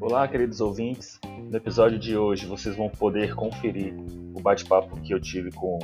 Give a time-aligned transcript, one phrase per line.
[0.00, 1.18] Olá, queridos ouvintes.
[1.50, 3.94] No episódio de hoje vocês vão poder conferir
[4.34, 5.78] o bate-papo que eu tive com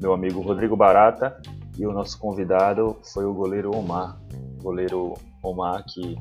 [0.00, 1.40] meu amigo Rodrigo Barata
[1.78, 4.20] e o nosso convidado foi o goleiro Omar.
[4.58, 6.16] O goleiro Omar que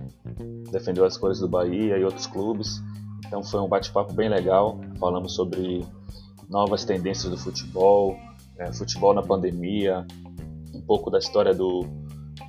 [0.72, 2.82] defendeu as cores do Bahia e outros clubes.
[3.26, 4.80] Então foi um bate-papo bem legal.
[5.00, 5.86] Falamos sobre
[6.50, 8.16] novas tendências do futebol,
[8.58, 10.06] é, futebol na pandemia,
[10.74, 11.86] um pouco da história do,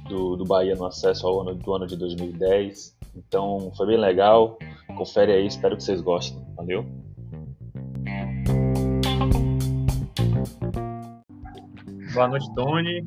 [0.09, 2.97] do, do Bahia no acesso ao ano do ano de 2010.
[3.17, 4.59] Então foi bem legal.
[4.97, 6.41] Confere aí, espero que vocês gostem.
[6.57, 6.87] Valeu!
[12.15, 13.07] Boa noite, Tony.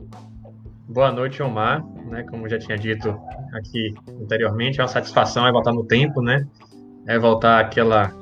[0.88, 1.85] Boa noite, Omar.
[2.05, 3.09] Né, como já tinha dito
[3.53, 6.45] aqui anteriormente, é uma satisfação é voltar no tempo, né?
[7.07, 8.13] É voltar àquela,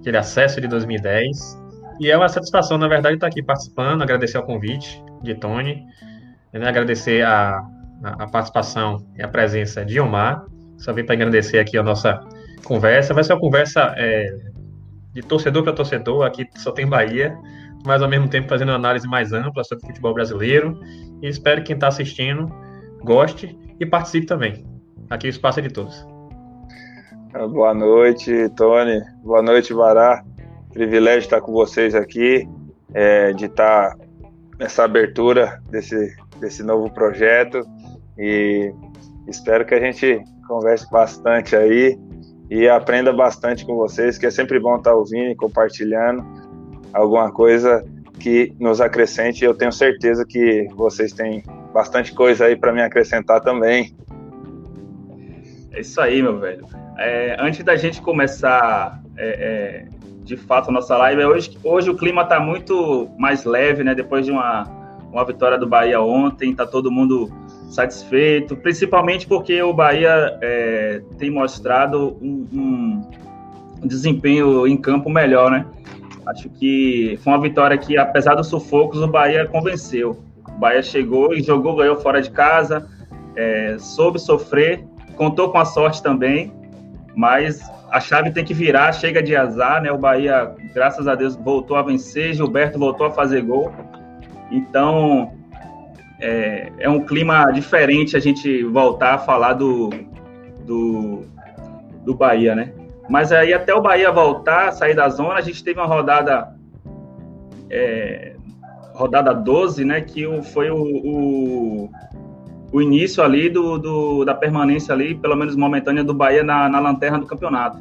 [0.00, 1.66] aquele acesso de 2010.
[2.00, 5.84] E é uma satisfação, na verdade, estar aqui participando, agradecer o convite de Tony,
[6.64, 7.62] agradecer a,
[8.02, 10.44] a, participação e a presença de Omar.
[10.78, 12.20] Só vim para agradecer aqui a nossa
[12.64, 13.14] conversa.
[13.14, 14.36] Vai ser uma conversa é,
[15.12, 17.36] de torcedor para torcedor, aqui só tem Bahia,
[17.84, 20.78] mas ao mesmo tempo fazendo uma análise mais ampla sobre o futebol brasileiro.
[21.22, 22.52] E espero que quem está assistindo
[23.02, 24.66] goste e participe também.
[25.08, 26.06] Aqui o espaço é de todos.
[27.50, 29.00] Boa noite, Tony.
[29.22, 30.24] Boa noite, Vará.
[30.72, 32.48] Privilégio estar com vocês aqui,
[32.92, 33.94] é, de estar
[34.58, 37.60] nessa abertura desse, desse novo projeto
[38.18, 38.72] e
[39.28, 41.98] espero que a gente converse bastante aí
[42.48, 46.24] e aprenda bastante com vocês, que é sempre bom estar ouvindo e compartilhando
[46.92, 47.84] alguma coisa
[48.18, 49.44] que nos acrescente.
[49.44, 53.94] Eu tenho certeza que vocês têm bastante coisa aí para me acrescentar também.
[55.72, 56.66] É isso aí, meu velho.
[56.98, 59.88] É, antes da gente começar é, é,
[60.22, 63.94] de fato a nossa live, hoje, hoje o clima está muito mais leve, né?
[63.94, 64.64] Depois de uma,
[65.16, 67.32] uma vitória do Bahia ontem, está todo mundo
[67.70, 73.02] satisfeito, principalmente porque o Bahia é, tem mostrado um,
[73.82, 75.64] um desempenho em campo melhor, né?
[76.26, 80.22] Acho que foi uma vitória que, apesar dos sufocos, o Bahia convenceu.
[80.46, 82.86] O Bahia chegou e jogou, ganhou fora de casa,
[83.34, 84.84] é, soube sofrer,
[85.16, 86.52] contou com a sorte também,
[87.14, 89.90] mas a chave tem que virar, chega de azar, né?
[89.90, 93.72] O Bahia, graças a Deus, voltou a vencer, Gilberto voltou a fazer gol.
[94.50, 95.32] Então,
[96.20, 99.90] é, é um clima diferente a gente voltar a falar do,
[100.64, 101.22] do,
[102.04, 102.72] do Bahia, né?
[103.08, 106.54] Mas aí até o Bahia voltar, sair da zona, a gente teve uma rodada
[107.70, 108.34] é,
[108.92, 110.00] rodada 12, né?
[110.00, 111.90] Que foi o, o,
[112.72, 116.80] o início ali do, do, da permanência ali, pelo menos momentânea, do Bahia na, na
[116.80, 117.78] lanterna do campeonato.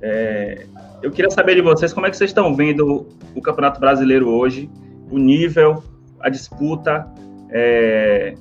[0.00, 0.66] É,
[1.02, 4.70] eu queria saber de vocês como é que vocês estão vendo o Campeonato Brasileiro hoje,
[5.10, 5.82] o nível,
[6.20, 7.06] a disputa,
[7.50, 8.34] é,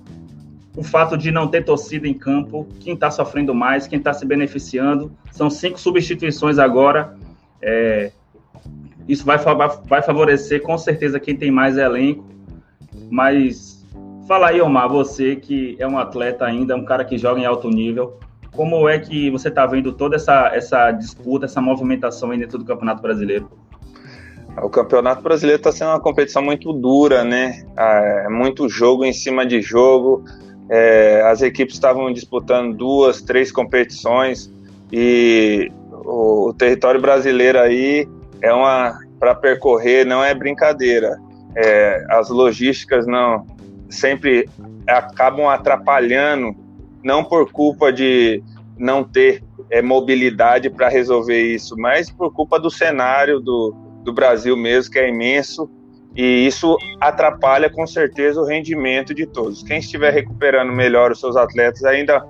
[0.76, 4.26] o fato de não ter torcida em campo, quem está sofrendo mais, quem está se
[4.26, 5.12] beneficiando.
[5.31, 7.16] São cinco substituições agora.
[7.62, 8.12] É,
[9.08, 12.26] isso vai, vai favorecer com certeza quem tem mais elenco.
[13.09, 13.86] Mas
[14.28, 17.70] fala aí, Omar, você que é um atleta ainda, um cara que joga em alto
[17.70, 18.20] nível.
[18.52, 22.66] Como é que você está vendo toda essa, essa disputa, essa movimentação aí dentro do
[22.66, 23.50] Campeonato Brasileiro?
[24.61, 27.66] O Campeonato Brasileiro está sendo uma competição muito dura, né?
[27.77, 30.23] É muito jogo em cima de jogo.
[30.69, 34.49] É, as equipes estavam disputando duas, três competições
[34.91, 38.07] e o, o território brasileiro aí
[38.41, 41.19] é uma para percorrer, não é brincadeira.
[41.55, 43.45] É, as logísticas não
[43.89, 44.49] sempre
[44.87, 46.55] acabam atrapalhando,
[47.03, 48.43] não por culpa de
[48.77, 53.73] não ter é, mobilidade para resolver isso, mas por culpa do cenário do,
[54.05, 55.69] do Brasil mesmo, que é imenso,
[56.16, 59.63] e isso atrapalha com certeza o rendimento de todos.
[59.63, 62.25] Quem estiver recuperando melhor os seus atletas, ainda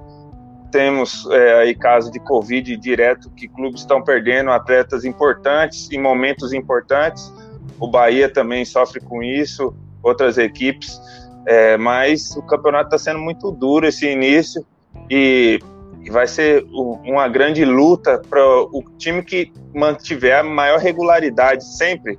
[0.72, 6.52] temos é, aí casos de Covid direto que clubes estão perdendo atletas importantes em momentos
[6.52, 7.32] importantes.
[7.80, 11.00] O Bahia também sofre com isso, outras equipes,
[11.46, 14.66] é, mas o campeonato está sendo muito duro esse início
[15.10, 15.60] e
[16.06, 22.16] e vai ser uma grande luta para o time que mantiver a maior regularidade sempre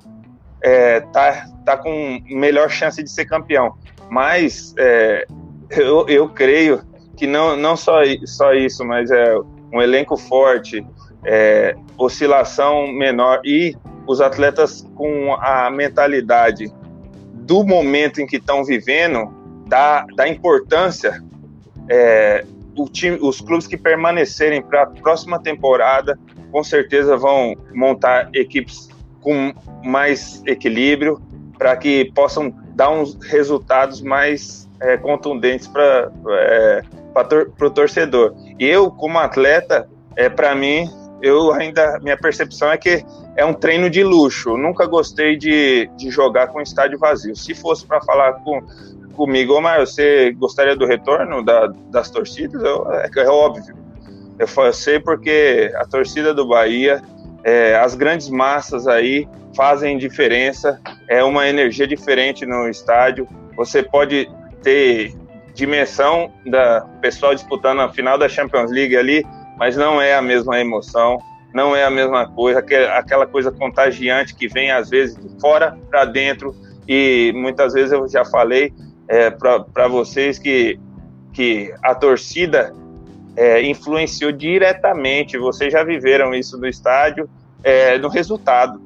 [0.61, 3.75] é, tá, tá com melhor chance de ser campeão.
[4.09, 5.25] Mas é,
[5.69, 6.81] eu, eu creio
[7.15, 9.33] que não, não só, só isso, mas é
[9.73, 10.85] um elenco forte,
[11.23, 13.73] é, oscilação menor e
[14.05, 16.69] os atletas com a mentalidade
[17.33, 19.33] do momento em que estão vivendo,
[19.65, 21.23] da, da importância
[21.89, 22.45] é,
[22.85, 26.17] time, os clubes que permanecerem para a próxima temporada
[26.51, 28.89] com certeza vão montar equipes
[29.21, 29.53] com
[29.83, 31.21] mais equilíbrio
[31.57, 36.81] para que possam dar uns resultados mais é, contundentes para é,
[37.27, 38.35] tor o torcedor.
[38.59, 40.87] E eu, como atleta, é, para mim,
[41.21, 43.03] eu ainda minha percepção é que
[43.35, 44.49] é um treino de luxo.
[44.51, 47.35] Eu nunca gostei de, de jogar com estádio vazio.
[47.35, 48.61] Se fosse para falar com,
[49.17, 52.61] comigo, ô Mar, você gostaria do retorno da, das torcidas?
[52.61, 53.75] Eu, é, é, óbvio.
[54.37, 57.01] Eu sei porque a torcida do Bahia,
[57.43, 60.79] é, as grandes massas aí fazem diferença.
[61.09, 63.27] É uma energia diferente no estádio.
[63.57, 64.29] Você pode
[64.61, 65.15] ter
[65.55, 69.25] dimensão da pessoal disputando a final da Champions League ali,
[69.57, 71.17] mas não é a mesma emoção,
[71.51, 76.05] não é a mesma coisa, aquela coisa contagiante que vem às vezes de fora para
[76.05, 76.55] dentro
[76.87, 78.71] e muitas vezes eu já falei
[79.07, 80.79] é, para vocês que,
[81.33, 82.73] que a torcida
[83.35, 87.29] é, influenciou diretamente, vocês já viveram isso no estádio,
[87.63, 88.81] é, no resultado.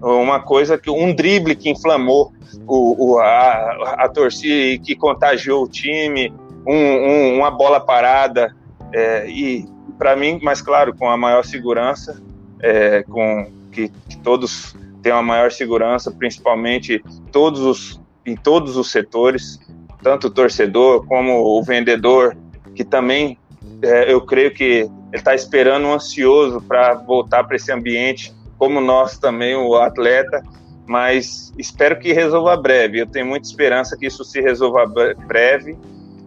[0.00, 2.32] Uma coisa que um drible que inflamou
[2.66, 6.32] o, o a, a, torcida e que contagiou o time,
[6.66, 8.52] um, um, uma bola parada
[8.92, 9.64] é, e
[9.98, 12.20] para mim, mas claro, com a maior segurança,
[12.60, 18.90] é, com que, que, todos tenham a maior segurança, principalmente todos os, em todos os
[18.90, 19.58] setores,
[20.02, 22.36] tanto o torcedor como o vendedor,
[22.74, 23.38] que também
[23.82, 29.54] é, eu creio que está esperando ansioso para voltar para esse ambiente, como nós também,
[29.54, 30.42] o atleta,
[30.86, 33.00] mas espero que resolva breve.
[33.00, 34.86] Eu tenho muita esperança que isso se resolva
[35.26, 35.76] breve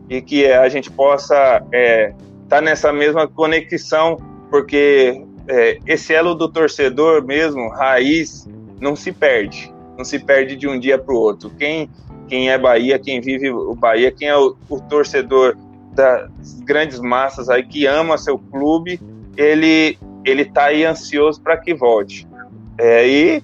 [0.09, 2.13] e que a gente possa estar é,
[2.47, 4.17] tá nessa mesma conexão,
[4.49, 8.47] porque é, esse elo do torcedor mesmo, raiz,
[8.79, 11.49] não se perde, não se perde de um dia para o outro.
[11.51, 11.89] Quem,
[12.27, 15.55] quem é Bahia, quem vive o Bahia, quem é o, o torcedor
[15.93, 16.29] das
[16.63, 18.99] grandes massas aí que ama seu clube,
[19.37, 22.27] ele ele está aí ansioso para que volte.
[22.79, 23.43] É, e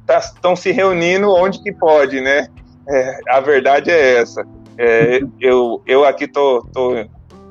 [0.00, 2.48] estão tá, se reunindo onde que pode, né?
[2.88, 4.44] É, a verdade é essa.
[4.78, 6.94] É, eu, eu aqui tô, tô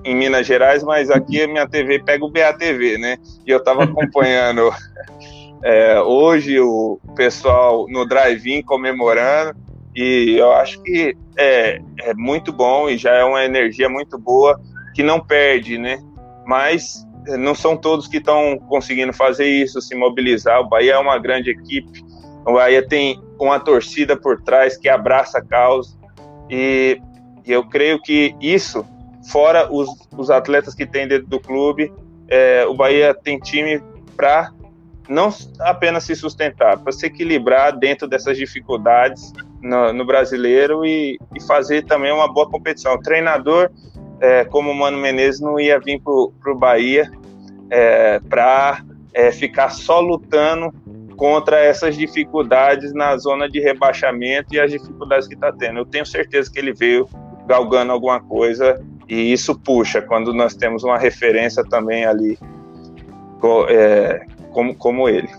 [0.03, 3.17] em Minas Gerais, mas aqui a minha TV pega o BATV, né?
[3.45, 4.71] E eu estava acompanhando
[5.63, 9.59] é, hoje o pessoal no drive-in comemorando,
[9.95, 14.59] e eu acho que é, é muito bom e já é uma energia muito boa
[14.95, 15.99] que não perde, né?
[16.45, 17.05] Mas
[17.37, 20.61] não são todos que estão conseguindo fazer isso, se mobilizar.
[20.61, 22.03] O Bahia é uma grande equipe,
[22.45, 25.97] o Bahia tem uma torcida por trás que abraça a causa
[26.49, 27.01] e,
[27.45, 28.85] eu creio que isso,
[29.31, 31.91] fora os, os atletas que tem dentro do clube,
[32.27, 33.81] é, o Bahia tem time
[34.15, 34.51] para
[35.11, 35.29] não
[35.59, 41.83] apenas se sustentar, para se equilibrar dentro dessas dificuldades no, no brasileiro e, e, fazer
[41.83, 42.93] também uma boa competição.
[42.93, 43.69] O treinador,
[44.21, 47.11] é, como o Mano Menezes, não ia vir para o Bahia
[47.69, 50.73] é, para é, ficar só lutando
[51.17, 55.79] contra essas dificuldades na zona de rebaixamento e as dificuldades que está tendo.
[55.79, 57.07] Eu tenho certeza que ele veio
[57.45, 62.39] galgando alguma coisa e isso puxa quando nós temos uma referência também ali
[63.69, 65.29] é, como, como ele.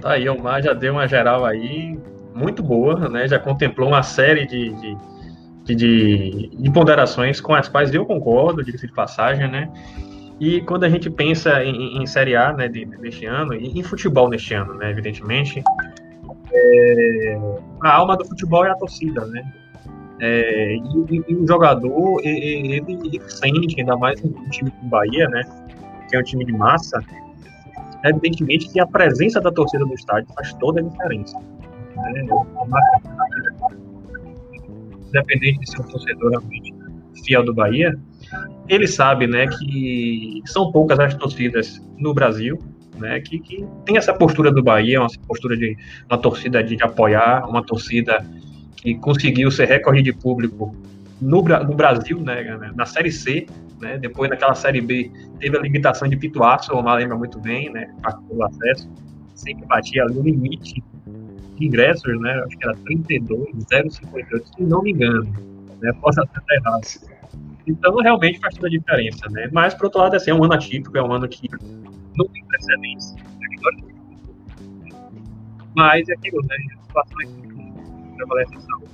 [0.00, 1.98] Tá aí, o Mar já deu uma geral aí
[2.34, 3.26] muito boa, né?
[3.26, 4.72] Já contemplou uma série de,
[5.64, 9.70] de, de, de ponderações com as quais eu concordo, diga-se de passagem, né?
[10.40, 13.82] E quando a gente pensa em, em Série A né, de, deste ano, e em
[13.82, 15.62] futebol neste ano, né, evidentemente,
[16.52, 17.38] é,
[17.82, 19.52] a alma do futebol é a torcida, né?
[20.20, 25.28] É, e, e, o jogador, ele, ele, sente, ainda mais um time como o Bahia,
[25.28, 25.42] né?
[26.08, 27.00] Que é um time de massa,
[28.04, 31.38] evidentemente que a presença da torcida no estádio faz toda a diferença.
[31.96, 32.26] Né?
[35.08, 36.74] Independente de ser um torcedor realmente
[37.24, 37.98] fiel do Bahia,
[38.68, 42.58] ele sabe, né, que são poucas as torcidas no Brasil,
[42.98, 45.76] né, que, que tem essa postura do Bahia, uma postura de
[46.10, 48.24] uma torcida de apoiar, uma torcida
[48.80, 50.74] que conseguiu ser recorde de público
[51.20, 53.46] no, no Brasil, né, na Série C,
[53.80, 57.70] né, depois naquela Série B teve a limitação de Pituaço, o Omar lembra muito bem,
[57.72, 57.92] né,
[58.30, 58.88] o acesso,
[59.34, 60.82] sempre batia ali o limite
[61.56, 65.24] de ingressos, né, acho que era 32,058, se não me engano,
[65.80, 67.18] né, posso até estar errado.
[67.66, 69.46] Então, realmente faz toda a diferença, né?
[69.52, 71.46] Mas, por outro lado, assim, é um ano atípico, é um ano que
[72.16, 73.14] não tem precedência.
[73.14, 73.92] Né?
[75.76, 76.56] Mas é aquilo, né?
[76.78, 77.47] A situação é
[78.18, 78.92] prevalece a saúde.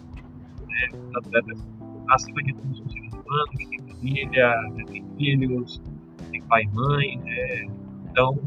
[0.69, 0.99] Né?
[1.09, 1.67] Os atletas,
[2.11, 4.55] acima de tudo, são seres humanos, têm família,
[4.87, 5.83] têm filhos,
[6.31, 7.19] têm pai e mãe.
[7.19, 7.67] Né?
[8.11, 8.39] Então,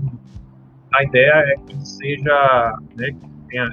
[0.93, 3.69] a ideia é que seja, né, que, tenha,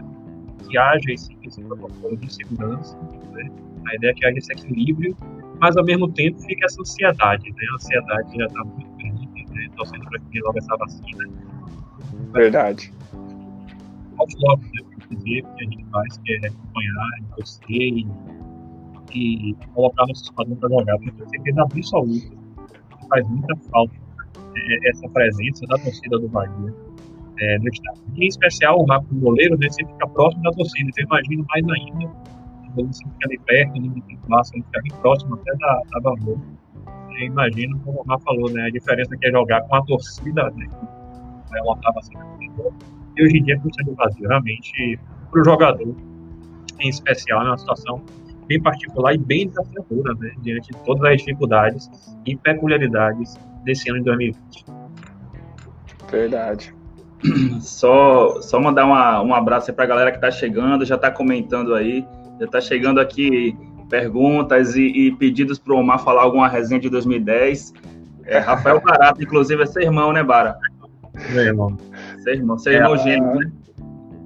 [0.69, 2.99] que haja esse, esse protocolo de segurança,
[3.33, 3.51] né?
[3.87, 5.17] A ideia é que haja esse equilíbrio
[5.61, 7.67] mas ao mesmo tempo fica essa ansiedade, né?
[7.71, 9.71] A ansiedade já está muito grande, né?
[9.77, 11.29] Torcendo para que logo essa vacina.
[12.33, 12.93] Verdade.
[14.19, 14.94] Aos logo, né?
[15.15, 18.07] Dizer que a gente faz, que é acompanhar, torcer e,
[19.13, 20.99] e colocar nossos padrões para jogar.
[20.99, 22.45] Porque eu certeza absoluta
[23.09, 23.95] faz muita falta
[24.57, 26.75] é, essa presença da torcida do Bahia
[27.41, 28.03] é, no estádio.
[28.17, 30.89] em especial o Rafa, goleiro, né, sempre fica próximo da torcida.
[30.91, 35.35] Então, imagino mais ainda o goleiro sempre fica ali perto, no máximo, fica bem próximo
[35.35, 36.41] até da, da Bambu.
[37.11, 40.51] Eu imagino, como o Rafa falou, né, a diferença que é jogar com a torcida,
[40.51, 40.69] né,
[41.55, 42.15] ela estava assim,
[43.17, 44.29] e hoje em dia é sendo vazio.
[44.29, 44.99] Realmente,
[45.31, 45.95] para o jogador,
[46.81, 48.03] em especial, é uma situação
[48.47, 51.91] bem particular e bem desafiadora, né, diante de todas as dificuldades
[52.27, 54.65] e peculiaridades desse ano de 2020.
[56.11, 56.75] Verdade.
[57.61, 61.75] Só, só mandar uma, um abraço para a galera que está chegando, já está comentando
[61.75, 62.07] aí,
[62.39, 63.57] já está chegando aqui
[63.89, 67.73] perguntas e, e pedidos para o Omar falar alguma resenha de 2010.
[68.27, 70.59] É, Rafael Barata, inclusive, é seu irmão, né, Bara?
[71.33, 71.79] Meu irmão.
[72.25, 73.53] Seu irmão, seu irmão é, gêmeo, né?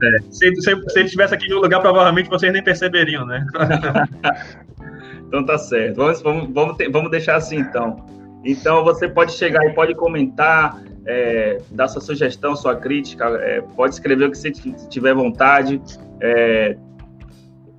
[0.01, 3.45] É, se, se, se, ele estivesse aqui no lugar, provavelmente vocês nem perceberiam, né?
[5.27, 5.97] então tá certo.
[5.97, 8.07] Vamos, vamos, vamos, ter, vamos deixar assim, então.
[8.45, 13.95] Então você pode chegar e pode comentar, é, dar sua sugestão, sua crítica, é, pode
[13.95, 15.83] escrever o que você tiver vontade.
[16.21, 16.77] É,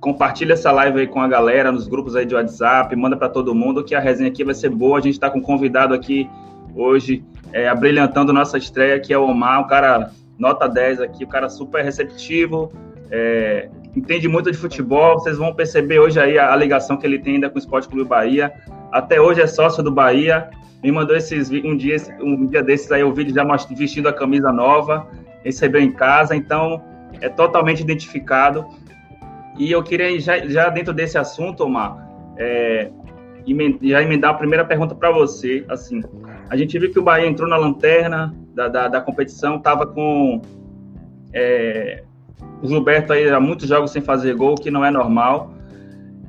[0.00, 3.54] compartilha essa live aí com a galera nos grupos aí de WhatsApp, manda para todo
[3.54, 4.98] mundo que a resenha aqui vai ser boa.
[4.98, 6.28] A gente está com um convidado aqui
[6.74, 11.28] hoje, é, abrilhantando nossa estreia, que é o Omar, um cara nota 10 aqui, o
[11.28, 12.72] cara super receptivo,
[13.10, 15.18] é, entende muito de futebol.
[15.18, 17.88] Vocês vão perceber hoje aí a, a, ligação que ele tem ainda com o Esporte
[17.88, 18.52] Clube Bahia.
[18.92, 20.48] Até hoje é sócio do Bahia.
[20.82, 23.44] Me mandou esses um dia, um dia desses aí o vídeo já
[23.76, 25.06] vestindo a camisa nova,
[25.44, 26.82] recebeu em casa, então
[27.20, 28.64] é totalmente identificado.
[29.58, 32.90] E eu queria já, já dentro desse assunto, Omar, é,
[33.82, 35.64] já emendar a primeira pergunta para você.
[35.68, 36.00] Assim,
[36.50, 40.42] a gente viu que o Bahia entrou na lanterna da, da, da competição, estava com
[41.32, 42.02] é,
[42.60, 45.54] o Gilberto aí há muitos jogos sem fazer gol, que não é normal.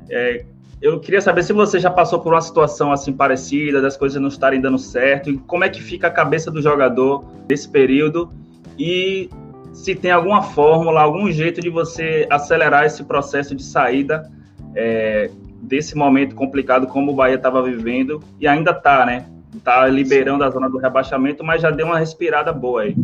[0.08, 0.44] É,
[0.80, 4.28] eu queria saber se você já passou por uma situação assim parecida, das coisas não
[4.28, 8.32] estarem dando certo, e como é que fica a cabeça do jogador nesse período
[8.78, 9.28] e
[9.72, 14.30] se tem alguma fórmula, algum jeito de você acelerar esse processo de saída
[14.74, 15.30] é,
[15.62, 19.26] desse momento complicado como o Bahia estava vivendo e ainda está, né?
[19.54, 22.96] Está liberando a zona do rebaixamento, mas já deu uma respirada boa aí.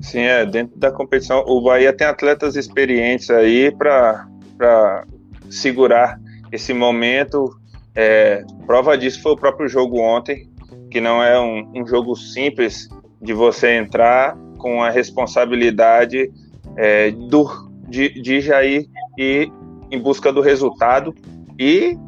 [0.00, 4.26] Sim, é, dentro da competição, o Bahia tem atletas experientes aí para
[5.50, 6.18] segurar
[6.50, 7.50] esse momento.
[7.94, 10.48] É, prova disso foi o próprio jogo ontem,
[10.90, 12.88] que não é um, um jogo simples
[13.20, 16.30] de você entrar com a responsabilidade
[16.76, 17.46] é, do,
[17.88, 19.52] de, de já ir, ir
[19.90, 21.14] em busca do resultado
[21.58, 21.98] e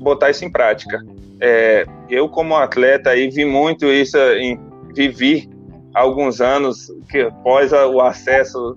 [0.00, 1.02] botar isso em prática.
[1.40, 4.58] É, eu, como atleta, aí, vi muito isso, em,
[4.94, 5.48] vivi
[5.94, 8.76] alguns anos que após o acesso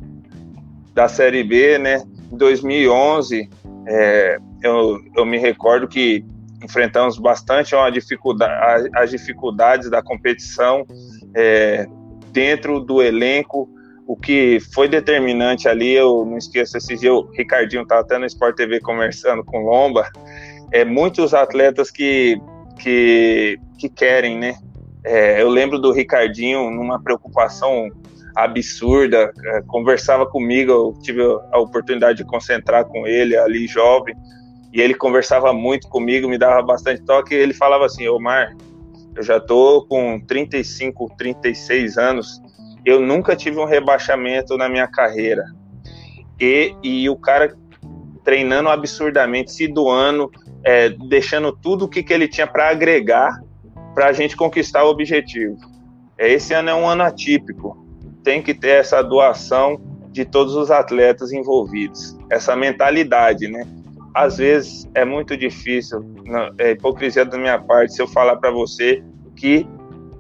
[0.94, 3.50] da Série B, né, em 2011,
[3.88, 6.26] é, eu, eu me recordo que
[6.64, 10.86] enfrentamos bastante uma dificuldade, as dificuldades da competição
[11.36, 11.86] é,
[12.32, 13.70] dentro do elenco.
[14.06, 18.26] O que foi determinante ali, eu não esqueço, esse dia o Ricardinho estava até no
[18.26, 20.10] Sport TV conversando com Lomba,
[20.74, 22.42] é muitos atletas que,
[22.80, 24.56] que, que querem, né?
[25.06, 27.90] É, eu lembro do Ricardinho numa preocupação
[28.36, 34.16] absurda, é, conversava comigo, eu tive a oportunidade de concentrar com ele ali jovem,
[34.74, 38.56] e ele conversava muito comigo, me dava bastante toque, ele falava assim, Omar,
[39.16, 42.42] eu já tô com 35, 36 anos,
[42.84, 45.44] eu nunca tive um rebaixamento na minha carreira.
[46.40, 47.56] E, e o cara
[48.24, 50.32] treinando absurdamente, se doando,
[50.64, 53.42] é, deixando tudo o que, que ele tinha para agregar
[53.94, 55.58] para a gente conquistar o objetivo.
[56.18, 57.86] É, esse ano é um ano atípico.
[58.24, 59.80] Tem que ter essa doação
[60.12, 63.66] de todos os atletas envolvidos, essa mentalidade, né?
[64.14, 66.04] às vezes é muito difícil,
[66.60, 69.04] é hipocrisia da minha parte, se eu falar para você
[69.36, 69.68] que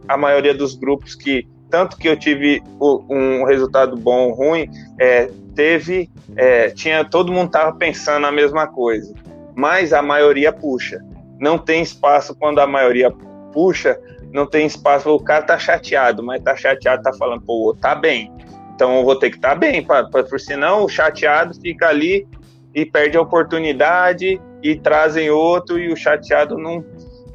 [0.08, 4.68] a maioria dos grupos que, tanto que eu tive um resultado bom ou ruim,
[5.00, 9.14] é, teve, é, tinha, todo mundo estava pensando a mesma coisa,
[9.56, 11.04] mas a maioria puxa.
[11.40, 13.12] Não tem espaço quando a maioria
[13.52, 14.00] puxa,
[14.32, 18.32] não tem espaço, o cara tá chateado, mas tá chateado, tá falando, pô, tá bem,
[18.74, 21.88] então eu vou ter que estar tá bem, pra, pra, por senão o chateado fica
[21.88, 22.28] ali
[22.74, 26.84] e perde a oportunidade e trazem outro e o chateado não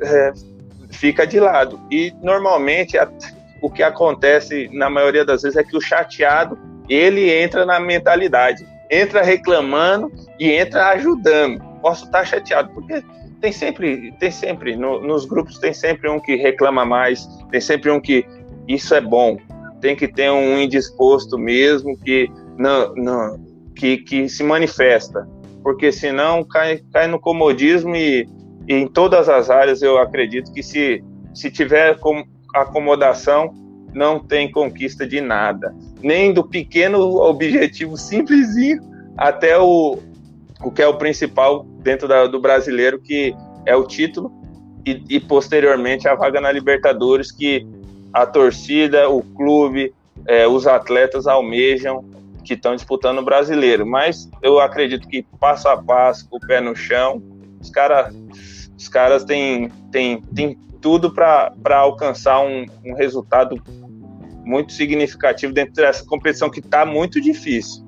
[0.03, 0.33] é,
[0.91, 1.81] fica de lado.
[1.91, 3.09] E normalmente a,
[3.63, 6.59] o que acontece na maioria das vezes é que o chateado
[6.89, 10.11] ele entra na mentalidade, entra reclamando
[10.41, 11.68] e entra ajudando.
[11.89, 13.03] Posso estar chateado porque
[13.41, 17.91] tem sempre, tem sempre no, nos grupos tem sempre um que reclama mais, tem sempre
[17.91, 18.27] um que
[18.69, 19.39] isso é bom.
[19.81, 23.41] Tem que ter um indisposto mesmo que no, no,
[23.75, 25.27] que, que se manifesta,
[25.63, 28.29] porque senão cai, cai no comodismo e,
[28.69, 31.03] e em todas as áreas eu acredito que se,
[31.33, 32.23] se tiver com
[32.55, 33.55] acomodação,
[33.95, 38.83] não tem conquista de nada, nem do pequeno objetivo simplesinho
[39.17, 39.99] até o,
[40.63, 43.35] o que é o principal dentro da, do brasileiro, que
[43.65, 44.33] é o título,
[44.85, 47.67] e, e, posteriormente a vaga na Libertadores, que
[48.13, 49.93] a torcida, o clube,
[50.27, 52.05] é, os atletas almejam
[52.45, 53.87] que estão disputando o brasileiro.
[53.87, 57.23] Mas eu acredito que passo a passo, com o pé no chão,
[57.61, 58.11] os, cara,
[58.77, 63.63] os caras têm, têm, têm tudo para alcançar um, um resultado
[64.45, 67.88] muito significativo dentro dessa competição que está muito difícil.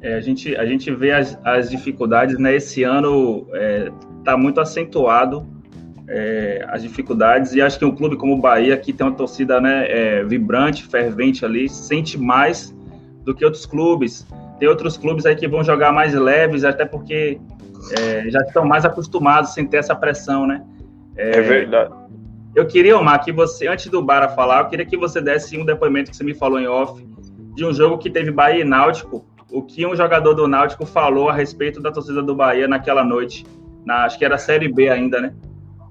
[0.00, 2.54] É, a, gente, a gente vê as, as dificuldades, né?
[2.54, 3.92] Esse ano está é,
[4.24, 5.46] tá muito acentuado
[6.08, 9.60] é, as dificuldades e acho que um clube como o Bahia, que tem uma torcida
[9.60, 12.74] né, é, vibrante, fervente ali, sente mais
[13.24, 14.26] do que outros clubes.
[14.58, 17.40] Tem outros clubes aí que vão jogar mais leves, até porque
[17.98, 20.64] é, já estão mais acostumados sem ter essa pressão, né?
[21.16, 21.92] É, verdade.
[22.54, 25.64] Eu queria, Omar, que você, antes do Bara falar, eu queria que você desse um
[25.64, 27.04] depoimento que você me falou em off,
[27.54, 31.28] de um jogo que teve Bahia e Náutico, o que um jogador do Náutico falou
[31.28, 33.46] a respeito da torcida do Bahia naquela noite.
[33.84, 35.32] Na, acho que era Série B ainda, né?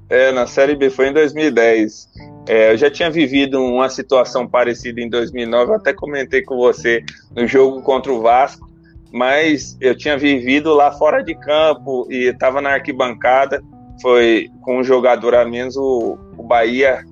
[0.09, 2.09] É, na Série B foi em 2010.
[2.47, 7.03] É, eu já tinha vivido uma situação parecida em 2009, até comentei com você
[7.35, 8.69] no jogo contra o Vasco,
[9.11, 13.63] mas eu tinha vivido lá fora de campo e estava na arquibancada.
[14.01, 17.03] Foi com um jogador a menos, o, o Bahia,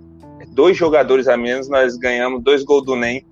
[0.50, 3.26] dois jogadores a menos, nós ganhamos dois gols do NEM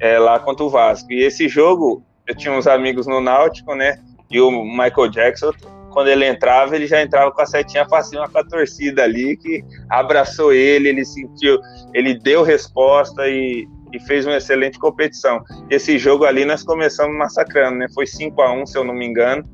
[0.00, 1.12] é, lá contra o Vasco.
[1.12, 3.98] E esse jogo eu tinha uns amigos no Náutico, né?
[4.30, 5.52] E o Michael Jackson,
[5.90, 9.36] quando ele entrava, ele já entrava com a setinha pra cima com a torcida ali,
[9.36, 11.60] que abraçou ele, ele sentiu,
[11.92, 15.42] ele deu resposta e, e fez uma excelente competição.
[15.68, 17.86] Esse jogo ali nós começamos massacrando, né?
[17.94, 19.44] Foi 5 a 1 se eu não me engano,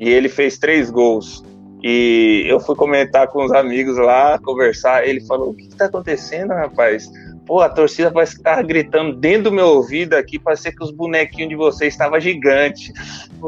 [0.00, 1.44] e ele fez três gols.
[1.86, 5.06] E eu fui comentar com os amigos lá, conversar.
[5.06, 7.10] Ele falou: O que está acontecendo, rapaz?
[7.46, 11.50] Pô, a torcida vai estar gritando dentro do meu ouvido aqui, parecia que os bonequinhos
[11.50, 12.90] de vocês estavam gigantes.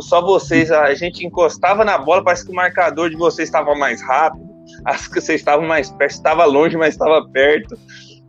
[0.00, 4.02] Só vocês, a gente encostava na bola, parece que o marcador de vocês estava mais
[4.02, 4.44] rápido,
[4.84, 7.78] as que vocês estavam mais perto, estava longe, mas estava perto.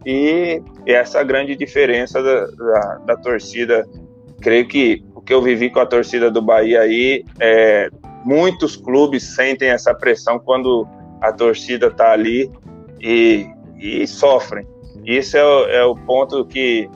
[0.05, 3.85] E essa é grande diferença da, da, da, torcida.
[4.39, 7.89] Creio que o que eu vivi com a torcida do Bahia aí, é,
[8.23, 10.87] muitos clubes sentem essa pressão quando
[11.21, 12.49] a torcida está ali
[13.01, 14.65] e, e sofrem
[15.07, 16.89] isso é o, é o ponto que,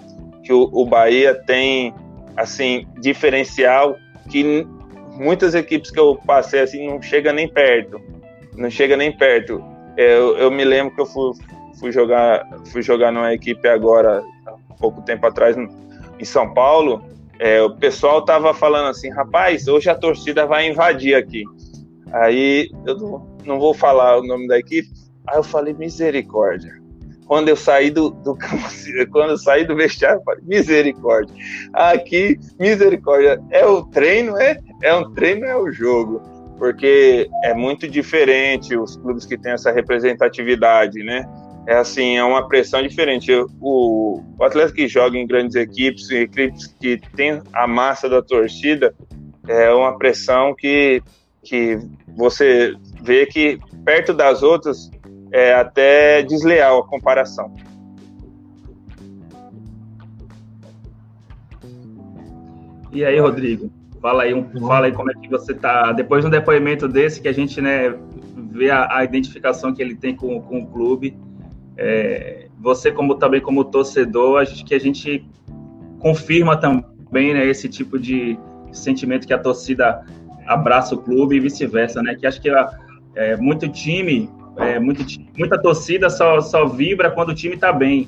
[0.43, 1.95] que o, o Bahia tem,
[2.36, 3.95] assim, diferencial
[4.30, 4.67] que
[5.13, 8.02] muitas equipes que eu passei, assim, não chega nem perto.
[8.58, 9.63] Não chega nem perto.
[9.95, 11.32] Eu, eu me lembro que eu fui,
[11.80, 17.02] fui, jogar, fui jogar numa equipe agora, há pouco tempo atrás, em São Paulo,
[17.39, 21.45] é, o pessoal tava falando assim, rapaz, hoje a torcida vai invadir aqui.
[22.12, 24.89] Aí eu não, não vou falar o nome da equipe.
[25.26, 26.81] Aí eu falei, misericórdia
[27.32, 28.38] quando eu saí do, do
[29.10, 31.34] quando eu saí do vestiário, eu falei, misericórdia.
[31.72, 36.22] Aqui, misericórdia, é o treino, é, é um treino, é o jogo.
[36.58, 41.26] Porque é muito diferente os clubes que têm essa representatividade, né?
[41.65, 43.32] É assim, é uma pressão diferente.
[43.62, 48.94] O, o atleta que joga em grandes equipes, equipes que tem a massa da torcida,
[49.48, 51.02] é uma pressão que,
[51.41, 51.80] que
[52.13, 54.91] você vê que perto das outras
[55.32, 57.54] é até desleal a comparação.
[62.91, 63.72] E aí, Rodrigo?
[64.02, 65.94] Fala aí, um, fala aí como é que você tá.
[65.94, 67.96] Depois de um depoimento desse, que a gente né,
[68.52, 71.15] vê a, a identificação que ele tem com, com o clube.
[71.78, 75.26] É, você, como também como torcedor, acho que a gente
[76.00, 78.38] confirma também né, esse tipo de
[78.74, 80.04] sentimento que a torcida
[80.46, 82.15] abraça o clube e vice-versa, né?
[82.15, 82.65] Que acho que é,
[83.15, 85.04] é muito time é, muito,
[85.38, 88.08] muita torcida só, só vibra quando o time está bem.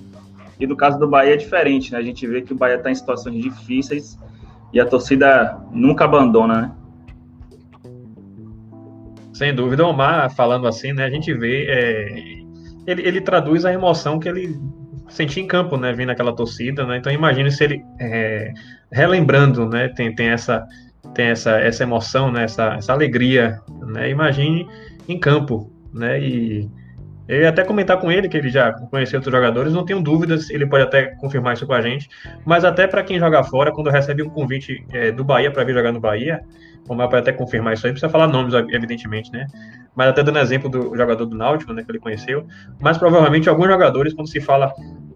[0.60, 1.97] E no caso do Bahia é diferente, né?
[1.97, 4.17] A gente vê que o Bahia está em situações difíceis
[4.71, 6.71] e a torcida nunca abandona, né?
[9.34, 11.06] Sem dúvida, o Omar falando assim, né?
[11.06, 12.08] A gente vê, é,
[12.86, 14.60] ele, ele traduz a emoção que ele
[15.10, 15.91] sentia em campo, né?
[15.91, 16.97] Vendo aquela torcida, né?
[16.97, 18.53] Então imagine se ele é,
[18.91, 19.89] relembrando, né?
[19.89, 20.65] Tem, tem essa
[21.13, 22.43] tem essa, essa emoção, né?
[22.43, 24.10] Essa, essa alegria, né?
[24.10, 24.67] Imagine
[25.08, 26.19] em campo, né?
[26.19, 26.69] E
[27.27, 30.49] eu ia até comentar com ele que ele já conheceu outros jogadores, não tenho dúvidas,
[30.49, 32.10] ele pode até confirmar isso com a gente.
[32.45, 35.73] Mas até para quem joga fora, quando recebe um convite é, do Bahia para vir
[35.73, 36.41] jogar no Bahia,
[36.88, 39.47] o Mar pode até confirmar isso aí, precisa falar nomes, evidentemente, né?
[39.95, 42.45] Mas até dando exemplo do jogador do Náutico, né, que ele conheceu.
[42.82, 44.73] Mas provavelmente alguns jogadores, quando se fala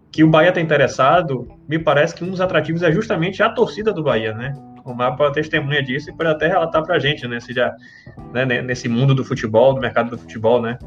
[0.09, 3.91] que o Bahia está interessado, me parece que um dos atrativos é justamente a torcida
[3.91, 4.53] do Bahia, né?
[4.87, 7.41] O mapa testemunha disso e pode até relatar para a gente, né?
[7.41, 7.75] Se já,
[8.33, 10.79] né, nesse mundo do futebol, do mercado do futebol, né?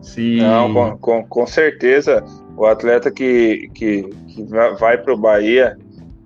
[0.00, 0.36] Se...
[0.36, 2.24] Não, com, com, com certeza,
[2.56, 4.44] o atleta que, que, que
[4.78, 5.76] vai para o Bahia,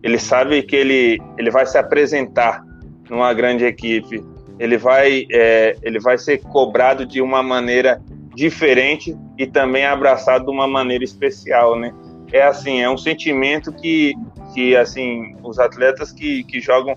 [0.03, 2.62] ele sabe que ele, ele vai se apresentar
[3.09, 4.23] numa grande equipe,
[4.59, 8.03] ele vai, é, ele vai ser cobrado de uma maneira
[8.35, 11.95] diferente e também abraçado de uma maneira especial, né?
[12.31, 14.14] É assim, é um sentimento que,
[14.55, 16.95] que assim, os atletas que, que jogam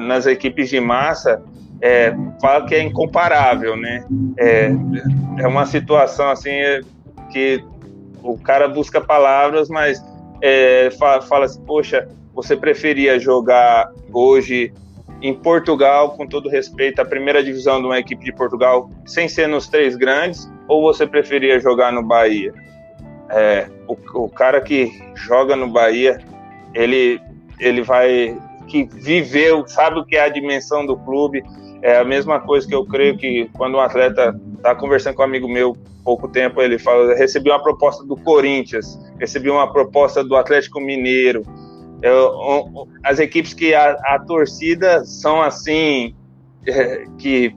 [0.00, 1.42] nas equipes de massa
[1.80, 4.04] é, fala que é incomparável, né?
[4.36, 4.70] É,
[5.38, 6.80] é uma situação assim é,
[7.30, 7.64] que
[8.22, 10.04] o cara busca palavras, mas
[10.42, 14.72] é, fala, fala assim, poxa, você preferia jogar hoje
[15.20, 19.48] em Portugal, com todo respeito, a primeira divisão de uma equipe de Portugal, sem ser
[19.48, 22.52] nos três grandes, ou você preferia jogar no Bahia?
[23.30, 26.18] É, o, o, cara que joga no Bahia,
[26.72, 27.20] ele,
[27.58, 28.38] ele vai
[28.68, 31.42] que viveu, sabe o que é a dimensão do clube.
[31.82, 35.24] É a mesma coisa que eu creio que quando um atleta está conversando com um
[35.24, 40.34] amigo meu pouco tempo, ele fala: recebi uma proposta do Corinthians, recebi uma proposta do
[40.36, 41.44] Atlético Mineiro,
[42.02, 46.14] eu, as equipes que a, a torcida são assim,
[46.66, 47.54] é, que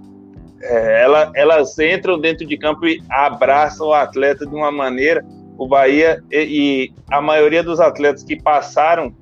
[0.61, 5.23] é, ela, elas entram dentro de campo e abraçam o atleta de uma maneira.
[5.57, 9.13] O Bahia e, e a maioria dos atletas que passaram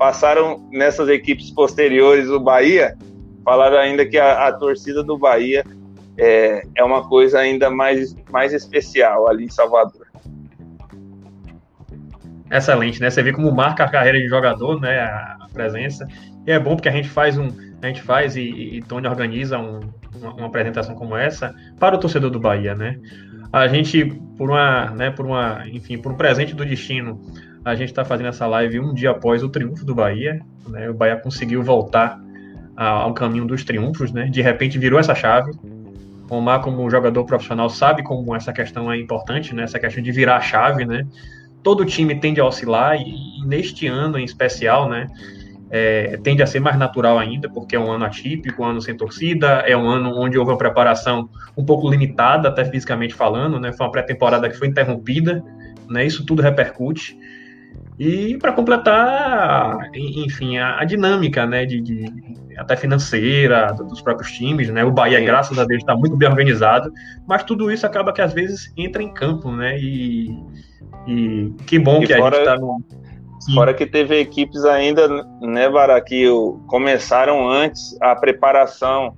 [0.00, 2.96] passaram nessas equipes posteriores do Bahia
[3.44, 5.62] falaram ainda que a, a torcida do Bahia
[6.16, 10.06] é, é uma coisa ainda mais, mais especial ali em Salvador
[12.50, 13.08] excelente, né?
[13.10, 15.00] Você vê como marca a carreira de jogador, né?
[15.00, 16.06] A, presença.
[16.46, 17.48] E é bom porque a gente faz um,
[17.82, 19.80] a gente faz e, e Tony organiza um,
[20.14, 23.00] uma, uma, apresentação como essa para o torcedor do Bahia, né?
[23.52, 24.04] A gente
[24.38, 25.10] por uma, né?
[25.10, 27.20] Por uma, enfim, por um presente do destino,
[27.64, 30.88] a gente está fazendo essa live um dia após o triunfo do Bahia, né?
[30.90, 32.20] O Bahia conseguiu voltar
[32.76, 34.26] ao caminho dos triunfos, né?
[34.26, 35.50] De repente virou essa chave.
[36.30, 39.64] O Omar, como jogador profissional, sabe como essa questão é importante, né?
[39.64, 41.06] Essa questão de virar a chave, né?
[41.62, 45.06] todo time tende a oscilar e, e neste ano em especial, né,
[45.70, 48.96] é, tende a ser mais natural ainda, porque é um ano atípico, um ano sem
[48.96, 53.72] torcida, é um ano onde houve uma preparação um pouco limitada, até fisicamente falando, né,
[53.72, 55.42] foi uma pré-temporada que foi interrompida,
[55.88, 57.16] né, isso tudo repercute.
[58.00, 62.06] E para completar, enfim, a, a dinâmica, né, de, de,
[62.56, 66.90] até financeira dos próprios times, né, o Bahia, graças a Deus, está muito bem organizado,
[67.28, 70.34] mas tudo isso acaba que às vezes entra em campo, né, e
[71.06, 72.82] e que bom e que fora, a gente está no.
[73.54, 75.06] Fora que teve equipes ainda,
[75.42, 76.24] né, Bara, que
[76.68, 79.14] começaram antes a preparação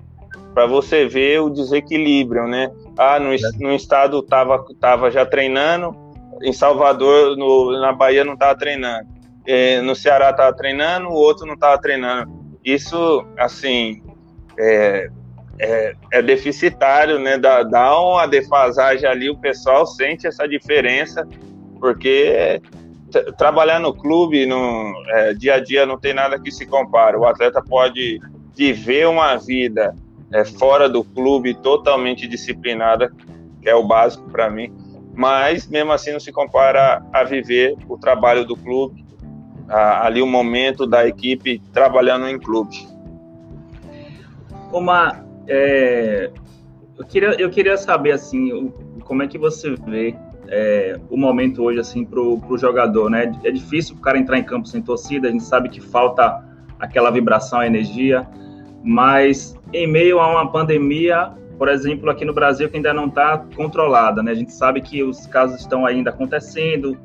[0.53, 2.69] para você ver o desequilíbrio, né?
[2.97, 5.95] Ah, no, no estado tava, tava já treinando,
[6.41, 9.07] em Salvador, no, na Bahia não tava treinando.
[9.45, 12.31] É, no Ceará tava treinando, o outro não tava treinando.
[12.63, 14.01] Isso, assim,
[14.57, 15.09] é,
[15.59, 17.37] é, é, deficitário, né?
[17.37, 21.27] Dá, dá uma defasagem ali, o pessoal sente essa diferença
[21.79, 22.61] porque
[23.37, 27.17] trabalhar no clube, no é, dia a dia, não tem nada que se compare.
[27.17, 28.19] O atleta pode
[28.55, 29.95] viver uma vida
[30.31, 33.11] é, fora do clube totalmente disciplinada,
[33.61, 34.73] que é o básico para mim,
[35.15, 39.05] mas mesmo assim não se compara a viver o trabalho do clube,
[39.69, 42.87] a, ali o momento da equipe trabalhando em clube.
[44.71, 46.31] Uma, é,
[46.97, 48.71] eu, queria, eu queria saber assim,
[49.03, 50.15] como é que você vê
[50.47, 53.31] é, o momento hoje assim para o jogador, né?
[53.43, 56.43] É difícil o cara entrar em campo sem torcida, a gente sabe que falta
[56.79, 58.27] aquela vibração, a energia,
[58.83, 63.37] mas em meio a uma pandemia, por exemplo, aqui no Brasil que ainda não está
[63.55, 64.31] controlada, né?
[64.31, 66.97] A gente sabe que os casos estão ainda acontecendo.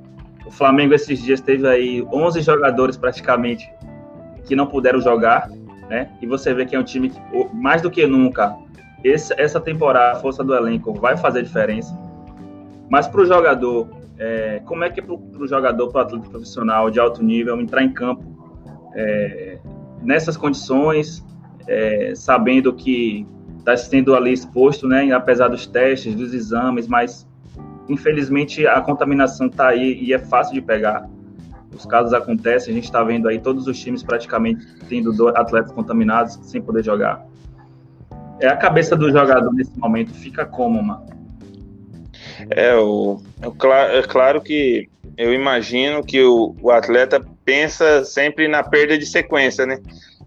[0.46, 3.70] O Flamengo esses dias teve aí 11 jogadores praticamente
[4.44, 5.50] que não puderam jogar,
[5.88, 6.10] né?
[6.22, 7.20] E você vê que é um time que
[7.54, 8.56] mais do que nunca
[9.04, 11.96] esse, essa temporada, a força do elenco vai fazer diferença
[12.88, 16.28] mas para o jogador, é, como é que é para o jogador, para o atleta
[16.30, 18.24] profissional de alto nível, entrar em campo
[18.94, 19.58] é,
[20.02, 21.24] nessas condições,
[21.66, 23.26] é, sabendo que
[23.68, 27.26] está sendo ali exposto, né, apesar dos testes, dos exames, mas
[27.88, 31.08] infelizmente a contaminação está aí e é fácil de pegar.
[31.74, 36.38] Os casos acontecem, a gente está vendo aí todos os times praticamente tendo atletas contaminados
[36.42, 37.24] sem poder jogar.
[38.40, 41.06] É a cabeça do jogador nesse momento fica como, mano?
[42.50, 48.96] É, o, é, claro que eu imagino que o, o atleta pensa sempre na perda
[48.96, 49.78] de sequência, né?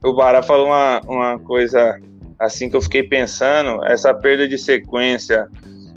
[0.04, 2.00] O Bará falou uma, uma coisa
[2.42, 5.48] assim que eu fiquei pensando, essa perda de sequência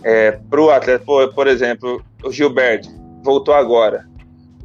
[0.05, 2.89] é, para o atleta, por, por exemplo, o Gilberto
[3.23, 4.07] voltou agora.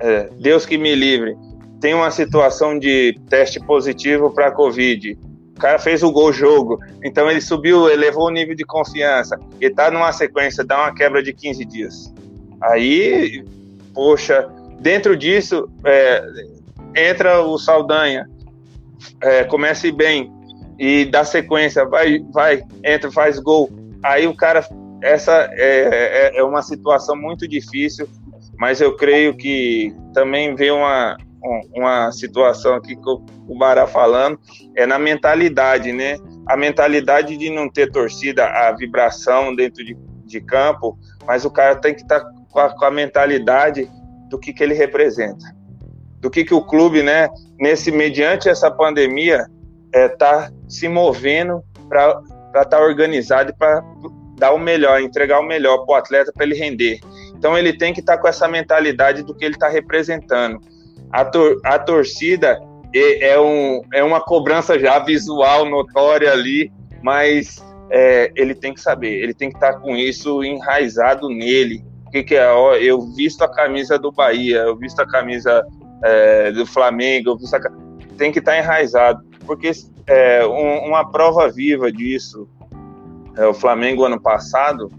[0.02, 1.38] é, Deus que me livre,
[1.80, 5.18] tem uma situação de teste positivo para Covid.
[5.56, 9.40] O cara fez o gol jogo, então ele subiu, elevou o nível de confiança.
[9.60, 12.14] E tá numa sequência, dá uma quebra de 15 dias.
[12.62, 13.44] Aí,
[13.94, 16.24] poxa, dentro disso, é,
[16.96, 18.30] entra o Saldanha,
[19.22, 20.32] é, comece bem
[20.80, 23.70] e dá sequência, vai, vai, entra, faz gol.
[24.02, 24.66] Aí o cara,
[25.04, 28.08] essa é, é, é uma situação muito difícil,
[28.58, 31.18] mas eu creio que também vem uma,
[31.76, 34.40] uma situação aqui que o Bará falando,
[34.76, 36.18] é na mentalidade, né?
[36.48, 41.76] A mentalidade de não ter torcida, a vibração dentro de, de campo, mas o cara
[41.76, 43.90] tem que estar tá com, a, com a mentalidade
[44.30, 45.46] do que, que ele representa.
[46.22, 49.46] Do que, que o clube, né, nesse mediante essa pandemia,
[49.94, 53.84] é, tá se movendo para estar tá organizado e para
[54.38, 57.00] dar o melhor, entregar o melhor para o atleta para ele render.
[57.36, 60.62] Então ele tem que estar tá com essa mentalidade do que ele está representando
[61.12, 62.60] a, tor a torcida
[62.94, 68.82] é, é, um, é uma cobrança já visual, notória ali, mas é, ele tem que
[68.82, 71.84] saber, ele tem que estar com isso enraizado nele.
[72.08, 72.48] O que, que é?
[72.82, 75.64] Eu visto a camisa do Bahia, eu visto a camisa
[76.04, 78.16] é, do Flamengo, a...
[78.18, 79.72] tem que estar enraizado, porque
[80.10, 82.50] é, um, uma prova viva disso,
[83.38, 84.92] é, o Flamengo ano passado,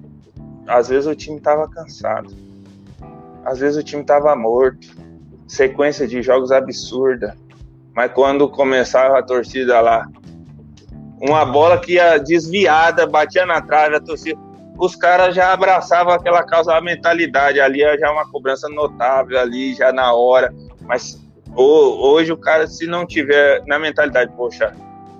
[0.68, 2.30] às vezes o time estava cansado,
[3.44, 4.86] às vezes o time estava morto,
[5.48, 7.36] sequência de jogos absurda.
[7.92, 10.06] Mas quando começava a torcida lá,
[11.20, 14.38] uma bola que ia desviada, batia na trave, a torcida,
[14.78, 19.92] os caras já abraçavam aquela causa, a mentalidade ali, já uma cobrança notável ali, já
[19.92, 20.54] na hora.
[20.82, 21.20] Mas
[21.52, 24.72] hoje o cara, se não tiver na mentalidade, poxa,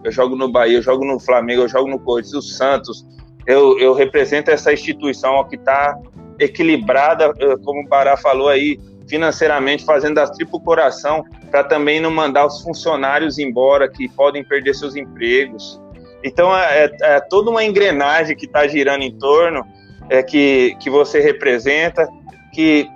[0.04, 3.06] eu jogo no Bahia, eu jogo no Flamengo, eu jogo no Corinthians, o Santos,
[3.46, 5.96] eu, eu represento essa instituição que está
[6.38, 12.10] equilibrada, eh, como o Pará falou aí, financeiramente, fazendo a triplo coração para também não
[12.10, 15.80] mandar os funcionários embora que podem perder seus empregos.
[16.22, 19.64] Então é, é, é toda uma engrenagem que está girando em torno
[20.08, 22.08] é, que, que você representa,
[22.52, 22.88] que,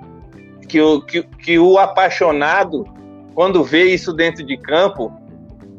[0.68, 2.86] que, o, que, que o apaixonado,
[3.34, 5.12] quando vê isso dentro de campo,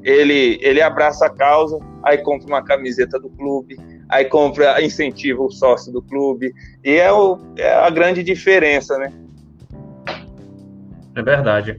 [0.05, 3.75] ele, ele abraça a causa, aí compra uma camiseta do clube,
[4.07, 9.11] aí compra, incentiva o sócio do clube, e é, o, é a grande diferença, né?
[11.15, 11.75] É verdade.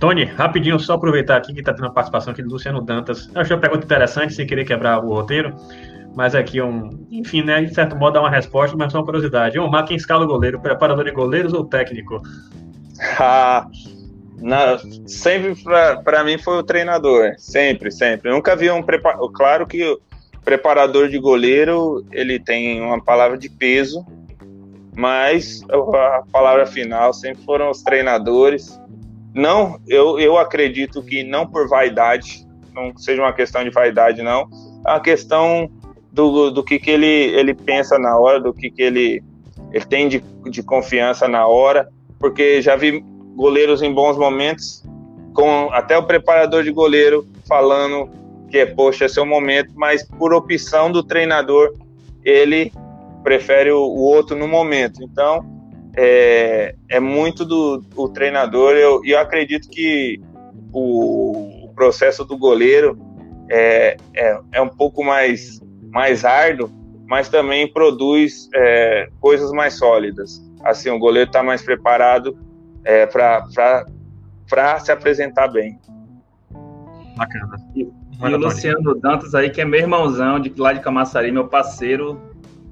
[0.00, 3.30] Tony, rapidinho, só aproveitar aqui que está tendo a participação aqui do Luciano Dantas.
[3.32, 5.54] Eu achei uma pergunta interessante, sem querer quebrar o roteiro,
[6.16, 7.06] mas aqui um.
[7.10, 7.62] Enfim, né?
[7.62, 9.58] De certo modo dá uma resposta, mas só uma curiosidade.
[9.58, 10.58] Omar, quem escala o goleiro?
[10.58, 12.20] Preparador de goleiros ou técnico?
[13.18, 13.66] Ah,
[14.40, 15.54] não, sempre
[16.04, 17.34] para mim foi o treinador.
[17.38, 18.30] Sempre, sempre.
[18.30, 19.30] Nunca vi um preparador.
[19.32, 20.00] Claro que o
[20.44, 24.04] preparador de goleiro ele tem uma palavra de peso
[24.96, 28.78] mas a palavra final sempre foram os treinadores.
[29.34, 34.48] Não, eu, eu acredito que não por vaidade, não seja uma questão de vaidade, não,
[34.80, 35.70] uma questão
[36.12, 39.22] do, do que, que ele, ele pensa na hora, do que, que ele,
[39.72, 44.84] ele tem de, de confiança na hora, porque já vi goleiros em bons momentos,
[45.34, 48.10] com até o preparador de goleiro falando
[48.50, 51.74] que, é poxa, esse é o momento, mas por opção do treinador,
[52.24, 52.72] ele
[53.22, 55.02] prefere o, o outro no momento.
[55.02, 55.44] Então,
[55.96, 58.72] é, é muito do o treinador.
[58.72, 60.20] Eu, eu acredito que
[60.72, 62.98] o, o processo do goleiro
[63.48, 66.70] é, é, é, um pouco mais, mais árduo,
[67.06, 70.40] mas também produz é, coisas mais sólidas.
[70.62, 72.36] Assim, o goleiro está mais preparado
[72.84, 75.78] é, para se apresentar bem.
[77.16, 77.56] Bacana.
[77.74, 81.48] E, e o Luciano Dantas aí, que é meu irmãozão de lá de Camaçari, meu
[81.48, 82.20] parceiro,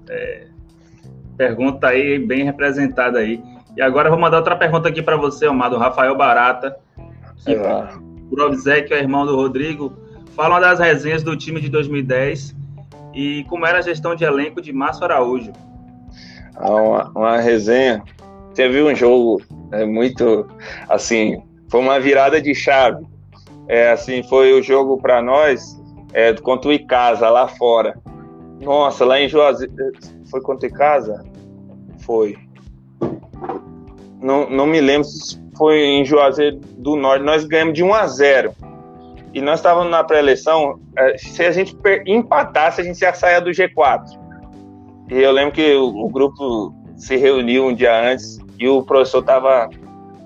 [0.08, 0.46] é,
[1.36, 3.42] pergunta aí bem representada aí.
[3.76, 6.76] E agora eu vou mandar outra pergunta aqui para você, Omar, do Rafael Barata,
[7.44, 7.88] que é.
[8.28, 9.92] por obséquio é irmão do Rodrigo.
[10.34, 12.56] Fala das resenhas do time de 2010
[13.14, 15.52] e como era a gestão de elenco de Márcio Araújo.
[16.56, 18.02] Ah, uma, uma resenha.
[18.54, 20.46] Teve um jogo é, muito,
[20.88, 23.06] assim, foi uma virada de chave.
[23.68, 25.78] É, assim, foi o jogo para nós
[26.12, 27.98] é, contra o Icasa, lá fora.
[28.60, 29.74] Nossa, lá em Juazeiro.
[30.30, 31.24] Foi contra casa?
[32.00, 32.36] Foi.
[34.20, 37.24] Não, não me lembro se foi em Juazeiro do Norte.
[37.24, 38.52] Nós ganhamos de 1 a 0.
[39.34, 40.80] E nós estávamos na pré-eleição.
[40.96, 41.76] É, se a gente
[42.06, 44.18] empatasse, a gente ia sair do G4.
[45.10, 49.20] E eu lembro que o, o grupo se reuniu um dia antes e o professor
[49.20, 49.68] estava.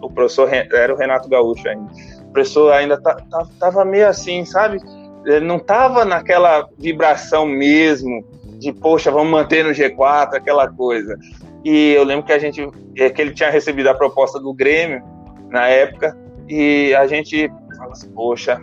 [0.01, 1.93] O professor era o Renato Gaúcho ainda.
[2.23, 4.79] O professor ainda estava meio assim, sabe?
[5.25, 8.25] Ele não estava naquela vibração mesmo
[8.59, 11.17] de poxa, vamos manter no G4, aquela coisa.
[11.65, 15.03] E eu lembro que a gente, é, que ele tinha recebido a proposta do Grêmio,
[15.49, 16.17] na época,
[16.49, 18.61] e a gente fala assim, poxa,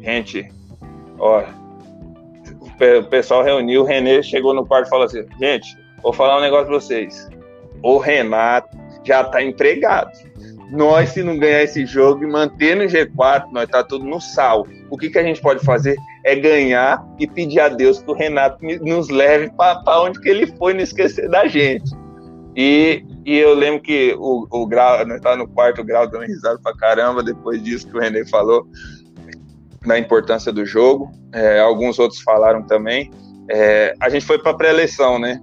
[0.00, 0.50] gente,
[1.18, 1.42] ó,
[3.00, 6.42] o pessoal reuniu, o Renê chegou no quarto e falou assim, gente, vou falar um
[6.42, 7.28] negócio pra vocês.
[7.82, 10.10] O Renato já tá empregado.
[10.70, 14.66] Nós, se não ganhar esse jogo e manter no G4, nós tá tudo no sal.
[14.90, 18.14] O que, que a gente pode fazer é ganhar e pedir a Deus que o
[18.14, 21.92] Renato nos leve para onde que ele foi, não esquecer da gente.
[22.56, 26.58] E, e eu lembro que o, o Grau, nós estávamos no quarto grau dando risada
[26.62, 28.66] pra caramba depois disso que o René falou,
[29.86, 31.10] da importância do jogo.
[31.32, 33.10] É, alguns outros falaram também.
[33.50, 35.40] É, a gente foi para pré-eleição, né?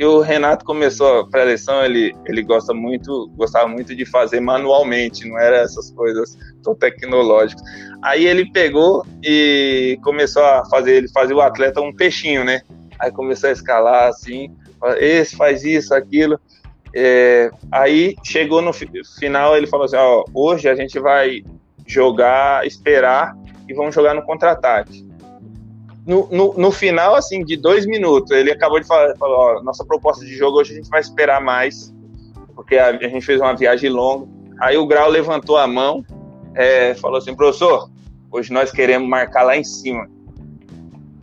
[0.00, 5.28] E o Renato começou a pré-eleição, ele, ele gosta muito, gostava muito de fazer manualmente,
[5.28, 7.62] não era essas coisas tão tecnológicas.
[8.02, 12.62] Aí ele pegou e começou a fazer, ele fazia o atleta um peixinho, né?
[12.98, 14.56] Aí começou a escalar assim,
[14.96, 16.40] esse faz isso, aquilo.
[16.96, 21.44] É, aí chegou no final, ele falou assim: ó, hoje a gente vai
[21.86, 23.36] jogar, esperar
[23.68, 25.09] e vamos jogar no contra-ataque.
[26.10, 29.84] No, no, no, final, assim, de dois minutos, ele acabou de falar: falou, ó, nossa
[29.84, 31.94] proposta de jogo hoje a gente vai esperar mais,
[32.56, 34.26] porque a, a gente fez uma viagem longa.
[34.60, 36.04] Aí o Grau levantou a mão,
[36.56, 37.88] é, falou assim: professor,
[38.28, 40.08] hoje nós queremos marcar lá em cima.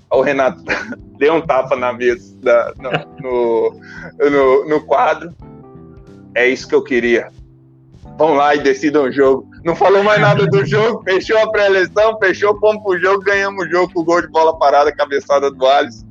[0.09, 0.63] O Renato
[1.19, 5.35] deu um tapa na mesa, da, no, no, no, no quadro
[6.33, 7.29] é isso que eu queria.
[8.17, 9.49] Vão lá e decidam o jogo.
[9.67, 13.69] Não falou mais nada do jogo, fechou a pré-eleição, fechou, fomos pro jogo, ganhamos o
[13.69, 16.07] jogo com o gol de bola parada, cabeçada do Alisson.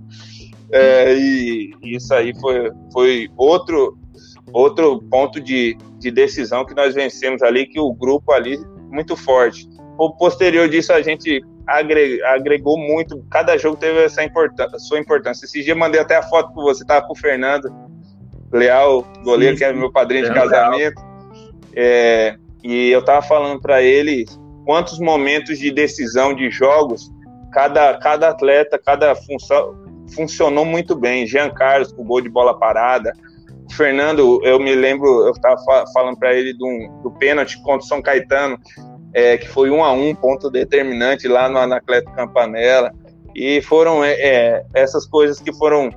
[0.71, 3.97] É, e isso aí foi, foi outro,
[4.53, 8.59] outro ponto de, de decisão que nós vencemos ali, que o grupo ali
[8.91, 9.67] muito forte.
[9.99, 15.47] O posterior disso, a gente agregou muito, cada jogo teve essa importância, sua importância.
[15.47, 17.75] Esse dia mandei até a foto com você, tava com o Fernando,
[18.53, 19.71] Leal, goleiro, sim, sim.
[19.71, 21.03] que é meu padrinho de casamento.
[21.75, 24.25] É, e eu tava falando para ele
[24.65, 27.11] quantos momentos de decisão de jogos
[27.53, 29.75] cada, cada atleta, cada função
[30.15, 31.27] funcionou muito bem.
[31.27, 33.13] Jean Carlos com gol de bola parada.
[33.73, 35.57] Fernando, eu me lembro, eu estava
[35.93, 38.59] falando para ele do, do pênalti contra o São Caetano,
[39.13, 42.93] é, que foi um a um, ponto determinante lá no Anacleto Campanella.
[43.35, 45.91] E foram é, é essas coisas que foram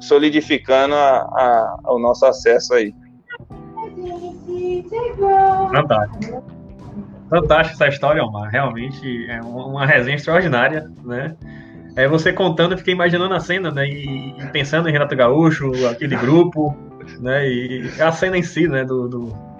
[0.00, 2.94] solidificando a, a, o nosso acesso aí.
[5.70, 6.44] Fantástico.
[7.28, 8.50] Fantástico essa história, Omar.
[8.50, 11.36] Realmente é uma resenha extraordinária, né?
[11.96, 13.88] É você contando, eu fiquei imaginando a cena, né?
[13.88, 16.76] E, e, pensando em Renato Gaúcho, aquele grupo,
[17.20, 17.48] né?
[17.48, 18.84] E a cena em si, né?
[18.84, 19.50] Do, do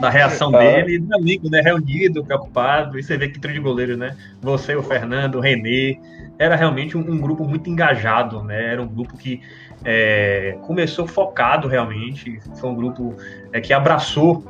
[0.00, 0.58] da reação ah.
[0.58, 1.60] dele, do amigo, né?
[1.60, 2.98] Reunido, preocupado.
[2.98, 4.16] E você vê que trio de goleiro, né?
[4.42, 5.98] Você, o Fernando, o Renê.
[6.36, 8.72] Era realmente um, um grupo muito engajado, né?
[8.72, 9.40] Era um grupo que
[9.84, 13.14] é, começou focado realmente, foi um grupo
[13.52, 14.44] é, que abraçou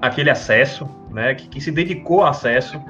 [0.00, 2.80] aquele acesso, né, que, que, se dedicou ao acesso,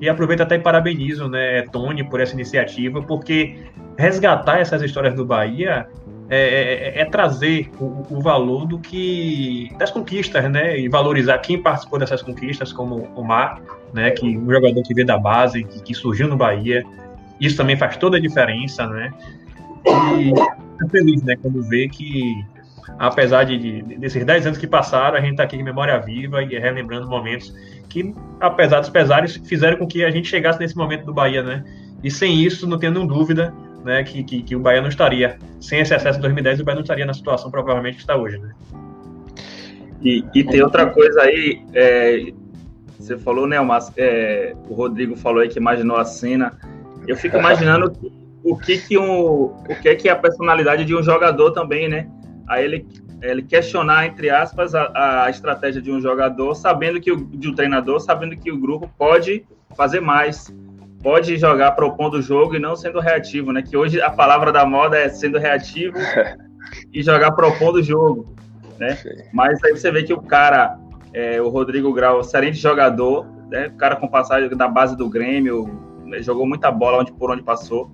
[0.00, 3.56] e aproveito até e parabenizo né, Tony por essa iniciativa, porque
[3.98, 5.86] resgatar essas histórias do Bahia
[6.28, 11.38] é, é, é, é trazer o, o, valor do que das conquistas, né, e valorizar
[11.38, 13.60] quem participou dessas conquistas, como o Mar,
[13.94, 16.84] né, que um jogador que veio da base, que, que surgiu no Bahia,
[17.40, 19.12] isso também faz toda a diferença, né,
[19.86, 20.28] e
[20.72, 22.44] fica feliz, né, quando vê que,
[22.98, 26.42] apesar de, de desses 10 anos que passaram, a gente está aqui em memória viva
[26.42, 27.54] e relembrando momentos
[27.88, 31.64] que, apesar dos pesares, fizeram com que a gente chegasse nesse momento do Bahia, né?
[32.02, 33.52] E sem isso, não tendo dúvida,
[33.84, 36.74] né, que, que, que o Bahia não estaria, sem esse acesso em 2010, o Bahia
[36.76, 38.52] não estaria na situação provavelmente que está hoje, né?
[40.02, 42.32] E, e tem outra coisa aí, é,
[42.98, 46.52] você falou, né, mas, é, o Rodrigo falou aí que imaginou a cena.
[47.06, 47.92] Eu fico imaginando
[48.42, 52.08] o que que um, o que que é a personalidade de um jogador também, né?
[52.46, 52.86] Aí ele
[53.22, 57.54] ele questionar entre aspas a, a estratégia de um jogador, sabendo que o de um
[57.54, 60.54] treinador, sabendo que o grupo pode fazer mais,
[61.02, 63.62] pode jogar propondo o jogo e não sendo reativo, né?
[63.62, 65.96] Que hoje a palavra da moda é sendo reativo
[66.92, 68.34] e jogar propondo o jogo,
[68.78, 68.98] né?
[69.32, 70.78] Mas aí você vê que o cara,
[71.12, 73.68] é, o Rodrigo Grau, excelente jogador, né?
[73.68, 75.82] O cara com passagem da base do Grêmio,
[76.20, 77.90] jogou muita bola onde por onde passou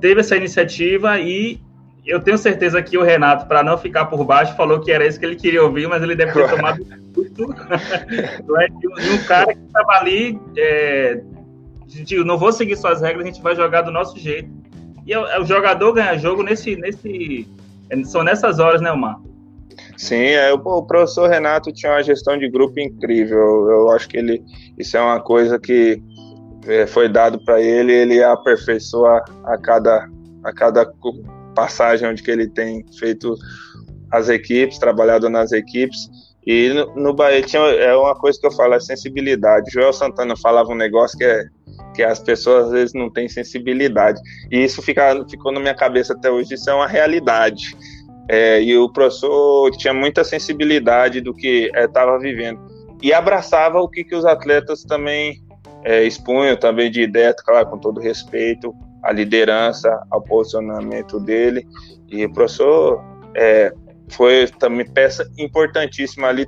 [0.00, 1.60] teve essa iniciativa e
[2.06, 5.18] eu tenho certeza que o Renato, para não ficar por baixo, falou que era isso
[5.18, 7.54] que ele queria ouvir, mas ele deve ter tomado tudo
[8.60, 8.68] é?
[8.68, 11.20] de um cara que estava ali, é,
[11.86, 14.48] de, não vou seguir suas regras, a gente vai jogar do nosso jeito.
[15.04, 17.48] E o, o jogador ganha jogo nesse, nesse,
[18.04, 19.18] são nessas horas, né, Omar?
[19.96, 23.70] Sim, é, o, o professor Renato tinha uma gestão de grupo incrível.
[23.70, 24.42] Eu acho que ele,
[24.78, 26.00] isso é uma coisa que
[26.66, 30.08] é, foi dado para ele, ele aperfeiçoa a cada,
[30.44, 30.84] a cada
[31.56, 33.34] passagem onde que ele tem feito
[34.12, 36.08] as equipes, trabalhado nas equipes.
[36.46, 39.72] E no, no Bahia tinha, é uma coisa que eu falo, é sensibilidade.
[39.72, 41.46] Joel Santana falava um negócio que é
[41.94, 44.20] que as pessoas às vezes não têm sensibilidade.
[44.52, 47.74] E isso fica, ficou na minha cabeça até hoje, isso é uma realidade.
[48.28, 52.60] É, e o professor tinha muita sensibilidade do que estava é, vivendo.
[53.02, 55.42] E abraçava o que, que os atletas também
[55.84, 58.74] é, expunham, também de ideia, claro, com todo respeito,
[59.06, 61.66] à liderança, ao posicionamento dele.
[62.08, 63.00] E o professor
[63.34, 63.72] é,
[64.08, 66.46] foi também peça importantíssima ali.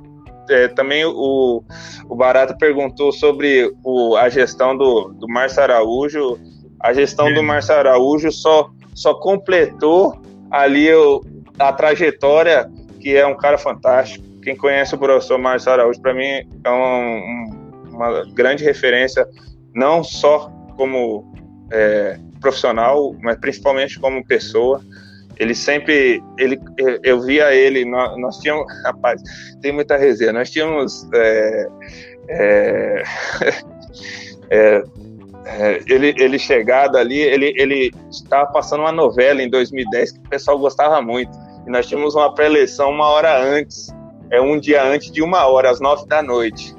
[0.49, 1.63] É, também o,
[2.09, 6.37] o Barata perguntou sobre o, a gestão do, do Márcio Araújo.
[6.81, 10.19] A gestão do Márcio Araújo só, só completou
[10.51, 11.21] ali o,
[11.57, 14.25] a trajetória, que é um cara fantástico.
[14.41, 16.25] Quem conhece o professor Márcio Araújo, para mim,
[16.63, 19.27] é um, um, uma grande referência,
[19.73, 21.31] não só como
[21.71, 24.81] é, profissional, mas principalmente como pessoa.
[25.37, 26.59] Ele sempre, ele,
[27.01, 29.21] eu via ele, nós, nós tínhamos, rapaz,
[29.61, 31.67] tem muita resenha, nós tínhamos, é,
[32.27, 33.03] é,
[34.49, 34.83] é,
[35.45, 40.29] é, ele, ele chegado ali, ele, ele estava passando uma novela em 2010 que o
[40.29, 41.31] pessoal gostava muito,
[41.65, 43.87] e nós tínhamos uma pré-eleição uma hora antes,
[44.29, 46.75] é um dia antes de uma hora, às nove da noite,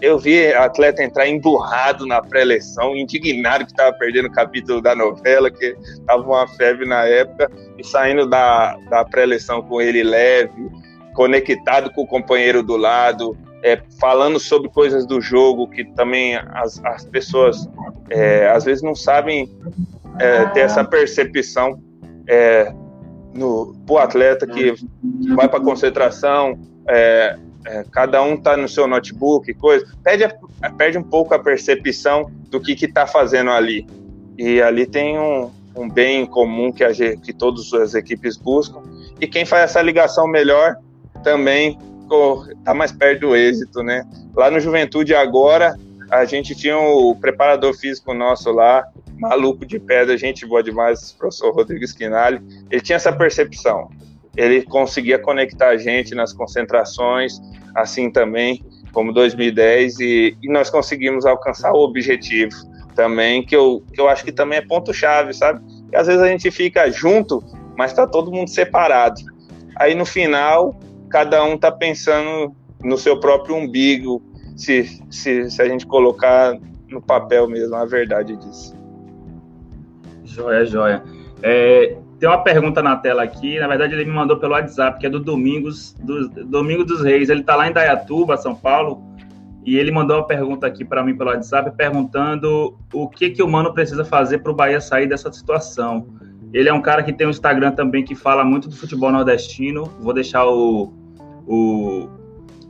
[0.00, 5.50] eu vi atleta entrar emburrado na pré-eleição, indignado que estava perdendo o capítulo da novela,
[5.50, 10.70] que estava uma febre na época, e saindo da, da pré-eleição com ele leve,
[11.14, 16.84] conectado com o companheiro do lado, é, falando sobre coisas do jogo que também as,
[16.84, 17.68] as pessoas
[18.10, 19.48] é, às vezes não sabem
[20.18, 21.80] é, ter essa percepção
[22.28, 22.72] é,
[23.32, 24.74] no o atleta que
[25.34, 26.58] vai para concentração,
[27.64, 30.28] é, cada um tá no seu notebook, coisa, perde,
[30.76, 33.86] perde um pouco a percepção do que que tá fazendo ali.
[34.36, 38.82] E ali tem um, um bem comum que, a, que todas as equipes buscam.
[39.20, 40.76] E quem faz essa ligação melhor
[41.22, 41.78] também
[42.64, 44.06] tá mais perto do êxito, né?
[44.34, 45.74] Lá no Juventude agora,
[46.10, 48.86] a gente tinha o preparador físico nosso lá,
[49.16, 52.40] maluco de pedra, gente boa demais, professor Rodrigo Squinali.
[52.70, 53.88] Ele tinha essa percepção
[54.36, 57.40] ele conseguia conectar a gente nas concentrações,
[57.74, 62.54] assim também como 2010, e, e nós conseguimos alcançar o objetivo
[62.94, 65.60] também, que eu, que eu acho que também é ponto-chave, sabe?
[65.88, 67.42] Que às vezes a gente fica junto,
[67.76, 69.20] mas tá todo mundo separado.
[69.76, 70.78] Aí no final,
[71.08, 72.54] cada um tá pensando
[72.84, 74.22] no seu próprio umbigo,
[74.56, 76.54] se, se, se a gente colocar
[76.88, 78.76] no papel mesmo a verdade disso.
[80.24, 81.02] Joia, joia.
[81.42, 85.06] É, tem uma pergunta na tela aqui, na verdade ele me mandou pelo WhatsApp, que
[85.06, 87.28] é do Domingos, do Domingo dos Reis.
[87.28, 89.02] Ele está lá em Dayatuba, São Paulo,
[89.66, 93.48] e ele mandou uma pergunta aqui para mim pelo WhatsApp, perguntando o que que o
[93.48, 96.06] Mano precisa fazer para o Bahia sair dessa situação.
[96.52, 99.82] Ele é um cara que tem um Instagram também que fala muito do futebol nordestino.
[99.98, 100.92] Vou deixar o,
[101.44, 102.08] o,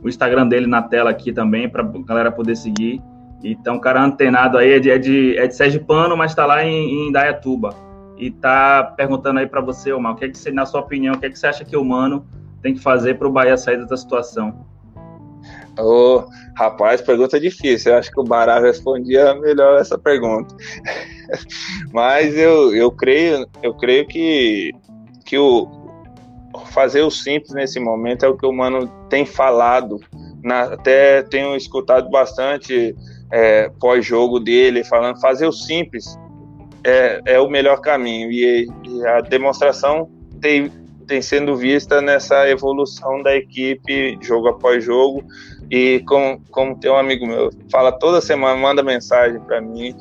[0.01, 2.99] o Instagram dele na tela aqui também para a galera poder seguir.
[3.43, 6.43] Então, o cara antenado aí é de, é de, é de Sérgio Pano, mas está
[6.43, 7.92] lá em, em Dayatuba
[8.23, 11.13] e tá perguntando aí para você, Omar, o que é que você, na sua opinião,
[11.13, 12.25] o que é que você acha que o Mano
[12.61, 14.65] tem que fazer para o Bahia sair da situação?
[15.77, 17.91] Ô, oh, rapaz, pergunta difícil.
[17.91, 20.55] Eu acho que o Bará respondia melhor essa pergunta.
[21.91, 24.71] Mas eu, eu creio, eu creio que,
[25.25, 25.67] que o
[26.67, 29.99] fazer o simples nesse momento é o que o Mano tem falado.
[30.41, 32.95] Na, até tenho escutado bastante
[33.29, 36.17] é, pós-jogo dele falando fazer o simples
[36.83, 38.31] é, é o melhor caminho.
[38.31, 40.09] E, e, a demonstração
[40.41, 40.71] tem,
[41.07, 45.23] tem sendo vista nessa evolução da equipe, jogo após jogo.
[45.71, 49.95] E como, como tem um amigo meu, fala toda semana, manda mensagem para mim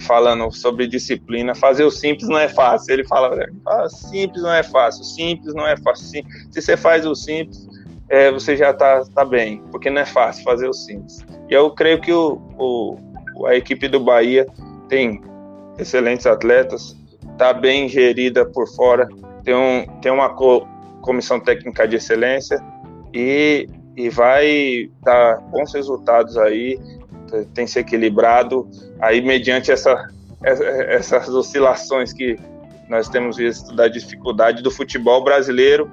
[0.00, 1.54] falando sobre disciplina.
[1.54, 2.92] Fazer o simples não é fácil.
[2.92, 6.22] Ele fala ah, simples não é fácil, simples não é fácil.
[6.50, 7.66] Se você faz o simples,
[8.08, 11.24] é, você já está tá bem, porque não é fácil fazer o simples.
[11.48, 14.46] E eu creio que o, o, a equipe do Bahia
[14.88, 15.20] tem
[15.78, 16.96] excelentes atletas,
[17.32, 19.08] está bem gerida por fora,
[19.44, 20.66] tem, um, tem uma co
[21.00, 22.58] comissão técnica de excelência.
[23.14, 26.78] E, e vai dar bons resultados aí,
[27.54, 28.68] tem ser equilibrado,
[29.00, 30.08] aí mediante essa,
[30.42, 32.38] essas oscilações que
[32.88, 35.90] nós temos visto da dificuldade do futebol brasileiro,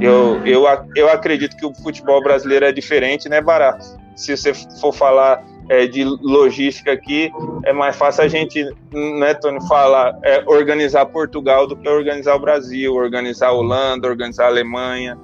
[0.00, 0.64] eu, eu,
[0.96, 3.84] eu acredito que o futebol brasileiro é diferente, né, Barato?
[4.16, 7.30] Se você for falar é, de logística aqui,
[7.64, 12.40] é mais fácil a gente, né, Tony, falar, é, organizar Portugal do que organizar o
[12.40, 15.16] Brasil, organizar a Holanda, organizar a Alemanha.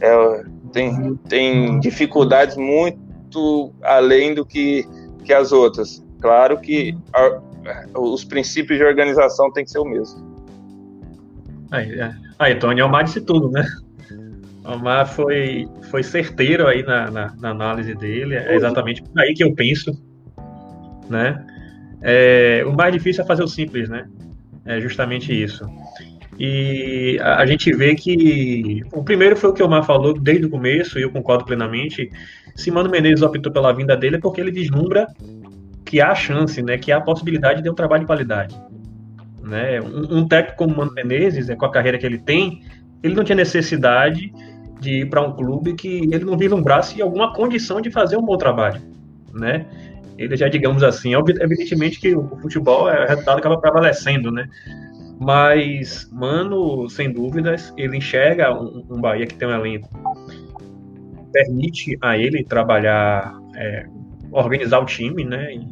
[0.00, 4.86] É, tem, tem dificuldades muito além do que,
[5.24, 6.04] que as outras.
[6.20, 7.40] Claro que a,
[7.98, 10.32] os princípios de organização tem que ser o mesmo.
[11.70, 12.14] Aí, é.
[12.38, 13.64] aí Tony, é o mais de tudo, né?
[14.64, 19.34] O Omar foi, foi certeiro aí na, na, na análise dele, é exatamente por aí
[19.34, 19.92] que eu penso,
[21.08, 21.44] né?
[22.00, 24.08] É, o mais difícil é fazer o simples, né?
[24.64, 25.64] É justamente isso.
[26.38, 30.46] E a, a, gente vê que o primeiro foi o que o Omar falou desde
[30.46, 32.10] o começo, e eu concordo plenamente.
[32.54, 35.06] Se Mano Menezes optou pela vinda dele é porque ele vislumbra
[35.84, 38.60] que há chance, né, que há possibilidade de um trabalho de qualidade.
[39.42, 39.80] Né?
[39.80, 42.62] Um, um técnico como Mano Menezes, é, com a carreira que ele tem,
[43.02, 44.32] ele não tinha necessidade
[44.82, 48.36] de ir para um clube que ele não vislumbrasse alguma condição de fazer um bom
[48.36, 48.82] trabalho.
[49.32, 49.66] Né?
[50.18, 54.46] Ele já, digamos assim, evidentemente que o futebol, é, o resultado acaba prevalecendo, né?
[55.18, 59.88] Mas, mano, sem dúvidas, ele enxerga um, um Bahia que tem um elenco.
[61.32, 63.86] Permite a ele trabalhar, é,
[64.32, 65.54] organizar o time, né?
[65.54, 65.66] E,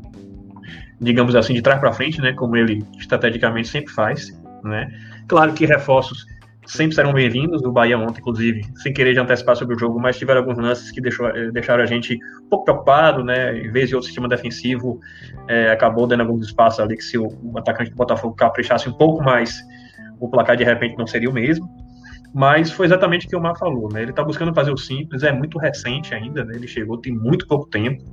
[1.01, 2.33] digamos assim, de trás para frente, né?
[2.33, 4.33] Como ele estrategicamente sempre faz,
[4.65, 4.89] né?
[5.27, 6.27] Claro que reforços
[6.71, 7.63] sempre serão bem-vindos.
[7.63, 10.91] O Bahia ontem, inclusive, sem querer de antecipar sobre o jogo, mas tiveram alguns lances
[10.91, 13.59] que deixou, eh, deixaram a gente um pouco preocupado, né?
[13.59, 15.01] Em vez de outro sistema defensivo,
[15.49, 18.93] é, acabou dando alguns espaços ali que se o, o atacante do Botafogo caprichasse um
[18.93, 19.61] pouco mais,
[20.21, 21.69] o placar de repente não seria o mesmo.
[22.33, 24.03] Mas foi exatamente o que o Mar falou, né?
[24.03, 26.55] Ele está buscando fazer o simples, é muito recente ainda, né?
[26.55, 28.05] Ele chegou tem muito pouco tempo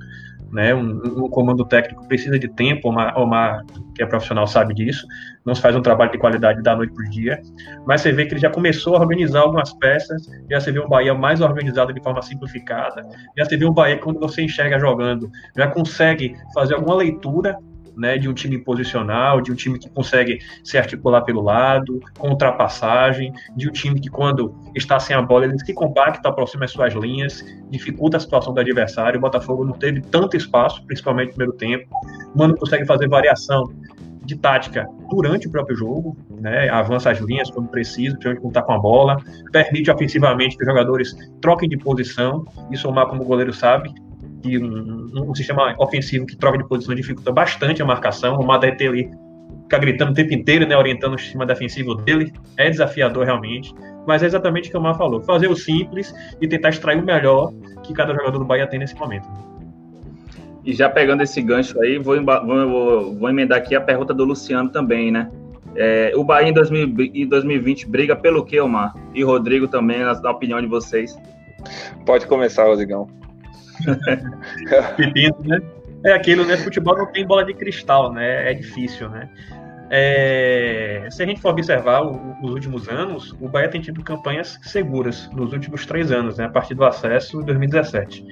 [0.51, 0.73] né?
[0.73, 3.63] Um, um, comando técnico precisa de tempo, uma, uma
[3.95, 5.05] que é profissional sabe disso,
[5.45, 7.41] não se faz um trabalho de qualidade da noite para dia,
[7.85, 10.87] mas você vê que ele já começou a organizar algumas peças, já você vê um
[10.87, 13.05] Bahia mais organizado de forma simplificada,
[13.37, 17.57] já você vê um Bahia quando você enxerga jogando, já consegue fazer alguma leitura
[17.97, 22.29] né, de um time posicional, de um time que consegue se articular pelo lado, com
[22.29, 26.71] ultrapassagem, de um time que quando está sem a bola ele se compacta, aproxima as
[26.71, 29.17] suas linhas, dificulta a situação do adversário.
[29.17, 31.87] O Botafogo não teve tanto espaço, principalmente no primeiro tempo.
[32.33, 33.63] O Mano consegue fazer variação
[34.23, 38.61] de tática durante o próprio jogo, né, avança as linhas quando precisa, principalmente quando está
[38.61, 39.17] com a bola,
[39.53, 43.89] permite ofensivamente que os jogadores troquem de posição, isso o Mar, como goleiro sabe,
[44.47, 48.39] que um, um, sistema ofensivo que troca de posição dificulta bastante a marcação.
[48.39, 49.09] O Madete ali
[49.63, 52.31] fica gritando o tempo inteiro, né, orientando o sistema defensivo dele.
[52.55, 53.73] É desafiador realmente,
[54.07, 57.05] mas é exatamente o que o Mar falou: fazer o simples e tentar extrair o
[57.05, 59.27] melhor que cada jogador do Bahia tem nesse momento.
[60.63, 64.69] E já pegando esse gancho aí, vou, vou, vou emendar aqui a pergunta do Luciano
[64.69, 65.29] também, né?
[65.75, 68.93] É, o Bahia em, 2000, em 2020 briga pelo que, Omar?
[69.13, 71.17] E Rodrigo também, na, na opinião de vocês.
[72.05, 73.07] Pode começar, Rodrigão.
[74.97, 75.59] Pepino, né?
[76.03, 76.57] É aquilo, né?
[76.57, 78.51] Futebol não tem bola de cristal, né?
[78.51, 79.29] É difícil, né?
[79.89, 84.59] É, se a gente for observar o, os últimos anos, o Bahia tem tido campanhas
[84.61, 86.45] seguras nos últimos três anos, né?
[86.45, 88.25] A partir do acesso em 2017.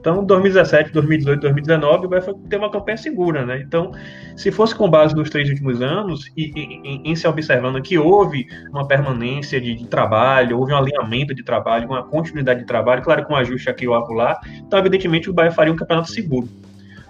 [0.00, 3.60] Então, 2017, 2018, 2019, o Bahia ter uma campanha segura, né?
[3.60, 3.90] Então,
[4.36, 8.46] se fosse com base nos três últimos anos e em, em se observando que houve
[8.70, 13.24] uma permanência de, de, trabalho, houve um alinhamento de trabalho, uma continuidade de trabalho, claro,
[13.24, 16.48] com um ajuste aqui ou acolá, então, evidentemente, o Bahia faria um campeonato seguro.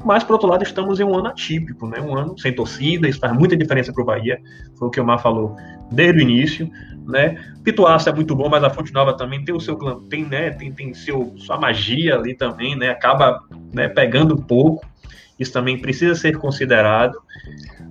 [0.05, 2.01] Mas, por outro lado, estamos em um ano atípico, né?
[2.01, 4.39] um ano sem torcida, isso faz muita diferença para o Bahia,
[4.79, 5.57] foi o que o Mar falou
[5.91, 6.71] desde o início.
[7.07, 7.43] Né?
[7.65, 9.77] Pituaça é muito bom, mas a Fonte Nova também tem o seu
[10.11, 12.91] tem, né, tem, tem seu, sua magia ali também, né?
[12.91, 13.41] acaba
[13.73, 14.87] né, pegando um pouco,
[15.39, 17.17] isso também precisa ser considerado.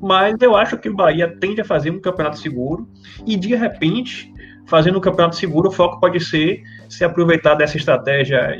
[0.01, 2.87] Mas eu acho que o Bahia tende a fazer um campeonato seguro
[3.25, 4.31] e, de repente,
[4.67, 8.55] fazendo um campeonato seguro, o foco pode ser se aproveitar dessa estratégia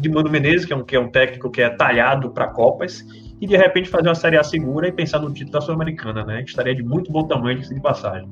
[0.00, 3.06] de Mano Menezes, que é um, que é um técnico que é talhado para Copas,
[3.40, 6.42] e de repente fazer uma Série A segura e pensar no título da Sul-Americana, né?
[6.42, 8.28] Estaria de muito bom tamanho de passagem.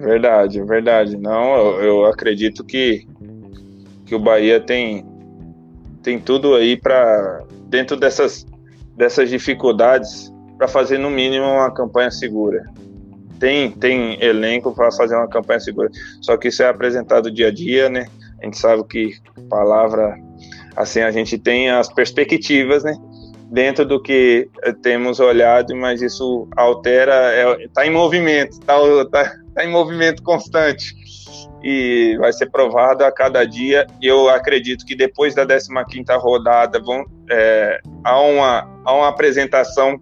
[0.00, 1.16] Verdade, verdade.
[1.18, 3.06] Não, eu, eu acredito que,
[4.06, 5.04] que o Bahia tem,
[6.02, 8.46] tem tudo aí para, dentro dessas,
[8.96, 12.64] dessas dificuldades, para fazer no mínimo uma campanha segura.
[13.38, 15.90] Tem, tem elenco para fazer uma campanha segura.
[16.22, 18.06] Só que isso é apresentado dia a dia, né?
[18.40, 19.12] A gente sabe que
[19.50, 20.16] palavra,
[20.76, 22.96] assim, a gente tem as perspectivas, né?
[23.50, 24.48] Dentro do que
[24.82, 28.78] temos olhado, mas isso altera, está é, em movimento, está
[29.10, 30.94] tá, tá em movimento constante
[31.62, 33.86] e vai ser provado a cada dia.
[34.00, 40.00] Eu acredito que depois da 15ª rodada vão, é, há, uma, há uma apresentação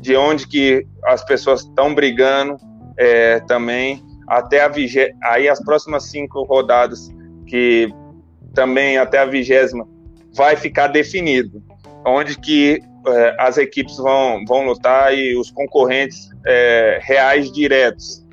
[0.00, 2.56] de onde que as pessoas estão brigando
[2.96, 5.12] é, também até a vigé...
[5.22, 7.10] aí as próximas cinco rodadas
[7.46, 7.92] que
[8.54, 9.88] também até a vigésima
[10.34, 11.62] vai ficar definido,
[12.06, 18.26] onde que é, as equipes vão, vão lutar e os concorrentes é, reais diretos.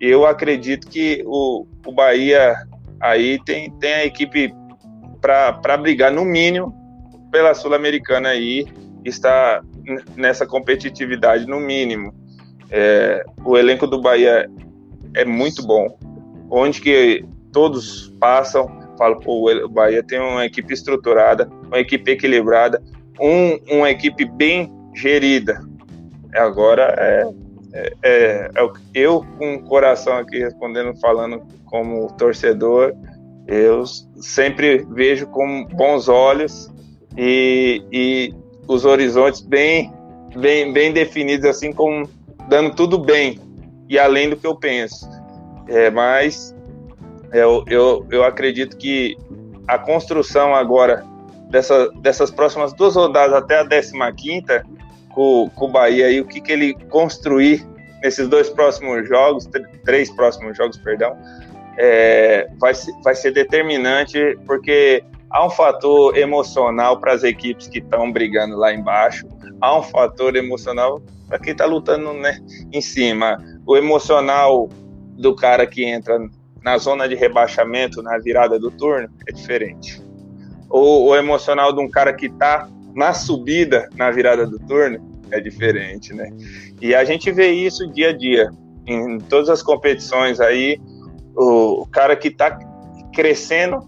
[0.00, 2.56] Eu acredito que o, o Bahia
[3.00, 4.54] aí tem, tem a equipe
[5.20, 6.74] para brigar no mínimo
[7.30, 8.66] pela Sul-Americana aí,
[9.04, 9.62] está
[10.16, 12.14] nessa competitividade no mínimo.
[12.70, 14.48] É, o elenco do Bahia
[15.14, 15.98] é muito bom.
[16.50, 22.82] Onde que todos passam, falo, pô, o Bahia tem uma equipe estruturada, uma equipe equilibrada,
[23.20, 25.60] um, uma equipe bem gerida.
[26.34, 27.24] Agora é,
[27.72, 28.50] é, é,
[28.94, 32.94] eu com o coração aqui respondendo, falando como torcedor,
[33.46, 33.84] eu
[34.20, 36.70] sempre vejo com bons olhos
[37.16, 38.34] e, e
[38.66, 39.92] os horizontes bem,
[40.36, 42.08] bem, bem definidos, assim como
[42.48, 43.38] dando tudo bem
[43.88, 45.08] e além do que eu penso.
[45.68, 46.54] É, mas
[47.32, 49.16] eu, eu, eu acredito que
[49.66, 51.04] a construção agora
[51.48, 53.92] dessa, dessas próximas duas rodadas até a 15
[55.12, 57.66] com, com o Bahia e o que, que ele construir
[58.02, 59.48] nesses dois próximos jogos,
[59.84, 61.16] três próximos jogos, perdão,
[61.78, 68.10] é, vai, vai ser determinante, porque há um fator emocional para as equipes que estão
[68.10, 69.26] brigando lá embaixo,
[69.60, 72.40] há um fator emocional para quem está lutando né,
[72.72, 73.38] em cima.
[73.66, 74.68] O emocional
[75.16, 76.18] do cara que entra
[76.62, 80.02] na zona de rebaixamento na virada do turno é diferente.
[80.68, 85.40] O, o emocional de um cara que está na subida na virada do turno é
[85.40, 86.30] diferente, né?
[86.80, 88.50] E a gente vê isso dia a dia.
[88.86, 90.80] Em todas as competições aí
[91.36, 92.58] o, cara que está
[93.14, 93.78] crescendo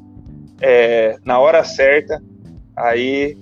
[0.60, 2.22] é, na hora certa,
[2.76, 3.36] aí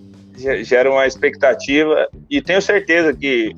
[0.63, 2.09] gera uma expectativa.
[2.29, 3.55] E tenho certeza que,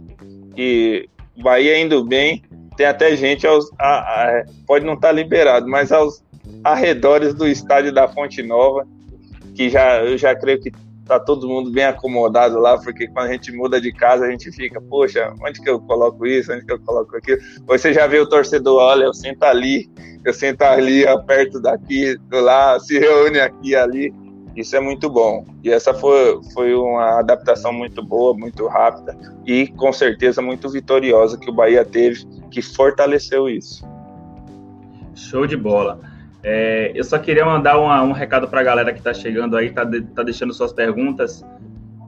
[0.55, 1.09] que
[1.41, 2.43] Bahia indo bem,
[2.77, 6.23] tem até gente aos, a, a, pode não estar tá liberado, mas aos
[6.65, 8.87] arredores do estádio da Fonte Nova,
[9.55, 10.73] que já eu já creio que
[11.05, 14.51] tá todo mundo bem acomodado lá, porque quando a gente muda de casa, a gente
[14.53, 17.41] fica, poxa, onde que eu coloco isso, onde que eu coloco aquilo?
[17.67, 19.91] Você já vê o torcedor, olha, eu sento ali,
[20.25, 24.13] eu sento ali, perto daqui, do lá, se reúne aqui ali.
[24.55, 25.47] Isso é muito bom.
[25.65, 31.39] E essa foi, foi uma adaptação muito boa, muito rápida e com certeza muito vitoriosa
[31.39, 33.83] que o Bahia teve, que fortaleceu isso.
[35.15, 36.12] Show de bola.
[36.43, 39.67] É, eu só queria mandar uma, um recado para a galera que está chegando aí,
[39.67, 41.45] está de, tá deixando suas perguntas.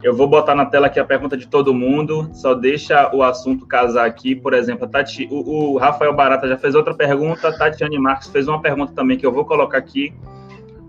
[0.03, 3.66] Eu vou botar na tela aqui a pergunta de todo mundo, só deixa o assunto
[3.66, 4.35] casar aqui.
[4.35, 8.61] Por exemplo, Tati, o, o Rafael Barata já fez outra pergunta, Tatiane Marques fez uma
[8.61, 10.12] pergunta também que eu vou colocar aqui.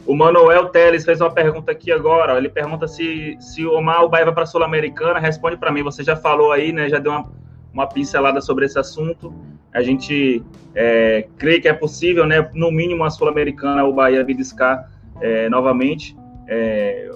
[0.06, 2.38] O Manuel Teles fez uma pergunta aqui agora.
[2.38, 5.20] Ele pergunta se, se o Omar vai para a Sul-Americana.
[5.20, 5.82] Responde para mim.
[5.82, 6.88] Você já falou aí, né?
[6.88, 7.32] Já deu uma,
[7.74, 9.34] uma pincelada sobre esse assunto.
[9.76, 10.41] A gente
[10.73, 12.49] é, crê que é possível, né?
[12.53, 14.89] No mínimo a Sul-Americana, o Bahia beliscar
[15.21, 16.15] é, novamente.
[16.47, 17.11] É,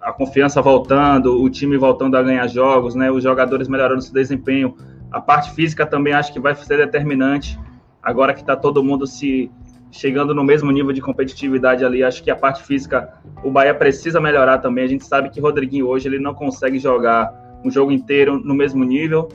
[0.00, 3.10] a confiança voltando, o time voltando a ganhar jogos, né?
[3.10, 4.76] Os jogadores melhorando seu desempenho.
[5.10, 7.58] A parte física também acho que vai ser determinante.
[8.00, 9.50] Agora que está todo mundo se
[9.90, 13.12] chegando no mesmo nível de competitividade ali, acho que a parte física
[13.42, 14.84] o Bahia precisa melhorar também.
[14.84, 17.32] A gente sabe que Rodriguinho hoje ele não consegue jogar
[17.64, 19.28] um jogo inteiro no mesmo nível.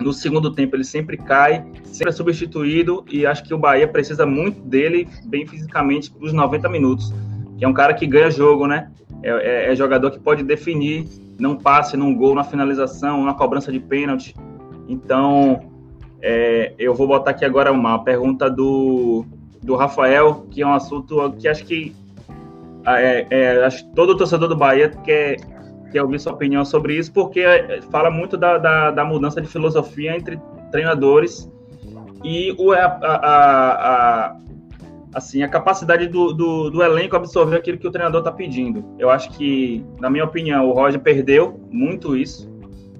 [0.00, 4.26] No segundo tempo ele sempre cai, sempre é substituído e acho que o Bahia precisa
[4.26, 7.12] muito dele bem fisicamente para os 90 minutos,
[7.58, 8.90] que é um cara que ganha jogo, né?
[9.22, 11.06] É, é, é, jogador que pode definir
[11.38, 14.34] não passe num gol, na finalização, na cobrança de pênalti.
[14.88, 15.60] Então,
[16.22, 19.24] é, eu vou botar aqui agora uma pergunta do,
[19.62, 21.94] do Rafael, que é um assunto que acho que
[22.86, 25.36] é, é, acho que todo torcedor do Bahia quer
[25.90, 29.48] quer ouvir sua opinião sobre isso, porque é, fala muito da, da, da mudança de
[29.48, 30.38] filosofia entre
[30.70, 31.50] treinadores
[32.24, 33.16] e o, a, a,
[34.26, 34.36] a,
[35.14, 38.84] assim, a capacidade do, do, do, elenco absorver aquilo que o treinador está pedindo.
[38.98, 42.50] Eu acho que, na minha opinião, o Roger perdeu muito isso,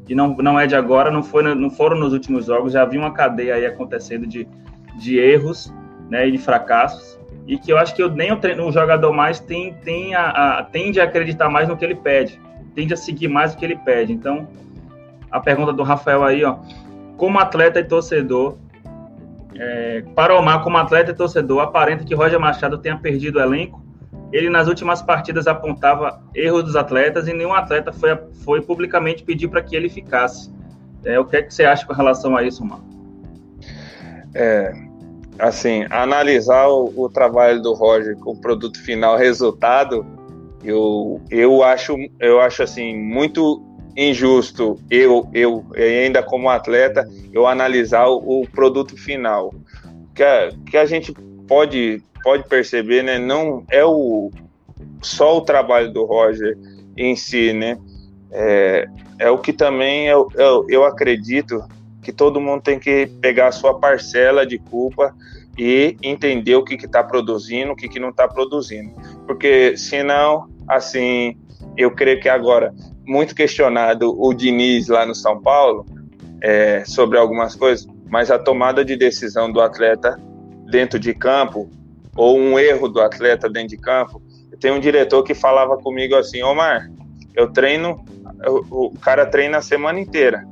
[0.09, 3.01] e não, não é de agora, não, foi, não foram nos últimos jogos, já havia
[3.01, 4.47] uma cadeia aí acontecendo de,
[4.99, 5.75] de erros
[6.09, 9.13] né, e de fracassos, e que eu acho que eu, nem o, treino, o jogador
[9.13, 12.41] mais tem, tem a, a, tende a acreditar mais no que ele pede
[12.77, 14.13] tende a seguir mais o que ele pede.
[14.13, 14.47] Então,
[15.31, 16.59] a pergunta do Rafael aí, ó,
[17.17, 18.59] como atleta e torcedor,
[19.55, 23.43] é, para o Omar, como atleta e torcedor, aparenta que Roger Machado tenha perdido o
[23.43, 23.83] elenco.
[24.31, 29.49] Ele, nas últimas partidas, apontava erros dos atletas e nenhum atleta foi, foi publicamente pedir
[29.49, 30.55] para que ele ficasse.
[31.05, 32.81] É, o que, é que você acha com relação a isso, Omar?
[34.35, 34.75] É,
[35.39, 40.05] assim, analisar o, o trabalho do Roger com o produto final, resultado,
[40.65, 43.63] eu, eu acho, eu acho assim muito
[43.97, 49.55] injusto eu, eu ainda como atleta, eu analisar o, o produto final.
[50.15, 51.13] Que a, que a gente
[51.49, 53.19] pode, pode perceber, né?
[53.19, 54.31] Não é o
[55.03, 56.59] só o trabalho do Roger
[56.97, 57.79] em si, né?
[58.31, 58.87] É,
[59.19, 61.65] é o que também eu, eu, eu acredito
[62.03, 65.15] que todo mundo tem que pegar a sua parcela de culpa
[65.59, 68.93] e entender o que está produzindo, o que, que não está produzindo.
[69.27, 71.37] Porque senão assim,
[71.77, 75.87] eu creio que agora, muito questionado o Diniz lá no São Paulo,
[76.43, 80.21] é, sobre algumas coisas, mas a tomada de decisão do atleta
[80.71, 81.71] dentro de campo
[82.17, 84.23] ou um erro do atleta dentro de campo,
[84.61, 86.91] tem um diretor que falava comigo assim, Omar,
[87.35, 88.03] eu treino,
[88.71, 90.47] o cara treina a semana inteira,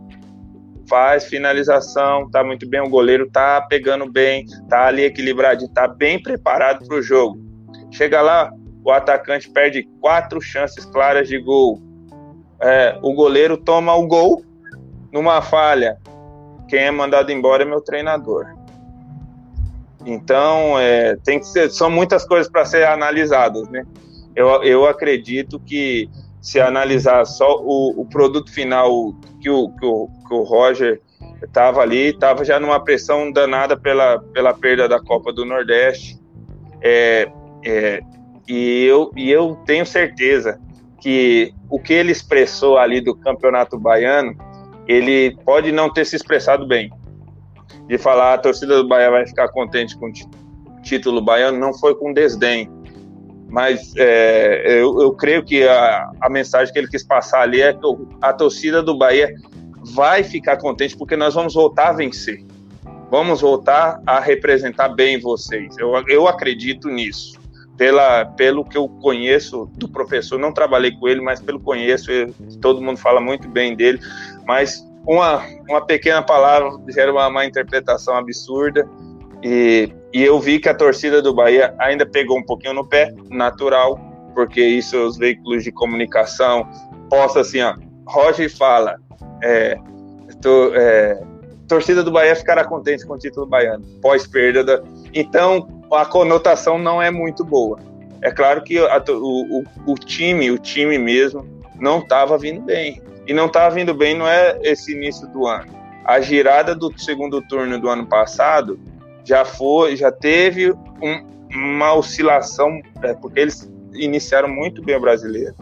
[0.89, 6.23] faz finalização, tá muito bem, o goleiro tá pegando bem, tá ali equilibrado, tá bem
[6.23, 7.39] preparado para o jogo.
[7.91, 8.53] Chega lá,
[8.85, 11.81] o atacante perde quatro chances claras de gol.
[12.61, 14.45] É, o goleiro toma o gol
[15.13, 15.99] numa falha.
[16.69, 18.47] Quem é mandado embora é meu treinador.
[20.05, 23.85] Então, é, tem que ser, são muitas coisas para ser analisadas, né?
[24.37, 26.11] Eu, eu acredito que
[26.45, 31.01] se analisar só o, o produto final que o, que o, que o Roger
[31.43, 36.21] estava ali, estava já numa pressão danada pela, pela perda da Copa do Nordeste.
[36.83, 37.27] É,
[37.65, 38.03] é,
[38.47, 40.61] e, eu, e eu tenho certeza
[41.01, 44.37] que o que ele expressou ali do Campeonato Baiano,
[44.87, 46.93] ele pode não ter se expressado bem.
[47.89, 51.95] De falar a torcida do Bahia vai ficar contente com o título baiano, não foi
[51.95, 52.71] com desdém
[53.55, 57.73] mas é, eu, eu, creio que a, a, mensagem que ele quis passar ali é
[57.73, 57.87] que
[58.21, 59.33] a torcida do Bahia
[59.95, 62.45] vai ficar contente porque nós vamos voltar a vencer.
[63.13, 65.79] Vamos voltar a representar bem vocês.
[65.79, 67.39] Eu, eu acredito nisso.
[67.77, 72.35] Pela, pelo que eu conheço do professor, não trabalhei com ele, mas pelo conheço, eu,
[72.61, 74.01] todo mundo fala muito bem dele.
[74.45, 78.85] Mas uma, uma pequena palavra gera uma, uma interpretação absurda.
[79.45, 83.13] E, e eu vi que a torcida do Bahia ainda pegou um pouquinho no pé,
[83.29, 83.99] natural,
[84.33, 86.69] porque isso os veículos de comunicação
[87.11, 87.75] posta assim, ó,
[88.07, 88.95] Roger fala,
[89.43, 89.77] é,
[90.41, 91.21] tô, é,
[91.67, 94.83] torcida do Bahia ficará contente com o título baiano, pós perda da...
[95.13, 97.81] Então, a conotação não é muito boa.
[98.23, 101.45] É claro que a, o, o, o time, o time mesmo,
[101.81, 103.03] não estava vindo bem.
[103.27, 105.73] E não estava vindo bem não é esse início do ano.
[106.05, 108.79] A girada do segundo turno do ano passado
[109.25, 115.55] já foi, já teve um, uma oscilação, é, porque eles iniciaram muito bem o brasileiro.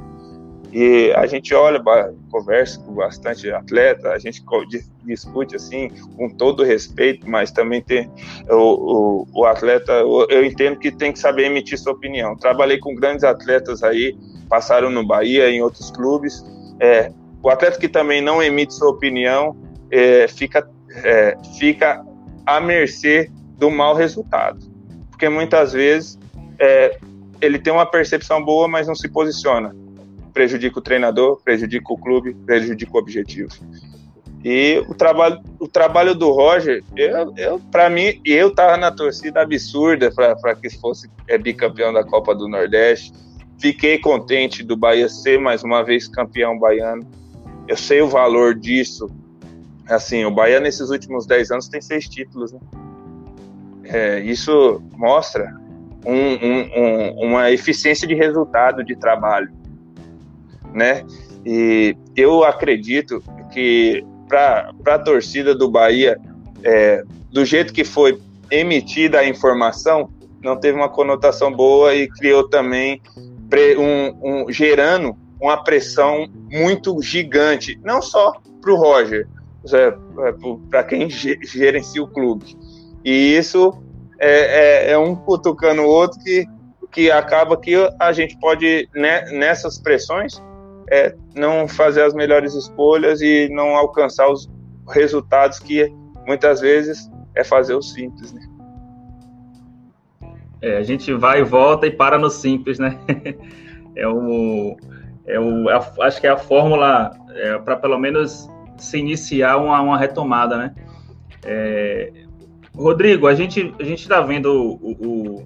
[0.72, 1.82] E a gente olha,
[2.30, 4.42] conversa com bastante atleta, a gente
[5.04, 8.10] discute assim, com todo respeito, mas também tem
[8.48, 12.34] o, o, o atleta, eu entendo que tem que saber emitir sua opinião.
[12.36, 14.16] Trabalhei com grandes atletas aí,
[14.48, 16.42] passaram no Bahia, em outros clubes.
[16.80, 19.54] É, o atleta que também não emite sua opinião
[19.90, 20.66] é, fica,
[21.04, 22.02] é, fica
[22.46, 23.30] à mercê
[23.62, 24.58] do mau resultado.
[25.08, 26.18] Porque muitas vezes
[26.58, 26.98] é,
[27.40, 29.72] ele tem uma percepção boa, mas não se posiciona.
[30.34, 33.52] Prejudica o treinador, prejudica o clube, prejudica o objetivo.
[34.44, 39.42] E o trabalho, o trabalho do Roger, eu, eu para mim, eu tava na torcida
[39.42, 43.12] absurda para que fosse é, bicampeão da Copa do Nordeste.
[43.60, 47.08] Fiquei contente do Bahia ser mais uma vez campeão baiano.
[47.68, 49.08] Eu sei o valor disso.
[49.88, 52.58] Assim, o Bahia nesses últimos 10 anos tem seis títulos, né?
[53.84, 55.54] É, isso mostra
[56.04, 59.50] um, um, um, uma eficiência de resultado de trabalho,
[60.72, 61.04] né?
[61.44, 63.22] E eu acredito
[63.52, 66.18] que para a torcida do Bahia,
[66.62, 68.20] é, do jeito que foi
[68.50, 70.10] emitida a informação,
[70.42, 73.00] não teve uma conotação boa e criou também
[73.78, 79.28] um, gerando uma pressão muito gigante, não só para o Roger,
[79.72, 79.94] é,
[80.70, 82.56] para quem gerencia o clube,
[83.04, 83.82] e isso
[84.18, 86.46] é, é, é um cutucando o outro que,
[86.90, 90.42] que acaba que a gente pode, né, nessas pressões,
[90.90, 94.48] é, não fazer as melhores escolhas e não alcançar os
[94.88, 95.92] resultados que
[96.26, 98.42] muitas vezes é fazer o simples, né?
[100.60, 102.96] É, a gente vai e volta e para no simples, né?
[103.96, 104.76] é o,
[105.26, 109.56] é o, é a, acho que é a fórmula é, para pelo menos se iniciar
[109.56, 110.74] uma, uma retomada, né?
[111.44, 112.12] É,
[112.74, 115.44] Rodrigo, a gente a gente está vendo o, o,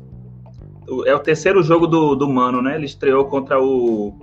[0.89, 2.77] o, é o terceiro jogo do, do Mano, né?
[2.77, 4.15] Ele estreou contra o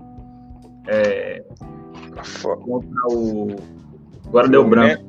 [0.88, 1.44] é,
[2.42, 3.56] contra o
[4.26, 5.04] agora deu branco.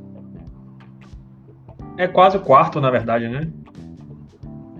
[1.96, 3.48] É quase o quarto, na verdade, né?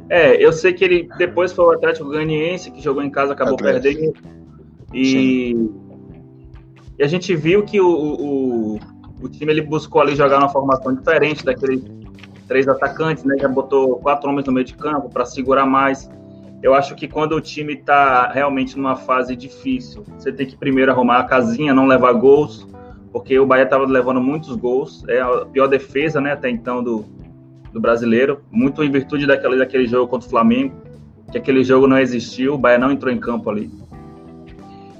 [0.09, 3.55] É, eu sei que ele depois foi o Atlético Ganiense que jogou em casa, acabou
[3.55, 3.83] Atlético.
[3.83, 4.35] perdendo.
[4.93, 5.57] E,
[6.99, 8.79] e, a gente viu que o, o,
[9.23, 12.04] o time ele buscou ali jogar uma formação diferente daquele
[12.47, 13.37] três atacantes, né?
[13.39, 16.11] Já botou quatro homens no meio de campo para segurar mais.
[16.63, 20.91] Eu acho que quando o time está realmente numa fase difícil, você tem que primeiro
[20.91, 22.67] arrumar a casinha, não levar gols,
[23.13, 25.05] porque o Bahia estava levando muitos gols.
[25.09, 26.33] É a pior defesa, né?
[26.33, 27.05] Até então do,
[27.73, 30.75] do brasileiro, muito em virtude daquele, daquele jogo contra o Flamengo,
[31.31, 33.71] que aquele jogo não existiu, o Bahia não entrou em campo ali.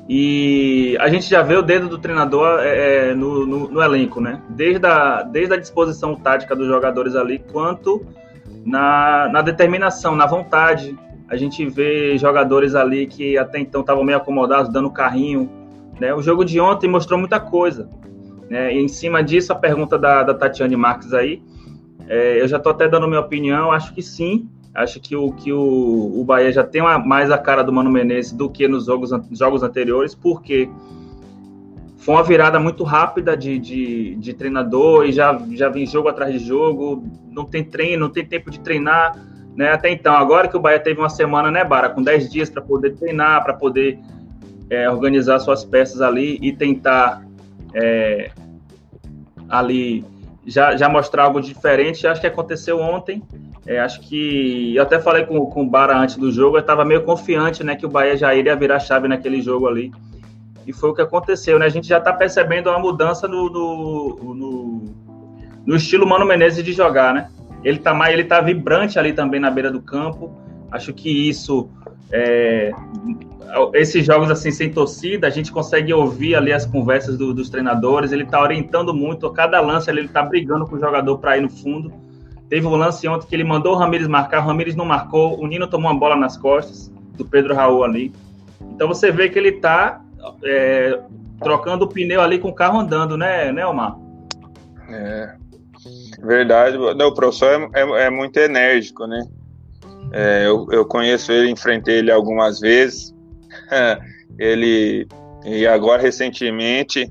[0.09, 4.21] E a gente já vê o dedo do treinador é, é, no, no, no, elenco,
[4.21, 4.43] né?
[4.51, 8.05] Desde a, desde a disposição tática dos jogadores ali, quanto
[8.65, 10.95] na, na determinação, na vontade
[11.29, 15.51] a gente vê jogadores ali que até então estavam meio acomodados, dando carrinho.
[15.99, 16.15] Né?
[16.15, 17.89] O jogo de ontem mostrou muita coisa.
[18.49, 18.75] Né?
[18.75, 21.43] E em cima disso, a pergunta da, da Tatiane Marques aí,
[22.07, 24.49] é, eu já estou até dando minha opinião, acho que sim.
[24.75, 27.91] Acho que o, que o, o Bahia já tem uma, mais a cara do Mano
[27.91, 30.69] Menezes do que nos jogos, jogos anteriores, porque
[31.99, 36.33] foi uma virada muito rápida de, de, de, treinador e já, já vem jogo atrás
[36.33, 39.17] de jogo, não tem treino, não tem tempo de treinar,
[39.57, 39.73] né?
[39.73, 42.61] Até então, agora que o Bahia teve uma semana, né, Bara, com 10 dias para
[42.61, 43.99] poder treinar, para poder
[44.69, 47.25] é, organizar suas peças ali e tentar
[47.73, 48.33] é,
[49.49, 50.05] ali
[50.47, 52.07] já, já mostrar algo diferente.
[52.07, 53.23] Acho que aconteceu ontem.
[53.67, 56.85] É, acho que eu até falei com, com o Bara antes do jogo, eu estava
[56.85, 59.91] meio confiante, né, que o Bahia já iria virar chave naquele jogo ali.
[60.67, 61.67] E foi o que aconteceu, né?
[61.67, 64.83] A gente já está percebendo uma mudança no, no, no,
[65.67, 67.29] no, estilo Mano Menezes de jogar, né?
[67.63, 70.35] Ele está mais, ele tá vibrante ali também na beira do campo.
[70.71, 71.69] Acho que isso
[72.11, 72.73] é,
[73.75, 78.13] esses jogos assim sem torcida, a gente consegue ouvir ali as conversas do, dos treinadores.
[78.13, 81.51] Ele está orientando muito, cada lance ele está brigando com o jogador para ir no
[81.51, 81.93] fundo.
[82.49, 85.47] Teve um lance ontem que ele mandou o Ramires marcar, o Ramires não marcou, o
[85.47, 88.13] Nino tomou uma bola nas costas do Pedro Raul ali.
[88.75, 90.01] Então você vê que ele está
[90.43, 91.01] é,
[91.41, 93.97] trocando o pneu ali com o carro andando, né, né Omar?
[94.89, 95.35] É,
[96.23, 96.77] verdade.
[96.77, 99.25] Não, o professor é, é, é muito enérgico, né?
[100.13, 103.15] É, eu, eu conheço ele, enfrentei ele algumas vezes.
[104.39, 105.07] ele
[105.45, 107.09] e agora recentemente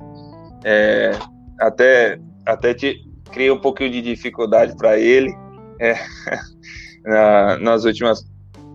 [0.64, 1.12] é,
[1.60, 2.96] até até te
[3.34, 5.34] criei um pouquinho de dificuldade para ele
[5.80, 5.96] é,
[7.04, 8.26] na, nas últimas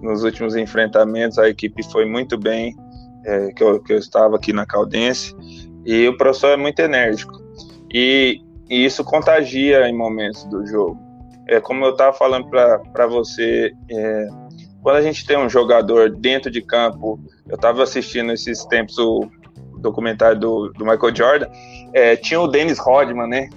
[0.03, 2.77] nos últimos enfrentamentos a equipe foi muito bem
[3.25, 5.35] é, que, eu, que eu estava aqui na Caldense
[5.85, 7.33] e o professor é muito enérgico
[7.93, 10.99] e, e isso contagia em momentos do jogo
[11.49, 14.29] é como eu estava falando para você é,
[14.83, 19.29] quando a gente tem um jogador dentro de campo, eu estava assistindo esses tempos o
[19.79, 21.47] documentário do, do Michael Jordan,
[21.93, 23.49] é, tinha o Dennis Rodman, né?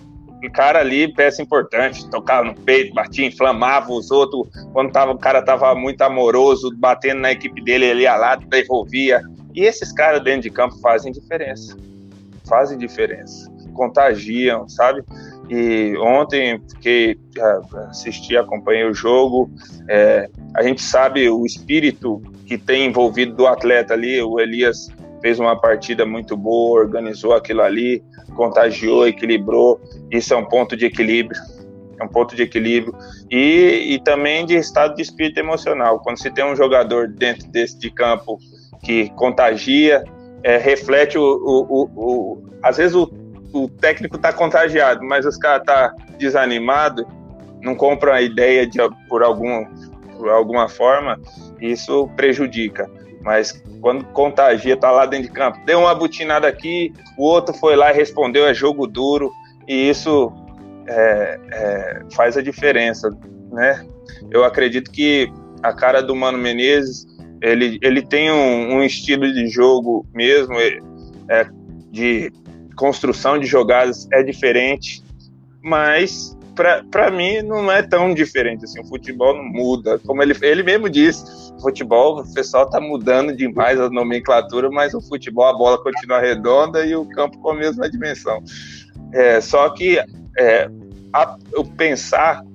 [0.44, 4.48] O cara ali, peça importante, tocava no peito, batia, inflamava os outros.
[4.74, 9.22] Quando tava, o cara tava muito amoroso, batendo na equipe dele, ele ia lá, devolvia.
[9.54, 11.78] E esses caras dentro de campo fazem diferença.
[12.48, 13.52] Fazem diferença.
[13.74, 15.04] Contagiam, sabe?
[15.50, 17.20] E ontem fiquei,
[17.90, 19.50] assisti, acompanhei o jogo.
[19.90, 24.22] É, a gente sabe o espírito que tem envolvido do atleta ali.
[24.22, 24.88] O Elias
[25.22, 28.04] fez uma partida muito boa, organizou aquilo ali,
[28.36, 29.80] contagiou, equilibrou.
[30.10, 31.40] Isso é um ponto de equilíbrio.
[32.00, 32.96] É um ponto de equilíbrio.
[33.30, 36.00] E, e também de estado de espírito emocional.
[36.00, 38.38] Quando se tem um jogador dentro desse de campo
[38.84, 40.04] que contagia,
[40.44, 43.08] é, reflete o, o, o, o, às vezes o
[43.54, 47.06] o técnico tá contagiado, mas os caras tá desanimado,
[47.62, 49.66] não compram a ideia de por algum
[50.18, 51.20] por alguma forma,
[51.60, 52.88] isso prejudica.
[53.24, 57.76] Mas quando contagia, tá lá dentro de campo, deu uma butinada aqui, o outro foi
[57.76, 59.32] lá e respondeu, é jogo duro,
[59.68, 60.32] e isso
[60.88, 63.10] é, é, faz a diferença,
[63.52, 63.86] né?
[64.30, 67.06] Eu acredito que a cara do Mano Menezes,
[67.42, 71.48] ele, ele tem um, um estilo de jogo mesmo, é,
[71.92, 72.32] de
[72.76, 75.04] construção de jogadas é diferente,
[75.62, 78.82] mas para mim não é tão diferente assim.
[78.82, 81.52] O futebol não muda, como ele, ele mesmo disse.
[81.54, 86.20] O futebol, o pessoal tá mudando demais a nomenclatura, mas o futebol a bola continua
[86.20, 88.44] redonda e o campo com a mesma dimensão.
[89.14, 90.00] É, só que
[90.38, 90.70] é,
[91.14, 92.52] a, o pensar está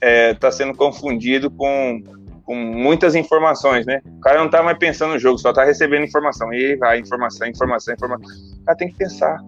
[0.00, 2.02] é, tá sendo confundido com,
[2.44, 4.00] com muitas informações, né?
[4.04, 6.52] O cara não tá mais pensando no jogo, só tá recebendo informação.
[6.52, 8.26] E vai, informação, informação, informação.
[8.60, 9.38] O cara tem que pensar.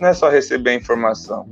[0.00, 1.46] Não é só receber informação.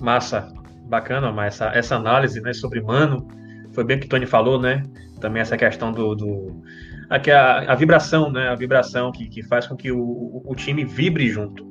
[0.00, 0.48] Massa.
[0.86, 3.28] Bacana, mas essa, essa análise né, sobre Mano,
[3.72, 4.82] foi bem o que o Tony falou, né?
[5.20, 6.16] Também essa questão do.
[6.16, 6.62] do
[7.08, 8.48] aqui a, a vibração, né?
[8.48, 11.70] A vibração que, que faz com que o, o time vibre junto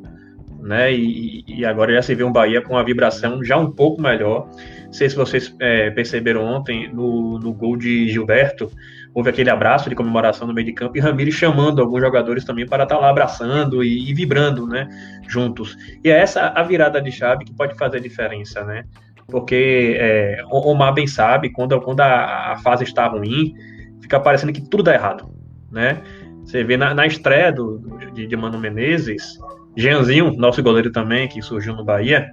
[0.62, 0.94] né?
[0.94, 4.50] E, e, agora já se vê um Bahia com a vibração já um pouco melhor.
[4.86, 8.72] Não sei se vocês é, perceberam ontem no, no gol de Gilberto,
[9.14, 12.66] houve aquele abraço de comemoração no meio de campo e Ramires chamando alguns jogadores também
[12.66, 14.88] para estar lá abraçando e, e, vibrando, né?
[15.28, 15.76] Juntos.
[16.04, 18.84] E é essa a virada de chave que pode fazer diferença, né?
[19.28, 23.54] Porque é, o Omar bem sabe, quando, quando a, a fase está ruim,
[24.02, 25.30] fica parecendo que tudo dá errado,
[25.72, 26.02] né?
[26.44, 27.80] Você vê na, na estreia do,
[28.14, 29.38] de, de Mano Menezes,
[29.78, 32.32] Jeanzinho, nosso goleiro também, que surgiu no Bahia,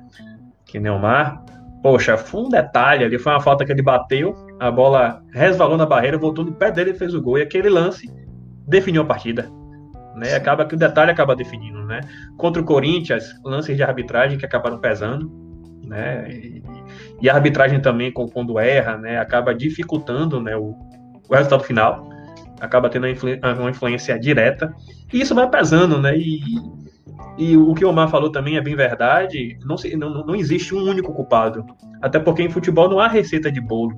[0.64, 1.45] que Neymar.
[1.87, 5.87] Poxa, foi um detalhe ali, foi uma falta que ele bateu, a bola resvalou na
[5.87, 7.39] barreira, voltou no pé dele e fez o gol.
[7.39, 8.12] E aquele lance
[8.66, 9.49] definiu a partida.
[10.16, 10.34] Né?
[10.34, 12.01] Acaba que o detalhe acaba definindo, né?
[12.39, 15.30] Contra o Corinthians, lances de arbitragem que acabaram pesando.
[15.84, 16.28] né?
[16.28, 16.61] E,
[17.22, 20.74] e a arbitragem também, quando erra, né, acaba dificultando né, o,
[21.28, 22.09] o resultado final,
[22.61, 23.07] acaba tendo
[23.61, 24.74] uma influência direta,
[25.12, 26.18] e isso vai pesando, né?
[26.18, 26.41] E,
[27.39, 30.74] e o que o Omar falou também é bem verdade, não, se, não, não existe
[30.74, 31.64] um único culpado,
[32.01, 33.95] até porque em futebol não há receita de bolo.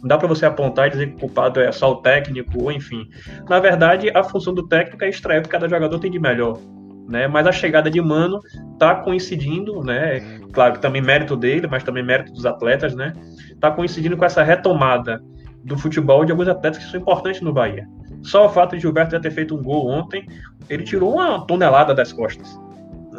[0.00, 2.72] Não dá para você apontar e dizer que o culpado é só o técnico, ou
[2.72, 3.08] enfim.
[3.48, 6.58] Na verdade, a função do técnico é extrair o que cada jogador tem de melhor.
[7.06, 7.28] Né?
[7.28, 8.40] Mas a chegada de Mano
[8.72, 10.20] está coincidindo, né?
[10.52, 13.12] Claro que também mérito dele, mas também mérito dos atletas, né?
[13.60, 15.20] Tá coincidindo com essa retomada
[15.64, 17.86] do futebol de alguns atletas que são importantes no Bahia.
[18.22, 20.26] Só o fato de Gilberto ter feito um gol ontem,
[20.68, 22.58] ele tirou uma tonelada das costas.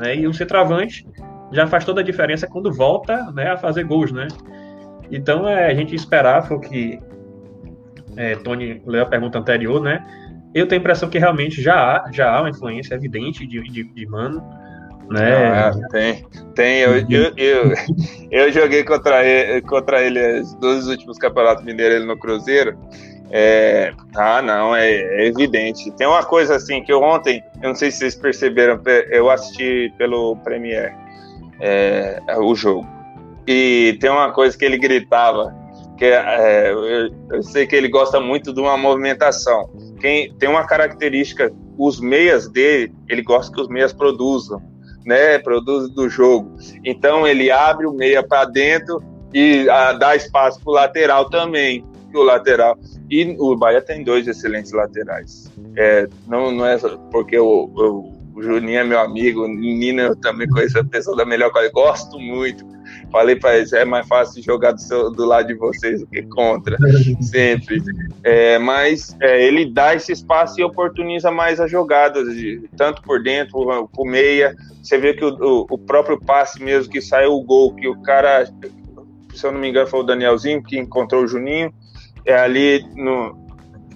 [0.01, 0.15] Né?
[0.15, 1.07] E o centroavante
[1.51, 4.27] já faz toda a diferença quando volta né, a fazer gols, né?
[5.11, 5.95] Então é, a gente
[6.49, 6.99] o que
[8.17, 10.03] é, Tony leu a pergunta anterior, né?
[10.55, 13.83] Eu tenho a impressão que realmente já há, já há uma influência evidente de, de,
[13.83, 14.41] de Mano.
[15.09, 15.35] Né?
[15.35, 16.25] Ah, tem,
[16.55, 16.79] tem.
[16.79, 17.73] Eu, eu, eu,
[18.31, 22.77] eu, joguei contra ele, contra ele os dois últimos campeonatos mineiros no Cruzeiro.
[23.33, 25.89] É, ah, não, é, é, evidente.
[25.91, 29.93] Tem uma coisa assim que eu ontem, eu não sei se vocês perceberam, eu assisti
[29.97, 30.93] pelo Premiere
[31.61, 32.85] é, o jogo.
[33.47, 35.55] E tem uma coisa que ele gritava,
[35.97, 39.69] que é, eu, eu, sei que ele gosta muito de uma movimentação.
[39.99, 44.61] Quem tem uma característica, os meias dele, ele gosta que os meias produzam,
[45.05, 45.39] né?
[45.39, 46.55] Produzem do jogo.
[46.83, 49.01] Então ele abre o meia para dentro
[49.33, 51.85] e a, dá espaço para o lateral também.
[52.17, 52.77] O lateral.
[53.09, 55.51] E o Bahia tem dois excelentes laterais.
[55.75, 56.77] É, não, não é
[57.11, 61.15] porque o, o, o Juninho é meu amigo, o Nino eu também conheço a pessoa
[61.15, 62.65] da melhor qualidade, gosto muito
[63.11, 66.21] Falei para eles, é mais fácil jogar do, seu, do lado de vocês do que
[66.23, 66.77] contra,
[67.21, 67.81] sempre.
[68.23, 73.21] É, mas é, ele dá esse espaço e oportuniza mais as jogadas, de, tanto por
[73.21, 74.55] dentro, por, por meia.
[74.81, 78.01] Você vê que o, o, o, próprio passe mesmo que saiu o gol, que o
[78.01, 78.45] cara,
[79.33, 81.73] se eu não me engano, foi o Danielzinho que encontrou o Juninho,
[82.25, 83.41] é ali no,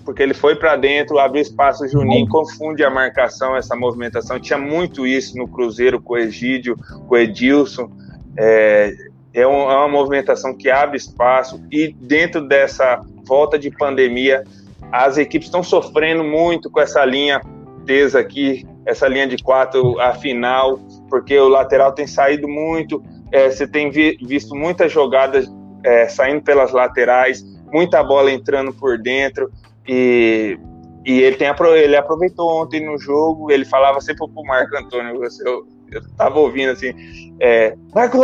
[0.05, 4.39] porque ele foi para dentro, abriu espaço, o Juninho confunde a marcação, essa movimentação.
[4.39, 7.89] Tinha muito isso no Cruzeiro com o Egídio, com o Edilson.
[8.37, 8.95] É,
[9.33, 14.43] é, um, é uma movimentação que abre espaço e dentro dessa volta de pandemia,
[14.91, 17.41] as equipes estão sofrendo muito com essa linha
[17.85, 23.49] tesa aqui, essa linha de quatro, a final, porque o lateral tem saído muito, é,
[23.49, 25.51] você tem vi, visto muitas jogadas
[25.83, 29.51] é, saindo pelas laterais, muita bola entrando por dentro,
[29.87, 30.57] e,
[31.05, 35.67] e ele, tem, ele aproveitou ontem no jogo, ele falava sempre pro Marco Antônio, eu,
[35.91, 36.93] eu tava ouvindo assim,
[37.39, 38.19] é, Marco,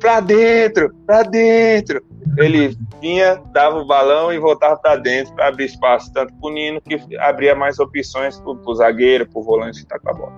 [0.00, 2.02] pra dentro, pra dentro.
[2.36, 6.80] Ele vinha, dava o balão e voltava para dentro para abrir espaço, tanto pro Nino
[6.80, 10.32] que abria mais opções pro, pro zagueiro, pro volante que tá com a bola.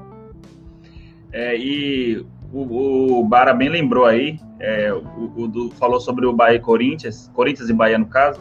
[1.33, 6.33] É, e o, o Bara bem lembrou aí, é, o, o do, falou sobre o
[6.33, 8.41] Bahia e Corinthians, Corinthians e Bahia no caso.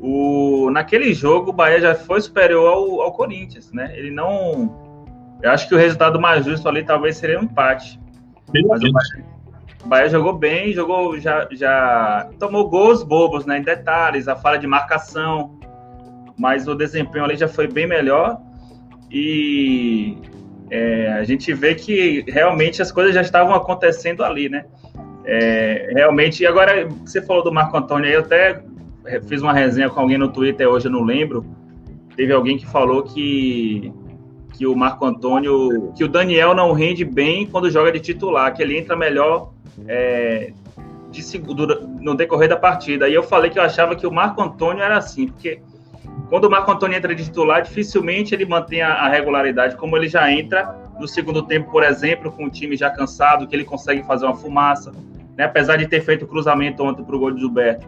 [0.00, 3.92] O, naquele jogo, o Bahia já foi superior ao, ao Corinthians, né?
[3.96, 4.76] Ele não.
[5.42, 8.00] Eu acho que o resultado mais justo ali talvez seria um empate.
[8.68, 9.24] Mas o Bahia,
[9.84, 13.58] o Bahia jogou bem, jogou já, já tomou gols bobos, né?
[13.58, 15.58] Em detalhes, a falha de marcação,
[16.38, 18.40] mas o desempenho ali já foi bem melhor
[19.10, 20.16] e
[20.74, 24.64] é, a gente vê que realmente as coisas já estavam acontecendo ali, né?
[25.22, 28.62] É, realmente, e agora você falou do Marco Antônio aí, eu até
[29.28, 31.44] fiz uma resenha com alguém no Twitter hoje, eu não lembro.
[32.16, 33.92] Teve alguém que falou que
[34.54, 38.62] que o Marco Antônio, que o Daniel não rende bem quando joga de titular, que
[38.62, 39.50] ele entra melhor
[39.88, 40.52] é,
[41.10, 41.22] de,
[42.00, 43.08] no decorrer da partida.
[43.08, 45.60] E eu falei que eu achava que o Marco Antônio era assim, porque
[46.32, 50.08] quando o Marco Antônio entra de titular, dificilmente ele mantém a, a regularidade, como ele
[50.08, 54.02] já entra no segundo tempo, por exemplo, com o time já cansado, que ele consegue
[54.04, 54.94] fazer uma fumaça,
[55.36, 55.44] né?
[55.44, 57.86] apesar de ter feito o cruzamento ontem para o gol de Gilberto.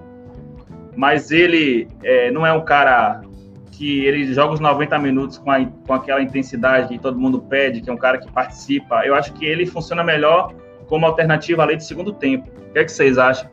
[0.95, 3.23] Mas ele é, não é um cara
[3.73, 7.81] que ele joga os 90 minutos com, a, com aquela intensidade que todo mundo pede,
[7.81, 9.07] que é um cara que participa.
[9.07, 10.53] Eu acho que ele funciona melhor
[10.87, 12.47] como alternativa além de segundo tempo.
[12.69, 13.49] O que, é que vocês acham?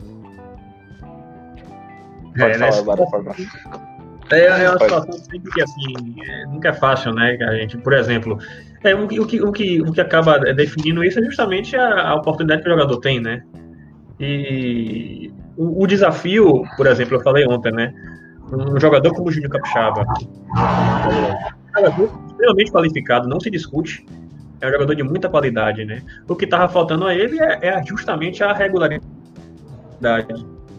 [2.38, 3.91] Pode é, falar, né?
[4.32, 7.94] É, é uma situação sempre que assim, é, nunca é fácil, né, a gente, por
[7.94, 8.40] exemplo,
[8.84, 12.16] é, o, o, que, o, que, o que acaba definindo isso é justamente a, a
[12.16, 13.44] oportunidade que o jogador tem, né?
[14.20, 17.94] E o, o, desafio, por exemplo, eu falei ontem, né?
[18.52, 24.06] Um jogador como o Júnior Capixaba, um jogador extremamente qualificado, não se discute,
[24.62, 26.02] é um jogador de muita qualidade, né?
[26.28, 29.06] O que estava faltando a ele é, é, justamente a regularidade.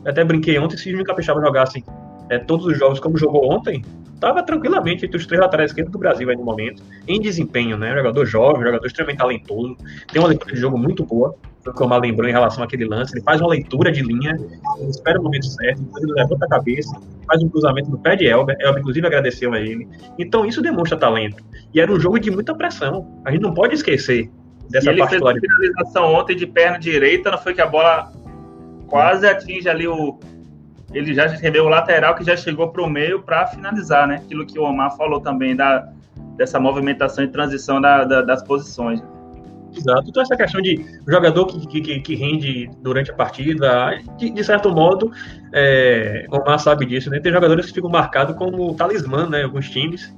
[0.04, 1.84] Eu até brinquei ontem, se o Júnior Capixaba jogasse
[2.30, 5.98] é, todos os jogos como jogou ontem, estava tranquilamente entre os três laterais esquerdos do
[5.98, 7.94] Brasil aí no momento, em desempenho, né?
[7.96, 9.76] Jogador jovem, jogador extremamente talentoso,
[10.12, 13.14] tem uma leitura de jogo muito boa, foi como ela lembrou em relação àquele lance.
[13.14, 14.36] Ele faz uma leitura de linha,
[14.78, 18.16] ele espera o momento certo, depois ele levanta a cabeça, faz um cruzamento no pé
[18.16, 18.56] de Elber.
[18.60, 19.88] Elber, inclusive, agradeceu a ele.
[20.18, 21.42] Então, isso demonstra talento.
[21.72, 23.20] E era um jogo de muita pressão.
[23.24, 24.28] A gente não pode esquecer
[24.70, 28.12] dessa e ele fez uma finalização ontem de perna direita, não foi que a bola
[28.88, 30.18] quase atinge ali o.
[30.92, 34.16] Ele já recebeu o lateral que já chegou para o meio para finalizar, né?
[34.16, 35.88] Aquilo que o Omar falou também da,
[36.36, 39.02] dessa movimentação e transição da, da, das posições.
[39.74, 40.04] Exato.
[40.06, 44.70] Então, essa questão de jogador que, que, que rende durante a partida, de, de certo
[44.70, 45.10] modo,
[45.52, 47.20] é, o Omar sabe disso, né?
[47.20, 49.40] Tem jogadores que ficam marcados como talismã, né?
[49.40, 50.14] Em alguns times.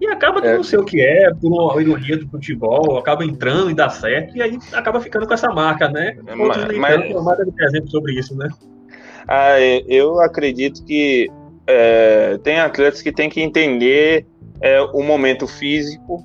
[0.00, 0.56] E acaba que é.
[0.56, 4.36] não sei o que é, por uma ironia do futebol, acaba entrando e dá certo,
[4.36, 6.16] e aí acaba ficando com essa marca, né?
[6.38, 7.14] Outros mas, mas...
[7.14, 8.48] o Omar deve ter exemplo sobre isso, né?
[9.28, 11.30] Ah, eu acredito que
[11.66, 14.26] é, tem atletas que têm que entender
[14.60, 16.24] é, o momento físico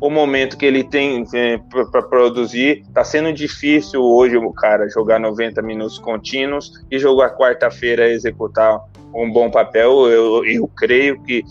[0.00, 1.58] o momento que ele tem é,
[1.90, 2.82] para produzir.
[2.88, 8.78] Está sendo difícil hoje o cara jogar 90 minutos contínuos e jogar quarta-feira executar
[9.14, 10.06] um bom papel.
[10.08, 11.42] Eu, eu creio que,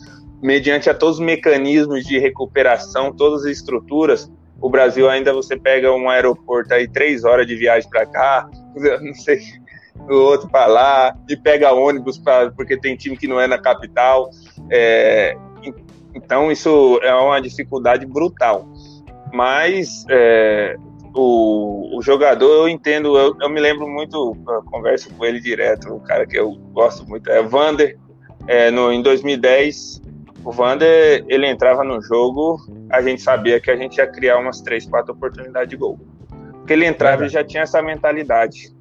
[0.41, 4.31] mediante a todos os mecanismos de recuperação, todas as estruturas,
[4.61, 8.49] o Brasil ainda você pega um aeroporto aí três horas de viagem para cá,
[9.01, 9.39] não sei,
[9.97, 13.57] o outro para lá, e pega ônibus pra, porque tem time que não é na
[13.57, 14.29] capital.
[14.69, 15.35] É,
[16.13, 18.65] então, isso é uma dificuldade brutal.
[19.33, 20.77] Mas é,
[21.13, 25.93] o, o, jogador, eu entendo, eu, eu, me lembro muito, eu converso com ele direto,
[25.93, 27.97] o cara que eu gosto muito é Vander.
[28.47, 30.01] É, no, em 2010,
[30.43, 32.59] o Vander, ele entrava no jogo,
[32.91, 35.99] a gente sabia que a gente ia criar umas três, quatro oportunidades de gol.
[36.51, 38.74] Porque ele entrava e já tinha essa mentalidade.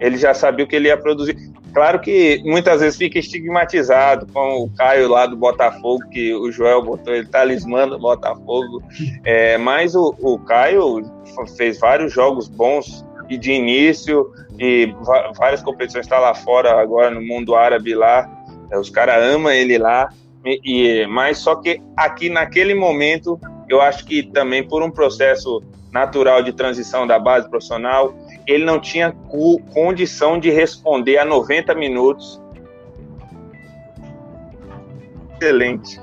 [0.00, 1.36] Ele já sabia o que ele ia produzir.
[1.72, 6.82] Claro que muitas vezes fica estigmatizado com o Caio lá do Botafogo, que o Joel
[6.82, 8.82] botou ele talismã do Botafogo.
[9.24, 11.02] É, mas o, o Caio
[11.56, 14.92] fez vários jogos bons e de início, e
[15.36, 18.28] várias competições está lá fora agora no mundo árabe lá.
[18.72, 20.08] É, os caras amam ele lá.
[20.44, 23.38] E, e, mas só que aqui naquele momento,
[23.68, 28.14] eu acho que também por um processo natural de transição da base profissional,
[28.48, 29.12] ele não tinha
[29.74, 32.40] condição de responder a 90 minutos.
[35.34, 36.00] Excelente.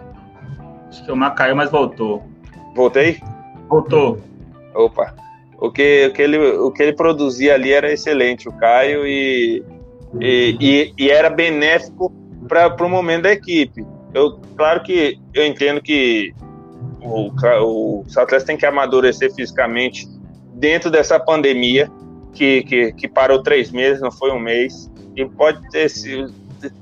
[0.88, 2.24] Acho que o Mar caiu, mas voltou.
[2.76, 3.20] Voltei?
[3.68, 4.22] Voltou.
[4.76, 5.16] Opa.
[5.58, 9.64] O que, o que, ele, o que ele produzia ali era excelente, o Caio, e,
[10.22, 12.14] e, e, e era benéfico
[12.48, 13.84] para o momento da equipe.
[14.14, 16.32] Eu, claro que eu entendo que
[17.02, 17.32] o,
[17.64, 20.08] o, os atletas têm que amadurecer fisicamente
[20.54, 21.90] dentro dessa pandemia,
[22.36, 26.28] que, que, que parou três meses, não foi um mês, e pode ter se,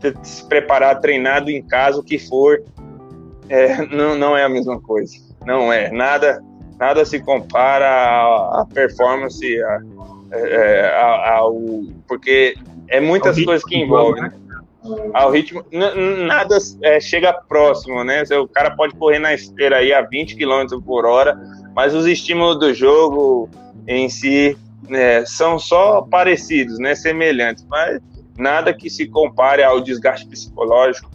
[0.01, 2.61] ter se preparado, treinado em casa, o que for,
[3.47, 5.15] é, não, não é a mesma coisa.
[5.45, 5.91] Não é.
[5.91, 6.43] Nada,
[6.79, 9.79] nada se compara à, performance, a,
[10.31, 10.97] é,
[11.29, 11.55] ao,
[12.07, 12.55] porque
[12.87, 14.23] é muitas coisas que envolvem.
[14.23, 14.33] Né?
[15.13, 15.63] Ao ritmo,
[16.25, 18.23] nada é, chega próximo, né?
[18.41, 21.39] O cara pode correr na esteira aí a 20 km por hora,
[21.73, 23.49] mas os estímulos do jogo
[23.87, 24.57] em si
[24.89, 27.99] é, são só parecidos, né, semelhantes, mas
[28.37, 31.09] nada que se compare ao desgaste psicológico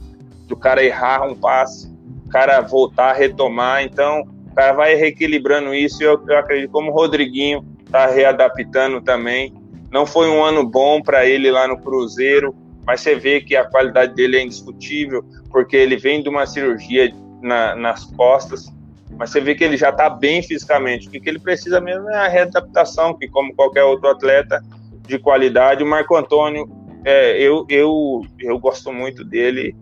[0.46, 1.92] do cara errar um passe,
[2.26, 3.82] o cara voltar, retomar.
[3.82, 6.02] Então, o cara vai reequilibrando isso.
[6.02, 9.52] Eu, eu acredito como o Rodriguinho está readaptando também.
[9.90, 12.54] Não foi um ano bom para ele lá no Cruzeiro,
[12.86, 17.12] mas você vê que a qualidade dele é indiscutível, porque ele vem de uma cirurgia
[17.42, 18.72] na, nas costas
[19.18, 21.08] mas você vê que ele já está bem fisicamente.
[21.08, 24.62] O que ele precisa mesmo é a readaptação, que como qualquer outro atleta
[25.06, 26.70] de qualidade, o Marco Antônio,
[27.04, 29.74] é, eu, eu, eu gosto muito dele,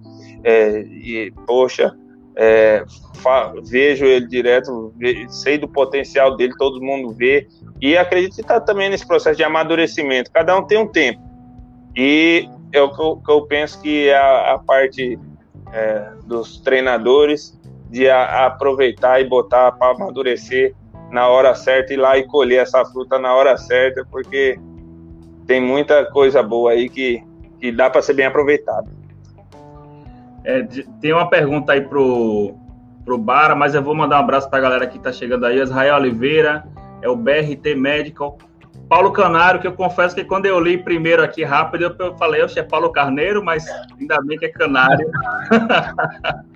[0.43, 1.95] é, e, poxa,
[2.37, 2.85] é,
[3.65, 4.95] vejo ele direto,
[5.29, 7.47] sei do potencial dele, todo mundo vê,
[7.81, 10.31] e acredito que está também nesse processo de amadurecimento.
[10.31, 11.21] Cada um tem um tempo.
[11.95, 15.19] E é o que eu, que eu penso que é a, a parte
[15.73, 17.56] é, dos treinadores
[17.91, 20.75] de a, aproveitar e botar para amadurecer
[21.11, 24.59] na hora certa e ir lá e colher essa fruta na hora certa, porque
[25.47, 27.23] tem muita coisa boa aí que,
[27.61, 28.91] que dá para ser bem aproveitado.
[30.45, 30.63] É,
[31.01, 32.55] tem uma pergunta aí pro,
[33.05, 35.61] pro Bara, mas eu vou mandar um abraço para a galera que está chegando aí.
[35.61, 36.65] Israel Oliveira,
[37.03, 38.39] é o BRT Medical.
[38.89, 42.47] Paulo Canário, que eu confesso que quando eu li primeiro aqui rápido, eu falei, eu
[42.55, 43.67] é Paulo Carneiro, mas
[43.99, 45.11] ainda bem que é Canário.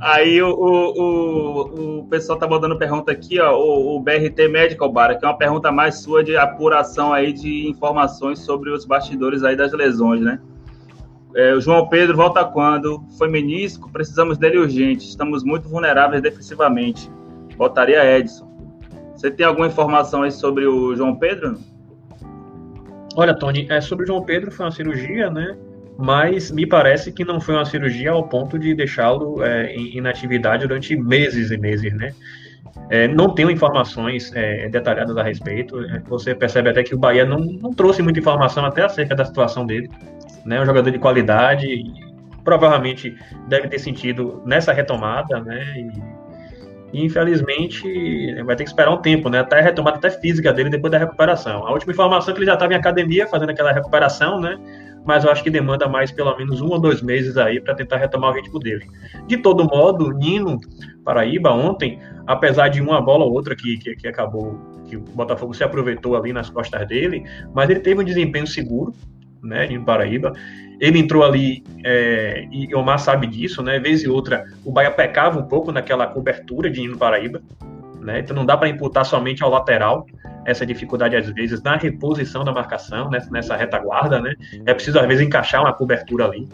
[0.00, 5.18] Aí o, o, o, pessoal tá mandando pergunta aqui, ó, o, o BRT Medical Bar,
[5.18, 9.56] que é uma pergunta mais sua de apuração aí de informações sobre os bastidores aí
[9.56, 10.40] das lesões, né?
[11.34, 13.02] É, o João Pedro volta quando?
[13.18, 17.10] Foi menisco, precisamos dele urgente, estamos muito vulneráveis defensivamente.
[17.56, 18.52] Voltaria Edson.
[19.16, 21.58] Você tem alguma informação aí sobre o João Pedro?
[23.16, 25.56] Olha, Tony, é, sobre o João Pedro foi uma cirurgia, né?
[25.96, 30.66] Mas me parece que não foi uma cirurgia ao ponto de deixá-lo é, em inatividade
[30.66, 32.12] durante meses e meses, né?
[32.90, 35.78] É, não tenho informações é, detalhadas a respeito.
[35.80, 39.24] É, você percebe até que o Bahia não, não trouxe muita informação até acerca da
[39.24, 39.88] situação dele.
[40.44, 40.60] Né?
[40.60, 41.82] Um jogador de qualidade,
[42.44, 43.16] provavelmente
[43.48, 45.64] deve ter sentido nessa retomada, né?
[46.92, 49.40] E, infelizmente vai ter que esperar um tempo, né?
[49.40, 51.66] Até a retomada até física dele depois da recuperação.
[51.66, 54.56] A última informação é que ele já estava em academia fazendo aquela recuperação, né?
[55.04, 57.98] Mas eu acho que demanda mais pelo menos um ou dois meses aí para tentar
[57.98, 58.86] retomar o ritmo dele.
[59.26, 60.58] De todo modo, Nino
[61.04, 64.58] Paraíba ontem, apesar de uma bola ou outra que, que, que acabou,
[64.88, 67.24] que o Botafogo se aproveitou ali nas costas dele,
[67.54, 68.94] mas ele teve um desempenho seguro,
[69.42, 70.32] né, Nino Paraíba.
[70.80, 73.78] Ele entrou ali, é, e Omar sabe disso, né?
[73.78, 77.40] Vez e outra, o Bahia pecava um pouco naquela cobertura de Nino Paraíba,
[78.00, 78.20] né?
[78.20, 80.06] Então não dá para imputar somente ao lateral
[80.46, 84.34] essa dificuldade, às vezes, na reposição da marcação, nessa, nessa retaguarda, né?
[84.66, 86.48] É preciso, às vezes, encaixar uma cobertura ali,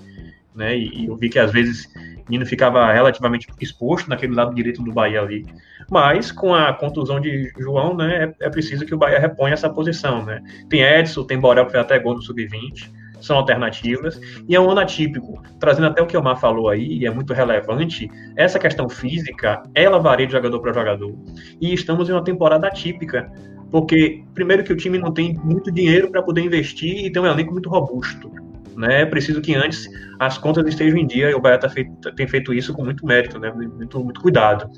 [0.55, 0.77] né?
[0.77, 1.89] E, e eu vi que, às vezes,
[2.29, 5.45] Nino ficava relativamente exposto naquele lado direito do Bahia ali.
[5.91, 8.33] Mas, com a contusão de João, né?
[8.41, 10.43] É, é preciso que o Bahia reponha essa posição, né?
[10.69, 14.71] Tem Edson, tem Borel, que foi até gol no Sub-20 são alternativas, e é um
[14.71, 18.59] ano atípico, trazendo até o que o Mar falou aí, e é muito relevante, essa
[18.59, 21.15] questão física, ela varia de jogador para jogador,
[21.61, 23.31] e estamos em uma temporada atípica,
[23.71, 27.27] porque, primeiro que o time não tem muito dinheiro para poder investir e tem um
[27.27, 28.31] elenco muito robusto,
[28.77, 29.03] né?
[29.03, 29.89] É preciso que antes
[30.19, 33.07] as contas estejam em dia, e o Bahia tá feito, tem feito isso com muito
[33.07, 33.53] mérito, né?
[33.53, 34.69] Muito, muito cuidado.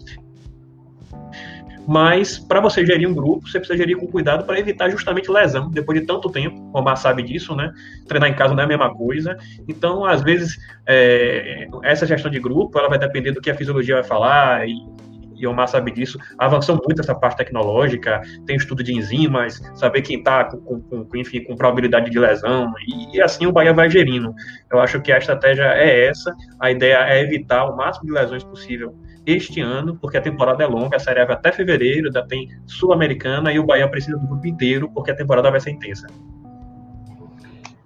[1.87, 5.69] Mas para você gerir um grupo, você precisa gerir com cuidado para evitar justamente lesão,
[5.69, 6.57] depois de tanto tempo.
[6.73, 7.73] O Omar sabe disso, né?
[8.07, 9.37] Treinar em casa não é a mesma coisa.
[9.67, 10.57] Então, às vezes,
[10.87, 14.75] é, essa gestão de grupo ela vai depender do que a fisiologia vai falar e,
[15.43, 20.03] e o Omar sabe disso, avançou muito essa parte tecnológica, tem estudo de enzimas, saber
[20.03, 23.73] quem está com, com, com, enfim, com probabilidade de lesão, e, e, assim o Bahia
[23.73, 24.33] vai gerindo.
[24.71, 28.45] Eu acho que a estratégia é essa, a ideia é evitar o máximo de lesões
[28.45, 28.95] possível
[29.25, 33.53] este ano, porque a temporada é longa, a Série vai até fevereiro, ainda tem Sul-Americana
[33.53, 36.09] e o Bahia precisa do grupo inteiro, porque a temporada vai ser intensa.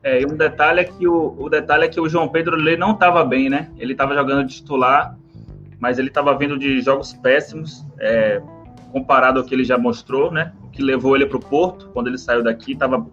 [0.03, 2.77] É, e um detalhe é que o, o detalhe é que o João Pedro ele
[2.77, 3.71] não estava bem, né?
[3.77, 5.17] Ele estava jogando de titular,
[5.79, 8.41] mas ele estava vindo de jogos péssimos, é,
[8.93, 10.53] comparado ao que ele já mostrou, né?
[10.65, 13.07] O que levou ele para o Porto, quando ele saiu daqui, estava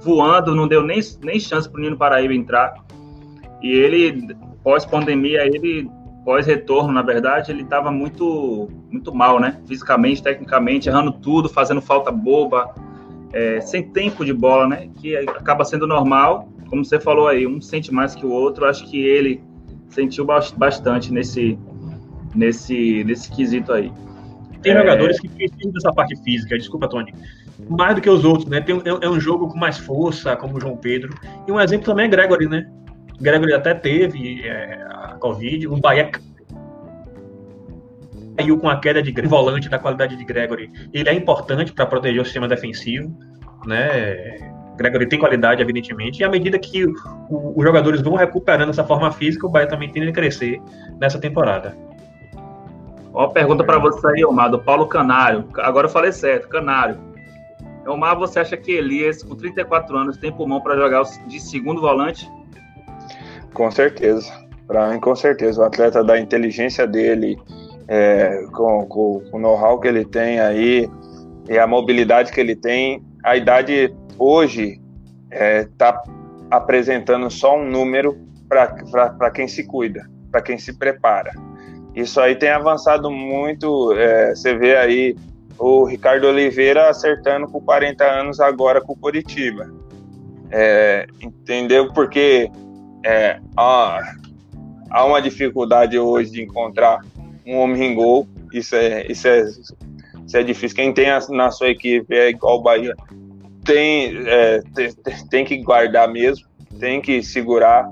[0.00, 2.74] voando, não deu nem, nem chance para o Nino Paraíba entrar.
[3.62, 5.90] E ele, pós-pandemia, ele
[6.24, 9.60] pós-retorno, na verdade, ele estava muito, muito mal, né?
[9.66, 12.74] Fisicamente, tecnicamente, errando tudo, fazendo falta boba,
[13.32, 14.88] é, sem tempo de bola, né?
[14.96, 16.48] Que acaba sendo normal.
[16.68, 18.66] Como você falou aí, um sente mais que o outro.
[18.66, 19.40] Acho que ele
[19.88, 21.56] sentiu bastante nesse,
[22.36, 23.92] nesse, nesse quesito aí.
[24.62, 24.78] Tem é...
[24.78, 27.14] jogadores que precisam dessa parte física, desculpa, Tony,
[27.68, 28.60] mais do que os outros, né?
[28.60, 31.14] Tem, é, é um jogo com mais força, como o João Pedro.
[31.46, 32.68] E um exemplo também é Gregory, né?
[33.20, 36.10] Gregory até teve é, a Covid, o Bahia
[38.36, 40.70] caiu com a queda de volante da qualidade de Gregory.
[40.92, 43.16] Ele é importante para proteger o sistema defensivo,
[43.66, 44.36] né?
[44.76, 49.10] Gregory tem qualidade, evidentemente, e à medida que o, os jogadores vão recuperando essa forma
[49.10, 50.60] física, o Bahia também tende a crescer
[51.00, 51.74] nessa temporada.
[53.16, 55.48] Uma pergunta para você aí, Omar, do Paulo Canário.
[55.56, 56.98] Agora eu falei certo, Canário.
[57.86, 62.30] Omar, você acha que Elias, com 34 anos, tem pulmão para jogar de segundo volante?
[63.54, 64.30] Com certeza.
[64.66, 65.62] Para mim, com certeza.
[65.62, 67.38] O atleta da inteligência dele,
[67.88, 70.86] é, com, com, com o know-how que ele tem aí
[71.48, 74.78] e a mobilidade que ele tem, a idade hoje
[75.30, 76.02] está é, tá
[76.50, 78.14] apresentando só um número
[78.46, 81.45] para quem se cuida, para quem se prepara.
[81.96, 83.92] Isso aí tem avançado muito.
[83.94, 85.16] É, você vê aí
[85.58, 89.72] o Ricardo Oliveira acertando com 40 anos agora com o Curitiba.
[90.50, 91.90] É, entendeu?
[91.94, 92.50] Porque
[93.02, 94.14] é, há,
[94.90, 97.00] há uma dificuldade hoje de encontrar
[97.46, 98.28] um homem em gol.
[98.52, 100.76] Isso é, isso é, isso é difícil.
[100.76, 102.94] Quem tem na sua equipe é igual o Bahia.
[103.64, 104.92] Tem, é, tem,
[105.30, 106.46] tem que guardar mesmo,
[106.78, 107.88] tem que segurar.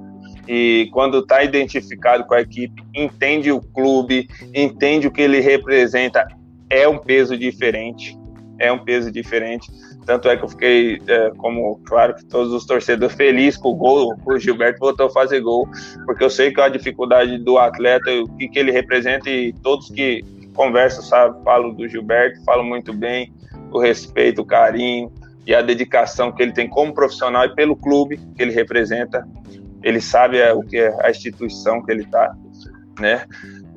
[0.47, 6.27] E quando está identificado com a equipe, entende o clube, entende o que ele representa,
[6.69, 8.19] é um peso diferente.
[8.59, 9.71] É um peso diferente.
[10.07, 13.75] Tanto é que eu fiquei, é, como claro que todos os torcedores, feliz com o
[13.75, 15.67] gol, o Gilberto voltou a fazer gol,
[16.05, 19.89] porque eu sei que a dificuldade do atleta, o que, que ele representa, e todos
[19.89, 20.23] que
[20.55, 23.33] conversam, sabe, falam do Gilberto, falam muito bem,
[23.73, 25.11] o respeito, o carinho
[25.47, 29.27] e a dedicação que ele tem como profissional e pelo clube que ele representa.
[29.85, 32.35] Ele sabe é, o que é a instituição que ele está,
[32.99, 33.25] né?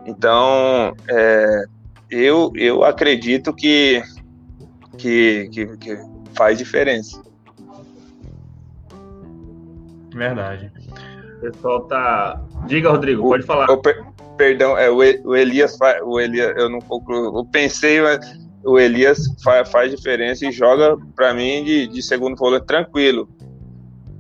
[0.06, 1.66] Então, é,
[2.10, 4.02] eu, eu acredito que
[4.98, 5.98] que, que, que
[6.36, 7.22] faz diferença.
[10.14, 10.72] Verdade.
[11.38, 12.42] O pessoal tá.
[12.66, 13.70] Diga, Rodrigo, o, pode falar.
[13.70, 13.82] O,
[14.36, 15.04] perdão, é, o,
[15.36, 18.20] Elias, o Elias, eu não eu pensei, mas
[18.64, 23.30] o Elias faz, faz diferença e joga para mim de, de segundo volante tranquilo.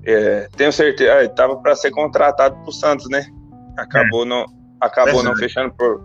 [0.09, 3.25] É, tenho certeza, estava para ser contratado para o Santos, né?
[3.77, 4.25] Acabou é.
[4.25, 4.45] não,
[4.79, 6.01] acabou não fechando por,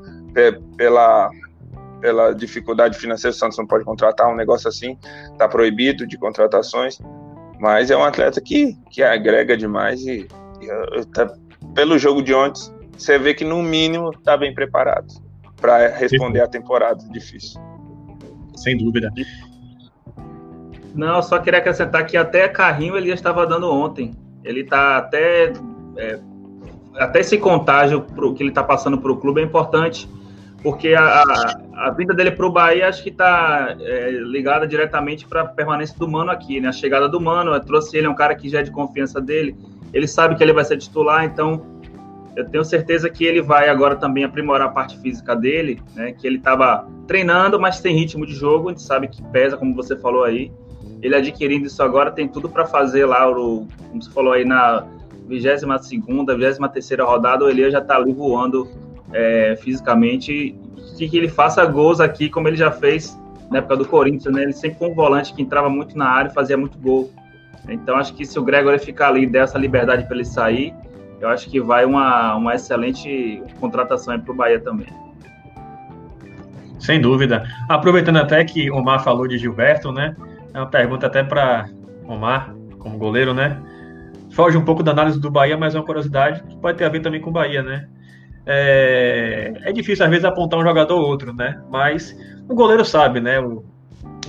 [0.76, 1.30] pela
[2.00, 4.98] pela dificuldade financeira, o Santos não pode contratar um negócio assim,
[5.30, 6.98] está proibido de contratações,
[7.60, 10.26] mas é um atleta que, que agrega demais e,
[10.60, 11.32] e tá,
[11.76, 12.60] pelo jogo de ontem,
[12.98, 15.06] você vê que no mínimo está bem preparado
[15.60, 17.60] para responder a temporada difícil.
[18.56, 19.12] Sem dúvida.
[20.94, 24.12] Não, só queria acrescentar que até carrinho ele já estava dando ontem.
[24.44, 25.52] Ele está até.
[25.96, 26.18] É,
[26.96, 30.08] até esse contágio pro, que ele está passando para o clube é importante,
[30.62, 35.26] porque a, a, a vida dele para o Bahia acho que está é, ligada diretamente
[35.26, 36.68] para a permanência do Mano aqui, né?
[36.68, 39.56] A chegada do Mano, trouxe ele, é um cara que já é de confiança dele,
[39.92, 41.66] ele sabe que ele vai ser titular, então
[42.36, 46.12] eu tenho certeza que ele vai agora também aprimorar a parte física dele, né?
[46.12, 49.74] Que ele estava treinando, mas tem ritmo de jogo, a gente sabe que pesa, como
[49.74, 50.52] você falou aí.
[51.02, 54.86] Ele adquirindo isso agora tem tudo para fazer lá, o, como você falou aí, na
[55.28, 58.68] 22 segunda, 23 terceira rodada, o Elias já está ali voando
[59.12, 60.56] é, fisicamente.
[60.96, 63.18] Que, que ele faça gols aqui, como ele já fez
[63.50, 64.42] na época do Corinthians, né?
[64.44, 67.10] Ele sempre foi um volante que entrava muito na área e fazia muito gol.
[67.68, 70.74] Então acho que se o Gregor ficar ali dessa liberdade para ele sair,
[71.20, 74.88] eu acho que vai uma, uma excelente contratação para o Bahia também.
[76.78, 77.44] Sem dúvida.
[77.68, 80.16] Aproveitando até que o Omar falou de Gilberto, né?
[80.54, 81.68] É uma pergunta até para
[82.06, 83.60] Omar, como goleiro, né?
[84.32, 86.88] Foge um pouco da análise do Bahia, mas é uma curiosidade que pode ter a
[86.88, 87.88] ver também com o Bahia, né?
[88.44, 91.62] É, é difícil às vezes apontar um jogador ou outro, né?
[91.70, 92.16] Mas
[92.48, 93.40] o goleiro sabe, né?
[93.40, 93.64] O,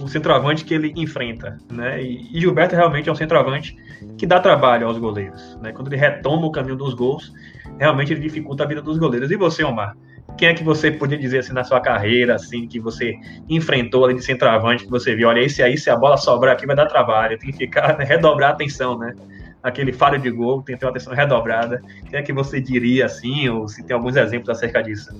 [0.02, 2.02] o centroavante que ele enfrenta, né?
[2.02, 3.76] E, Gilberto realmente é um centroavante
[4.18, 5.72] que dá trabalho aos goleiros, né?
[5.72, 7.34] Quando ele retoma o caminho dos gols,
[7.80, 9.32] realmente ele dificulta a vida dos goleiros.
[9.32, 9.96] E você, Omar?
[10.38, 13.16] Quem é que você podia dizer assim na sua carreira, assim, que você
[13.48, 16.66] enfrentou ali de centroavante, que você viu, olha, esse aí, se a bola sobrar aqui
[16.66, 19.14] vai dar trabalho, tem que ficar, né, redobrar a atenção, né?
[19.62, 21.82] Aquele falho de gol, tem que ter uma atenção redobrada.
[22.10, 25.14] Quem é que você diria assim, ou se tem alguns exemplos acerca disso?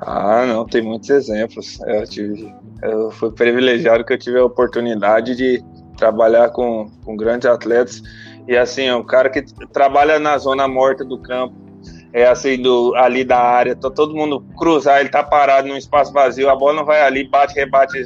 [0.00, 1.78] Ah, não, tem muitos exemplos.
[1.86, 5.62] Eu, tive, eu fui privilegiado que eu tive a oportunidade de
[5.96, 8.02] trabalhar com, com grandes atletas.
[8.46, 9.42] E assim, é um cara que
[9.72, 11.54] trabalha na zona morta do campo,
[12.14, 16.12] é assim, do, ali da área, tá todo mundo cruzar, ele tá parado num espaço
[16.12, 18.02] vazio, a bola não vai ali, bate, rebate.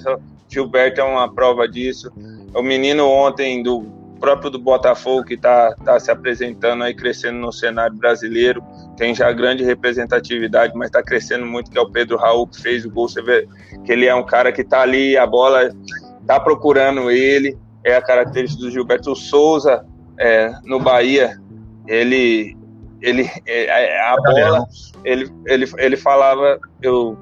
[0.48, 2.10] Gilberto é uma prova disso.
[2.54, 3.82] O menino ontem do
[4.18, 8.64] próprio do Botafogo que tá, tá se apresentando aí, crescendo no cenário brasileiro
[8.98, 12.84] tem já grande representatividade, mas está crescendo muito, que é o Pedro Raul, que fez
[12.84, 13.08] o gol.
[13.08, 13.48] Você vê
[13.84, 15.70] que ele é um cara que está ali, a bola
[16.20, 19.86] está procurando ele, é a característica do Gilberto Souza
[20.18, 21.38] é, no Bahia.
[21.86, 22.56] Ele,
[23.00, 24.66] ele, é, é a bola,
[25.04, 27.16] ele, ele, ele falava, eu,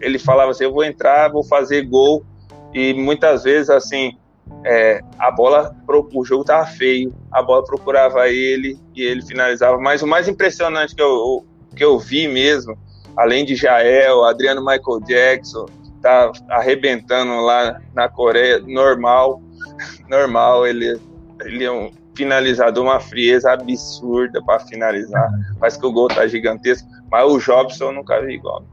[0.00, 2.24] ele falava assim, eu vou entrar, vou fazer gol,
[2.72, 4.16] e muitas vezes assim
[4.64, 9.78] é, a bola, o jogo tava feio, a bola procurava ele e ele finalizava.
[9.78, 11.44] Mas o mais impressionante que eu,
[11.74, 12.76] que eu vi mesmo,
[13.16, 15.66] além de Jael, Adriano Michael Jackson,
[16.00, 19.40] tá arrebentando lá na Coreia, normal,
[20.08, 21.00] normal, ele,
[21.44, 25.30] ele é um finalizador, uma frieza absurda para finalizar.
[25.60, 28.64] Parece que o gol tá gigantesco, mas o Jobson eu nunca vi igual.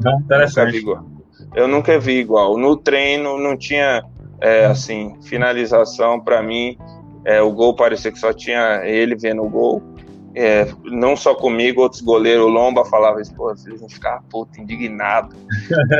[0.00, 1.06] Nunca vi igual.
[1.54, 2.58] Eu nunca vi igual.
[2.58, 4.04] No treino não tinha
[4.40, 6.76] é, assim, finalização para mim,
[7.24, 9.82] é, o gol parecia que só tinha ele vendo o gol.
[10.36, 14.60] É, não só comigo, outros goleiros, o Lomba falava isso, pô, eles vão ficar puto,
[14.60, 15.34] indignado.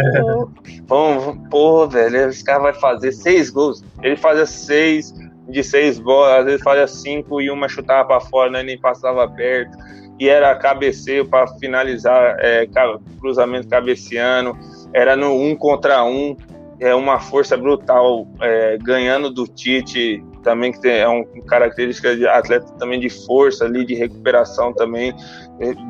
[0.89, 3.85] pô, pô, velho, esse cara vai fazer seis gols.
[4.03, 5.15] Ele fazia seis
[5.49, 9.29] de seis bolas, às vezes fazia cinco e uma chutava para fora, né, nem passava
[9.29, 9.77] perto.
[10.19, 12.69] E era cabeceio para finalizar, é,
[13.21, 14.57] cruzamento cabeceando,
[14.93, 16.37] era no um contra um
[16.81, 22.27] é uma força brutal, é, ganhando do Tite também, que tem, é uma característica de
[22.27, 25.15] atleta também de força ali, de recuperação também,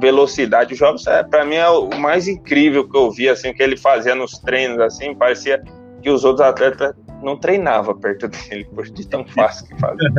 [0.01, 0.75] velocidade.
[0.75, 3.77] O Jobs, é, para mim, é o mais incrível que eu vi, assim, que ele
[3.77, 5.63] fazia nos treinos, assim, parecia
[6.03, 6.95] que os outros atletas
[7.25, 10.11] não treinavam perto dele, por de tão fácil que fazia.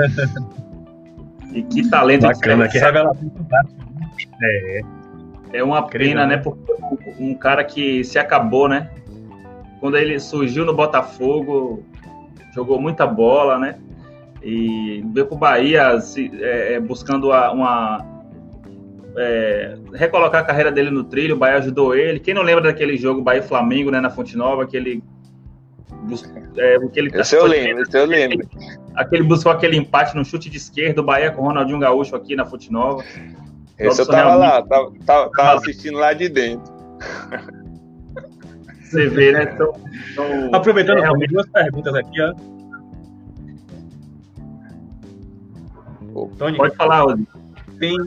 [1.53, 3.31] e que talento Bacana, que revelação
[4.41, 4.81] é.
[5.53, 6.73] é uma pena, né, porque
[7.19, 8.89] um cara que se acabou, né,
[9.79, 11.83] quando ele surgiu no Botafogo,
[12.55, 13.75] jogou muita bola, né?
[14.41, 18.05] E veio para o Bahia se, é, é, buscando a, uma.
[19.17, 22.19] É, recolocar a carreira dele no trilho, o Bahia ajudou ele.
[22.19, 25.03] Quem não lembra daquele jogo Bahia Flamengo, né, na Fonte Nova, que ele
[26.57, 28.47] É, o que ele esse eu lembro, esse eu lembro.
[28.95, 32.35] Aquele buscou aquele empate no chute de esquerda, o Bahia com o Ronaldinho Gaúcho aqui
[32.35, 33.03] na Fute Nova.
[33.77, 36.73] Esse eu tava lá, tava, tava, tava assistindo lá de dentro.
[38.81, 39.51] Você vê, né?
[39.53, 39.73] Então,
[40.11, 42.33] então, Aproveitando, é, duas perguntas aqui, ó.
[46.37, 47.27] Tony, Pode falar, Oli.
[47.77, 47.97] Tem,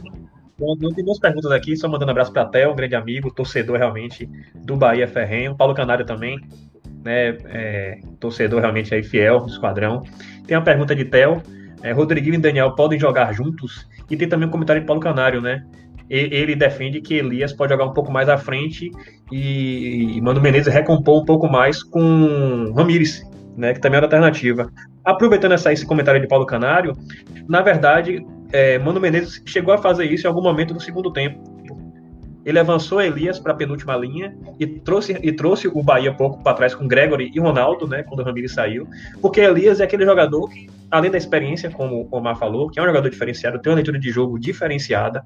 [0.95, 4.27] tem duas perguntas aqui, só mandando um abraço para Theo, um grande amigo, torcedor realmente
[4.55, 6.41] do Bahia Ferrenho, Paulo Canário também,
[7.05, 10.03] né, é, torcedor realmente aí fiel do esquadrão.
[10.47, 11.43] Tem uma pergunta de Theo,
[11.83, 13.89] é, Rodriguinho e Daniel podem jogar juntos?
[14.11, 15.65] E tem também um comentário de Paulo Canário, né?
[16.11, 18.91] ele defende que Elias pode jogar um pouco mais à frente
[19.31, 23.23] e Mano Menezes recompor um pouco mais com Ramires,
[23.57, 24.71] né, que também é uma alternativa.
[25.05, 26.95] Aproveitando essa, esse comentário de Paulo Canário,
[27.47, 31.39] na verdade, é, Mano Menezes chegou a fazer isso em algum momento do segundo tempo.
[32.45, 36.55] Ele avançou Elias para a penúltima linha e trouxe, e trouxe o Bahia pouco para
[36.55, 38.87] trás com Gregory e Ronaldo, né, quando o Ramires saiu,
[39.21, 42.83] porque Elias é aquele jogador que, além da experiência, como o Omar falou, que é
[42.83, 45.25] um jogador diferenciado, tem uma leitura de jogo diferenciada,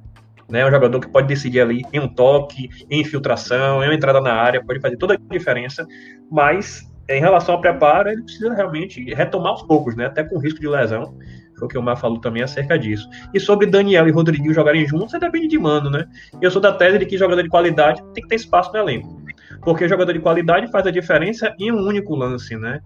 [0.49, 0.61] né?
[0.61, 4.21] É um jogador que pode decidir ali em um toque, em infiltração, em uma entrada
[4.21, 5.87] na área, pode fazer toda a diferença,
[6.31, 10.07] mas em relação ao preparo, ele precisa realmente retomar aos poucos, né?
[10.07, 11.15] Até com risco de lesão.
[11.63, 13.09] O que o Mar falou também acerca disso.
[13.33, 16.07] E sobre Daniel e Rodriguinho jogarem juntos, é depende de mano, né?
[16.41, 19.23] Eu sou da tese de que jogador de qualidade tem que ter espaço no elenco.
[19.63, 22.81] Porque jogador de qualidade faz a diferença em um único lance, né?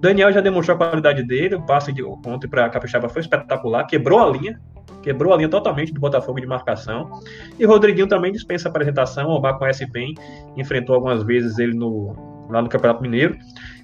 [0.00, 4.18] Daniel já demonstrou a qualidade dele, o passe de ontem para Capixaba foi espetacular, quebrou
[4.18, 4.58] a linha,
[5.02, 7.20] quebrou a linha totalmente do Botafogo de marcação.
[7.58, 10.14] E Rodriguinho também dispensa apresentação, o Omar conhece bem,
[10.56, 13.36] enfrentou algumas vezes ele no, lá no Campeonato Mineiro,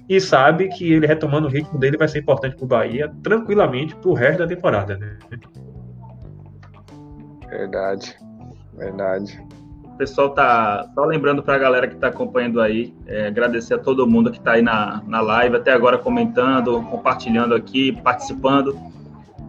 [0.09, 3.95] e sabe que ele retomando o ritmo dele vai ser importante para o Bahia, tranquilamente,
[3.95, 4.97] para o resto da temporada.
[4.97, 5.17] Né?
[7.49, 8.15] Verdade,
[8.73, 9.45] verdade.
[9.83, 13.79] O pessoal tá só lembrando para a galera que está acompanhando aí, é, agradecer a
[13.79, 18.77] todo mundo que está aí na, na live, até agora comentando, compartilhando aqui, participando.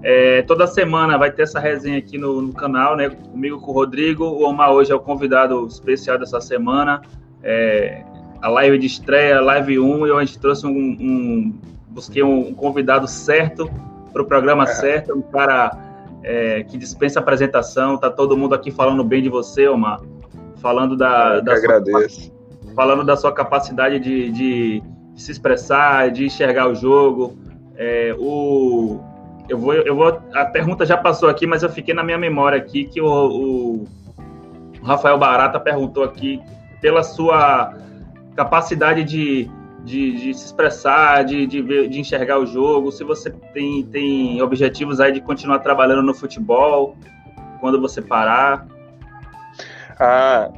[0.02, 3.10] É, toda semana vai ter essa resenha aqui no, no, canal, né?
[3.10, 4.24] Comigo com o Rodrigo.
[4.24, 7.02] O Omar hoje é o convidado especial dessa semana.
[7.42, 8.04] É,
[8.40, 10.70] a live de estreia, live 1, e a gente trouxe um.
[10.70, 11.54] um
[11.88, 13.68] busquei um, convidado certo
[14.12, 14.66] para o programa é.
[14.66, 15.76] certo, um cara
[16.22, 17.96] é, que dispensa apresentação.
[17.96, 20.00] Tá todo mundo aqui falando bem de você, Omar.
[20.56, 21.40] Falando da.
[21.40, 21.56] da.
[21.56, 21.82] Sua,
[22.74, 24.82] falando da sua capacidade de, de,
[25.14, 27.36] de se expressar, de enxergar o jogo.
[27.76, 29.00] É, o
[29.48, 30.20] eu vou, eu vou.
[30.34, 33.86] A pergunta já passou aqui, mas eu fiquei na minha memória aqui que o, o
[34.82, 36.40] Rafael Barata perguntou aqui
[36.80, 37.74] pela sua
[38.38, 39.50] capacidade de,
[39.82, 44.40] de, de se expressar, de, de, ver, de enxergar o jogo, se você tem, tem
[44.40, 46.96] objetivos aí de continuar trabalhando no futebol,
[47.58, 48.64] quando você parar.
[49.98, 50.52] Ah,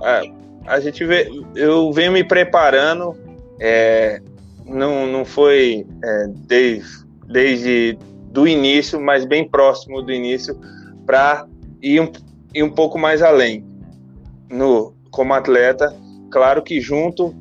[0.66, 3.16] a, gente vê, eu venho me preparando,
[3.59, 4.20] é,
[4.66, 7.98] não, não foi é, desde, desde
[8.31, 10.55] do início, mas bem próximo do início,
[11.07, 11.47] para
[11.81, 12.12] ir, um,
[12.55, 13.65] ir um pouco mais além.
[14.51, 15.97] No, como atleta,
[16.31, 17.40] claro que junto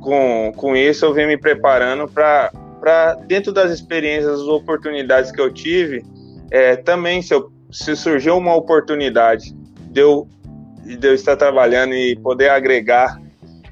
[0.00, 5.52] com, com isso eu venho me preparando para, dentro das experiências, as oportunidades que eu
[5.52, 6.04] tive,
[6.50, 9.54] é, também se, eu, se surgiu uma oportunidade
[9.90, 10.26] de eu,
[10.84, 13.20] de eu estar trabalhando e poder agregar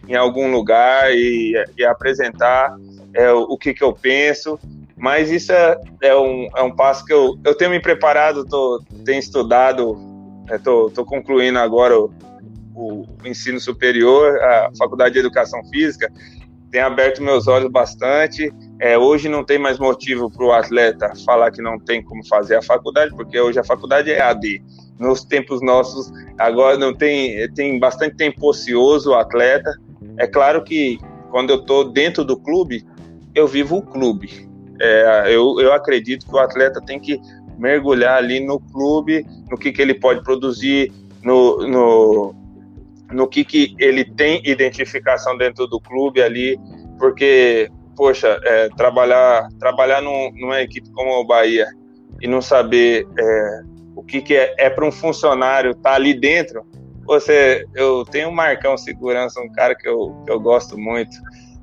[0.06, 2.76] em algum lugar e, e apresentar
[3.14, 4.58] é, o, o que, que eu penso,
[4.96, 8.82] mas isso é, é, um, é um passo que eu, eu tenho me preparado, tô,
[9.04, 9.96] tenho estudado,
[10.50, 12.12] estou é, concluindo agora o,
[12.78, 16.10] o, ensino superior, a Faculdade de Educação Física,
[16.70, 18.52] tem aberto meus olhos bastante.
[18.80, 22.56] É, hoje não tem mais motivo para o atleta falar que não tem como fazer
[22.56, 24.62] a faculdade, porque hoje a faculdade é AD.
[24.98, 29.72] Nos tempos nossos, agora não tem, tem bastante tempo ocioso o atleta.
[30.18, 30.98] É claro que
[31.30, 32.84] quando eu estou dentro do clube,
[33.34, 34.48] eu vivo o clube.
[34.80, 37.20] É, eu, eu acredito que o atleta tem que
[37.58, 40.92] mergulhar ali no clube, no que, que ele pode produzir,
[41.22, 42.34] no, no,
[43.12, 46.58] no que, que ele tem identificação dentro do clube ali,
[46.98, 51.66] porque, poxa, é, trabalhar, trabalhar num, numa equipe como o Bahia
[52.20, 53.60] e não saber é,
[53.94, 56.66] o que, que é, é para um funcionário estar tá ali dentro,
[57.04, 61.16] você, eu tenho um Marcão Segurança, um cara que eu, que eu gosto muito,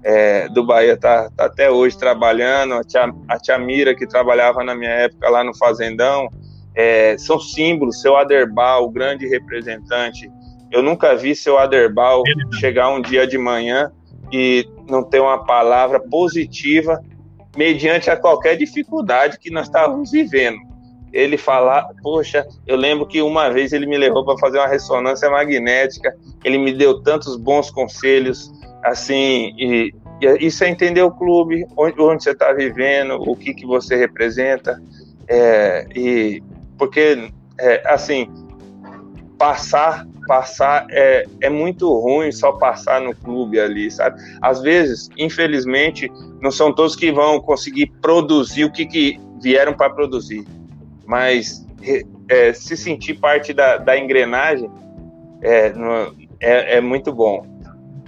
[0.03, 4.63] é, do Bahia tá, tá, até hoje trabalhando, a tia, a tia Mira, que trabalhava
[4.63, 6.29] na minha época lá no Fazendão,
[6.75, 10.29] é, são símbolos, seu Aderbal, o grande representante.
[10.71, 12.23] Eu nunca vi seu Aderbal
[12.59, 13.91] chegar um dia de manhã
[14.31, 17.01] e não ter uma palavra positiva
[17.55, 20.57] mediante a qualquer dificuldade que nós estávamos vivendo.
[21.13, 25.29] Ele falar, poxa, eu lembro que uma vez ele me levou para fazer uma ressonância
[25.29, 26.13] magnética,
[26.43, 28.51] ele me deu tantos bons conselhos,
[28.83, 33.53] assim, e e isso é entender o clube, onde, onde você está vivendo, o que,
[33.53, 34.81] que você representa.
[35.27, 36.41] É, e
[36.77, 37.29] porque,
[37.59, 38.29] é, assim,
[39.37, 44.19] passar passar é, é muito ruim só passar no clube ali, sabe?
[44.41, 49.89] Às vezes, infelizmente, não são todos que vão conseguir produzir o que, que vieram para
[49.89, 50.45] produzir,
[51.05, 51.65] mas
[52.29, 54.69] é, se sentir parte da, da engrenagem
[55.41, 55.73] é,
[56.39, 57.45] é, é, muito bom.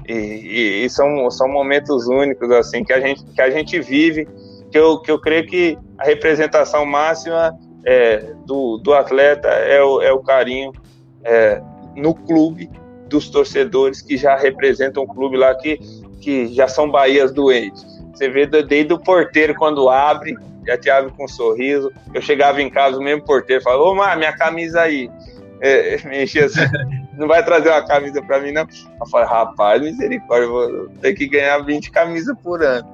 [0.07, 4.27] E, e, e, são, são momentos únicos assim que a gente, que a gente vive,
[4.71, 10.01] que eu, que eu creio que a representação máxima é, do, do atleta é o,
[10.01, 10.71] é o carinho
[11.27, 11.61] é,
[11.95, 12.69] no clube
[13.09, 15.77] dos torcedores que já representam o clube lá, que,
[16.21, 17.85] que já são Bahias doentes.
[18.13, 20.35] Você vê desde o porteiro quando abre,
[20.65, 21.91] já te abre com um sorriso.
[22.13, 25.09] Eu chegava em casa, o mesmo porteiro falava, ô, Mar, minha camisa aí.
[25.59, 26.61] É, me enchia assim,
[27.17, 28.65] não vai trazer uma camisa para mim, não?
[28.99, 32.87] Eu falei, rapaz, misericórdia, vou ter que ganhar 20 camisas por ano.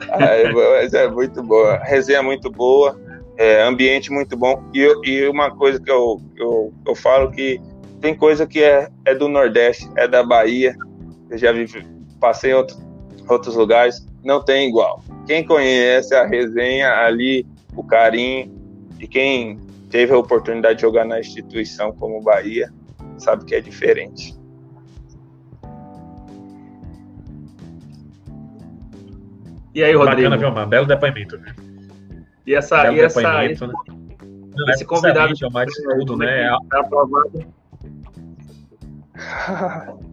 [0.18, 2.98] Mas é muito boa, resenha muito boa,
[3.36, 4.62] é, ambiente muito bom.
[4.74, 7.60] E, e uma coisa que eu, eu, eu falo que
[8.00, 10.74] tem coisa que é, é do Nordeste, é da Bahia.
[11.28, 11.50] Eu já
[12.18, 12.76] passei em outro,
[13.28, 15.02] outros lugares, não tem igual.
[15.26, 17.46] Quem conhece a resenha ali,
[17.76, 18.50] o carinho,
[18.98, 19.58] e quem
[19.90, 22.72] teve a oportunidade de jogar na instituição como Bahia,
[23.18, 24.34] sabe que é diferente.
[29.74, 30.30] E aí, Rodrigo?
[30.30, 30.66] Bacana, viu?
[30.66, 31.54] Belo depoimento, né?
[32.46, 33.72] E essa, Belo e essa, esse, né?
[34.70, 35.66] esse convidado de Omar,
[35.98, 36.42] tudo, né?
[36.42, 37.59] É aprovado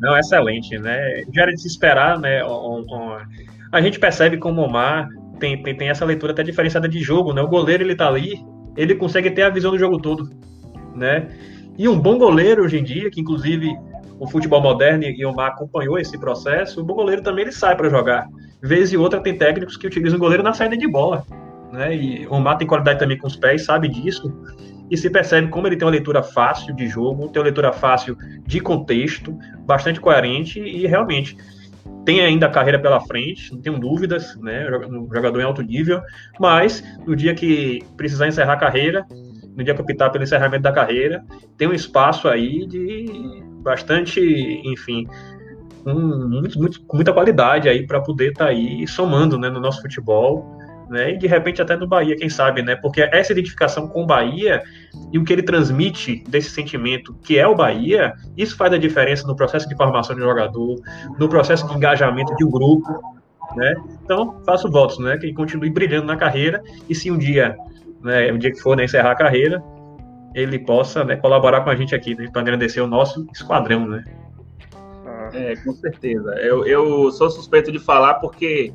[0.00, 1.22] Não, excelente, né?
[1.32, 2.42] Já era de se esperar, né?
[3.72, 5.08] A gente percebe como o Omar
[5.38, 7.40] tem, tem, tem, essa leitura até diferenciada de jogo, né?
[7.42, 8.44] O goleiro, ele tá ali,
[8.76, 10.30] ele consegue ter a visão do jogo todo,
[10.94, 11.28] né?
[11.78, 13.74] E um bom goleiro hoje em dia, que inclusive
[14.18, 17.76] o futebol moderno e o Omar acompanhou esse processo, o bom goleiro também ele sai
[17.76, 18.28] para jogar.
[18.62, 21.24] Vez e outra tem técnicos que utilizam o goleiro na saída de bola,
[21.72, 21.94] né?
[21.96, 24.32] E o Omar tem qualidade também com os pés, sabe disso
[24.94, 28.16] e se percebe como ele tem uma leitura fácil de jogo, tem uma leitura fácil
[28.46, 31.36] de contexto, bastante coerente e realmente
[32.04, 34.68] tem ainda a carreira pela frente, não tenho dúvidas, né?
[34.88, 36.00] Um jogador em alto nível,
[36.38, 39.04] mas no dia que precisar encerrar a carreira,
[39.56, 41.24] no dia que optar pelo encerramento da carreira,
[41.58, 44.20] tem um espaço aí de bastante,
[44.64, 45.08] enfim,
[45.82, 49.82] com, muito, muito, muita qualidade aí para poder estar tá aí somando né, no nosso
[49.82, 50.56] futebol
[50.88, 51.12] né?
[51.12, 52.76] E de repente até no Bahia, quem sabe, né?
[52.76, 54.62] Porque essa identificação com o Bahia
[55.12, 59.26] e o que ele transmite desse sentimento que é o Bahia, isso faz a diferença
[59.26, 60.76] no processo de formação de jogador,
[61.18, 63.14] no processo de engajamento de um grupo,
[63.56, 63.74] né?
[64.02, 65.16] Então, faço votos, né?
[65.16, 67.56] Que ele continue brilhando na carreira e se um dia,
[68.02, 69.62] né, um dia que for né, encerrar a carreira,
[70.34, 74.04] ele possa né, colaborar com a gente aqui, né, para agradecer o nosso esquadrão, né?
[75.32, 76.30] É, com certeza.
[76.34, 78.72] Eu, eu sou suspeito de falar porque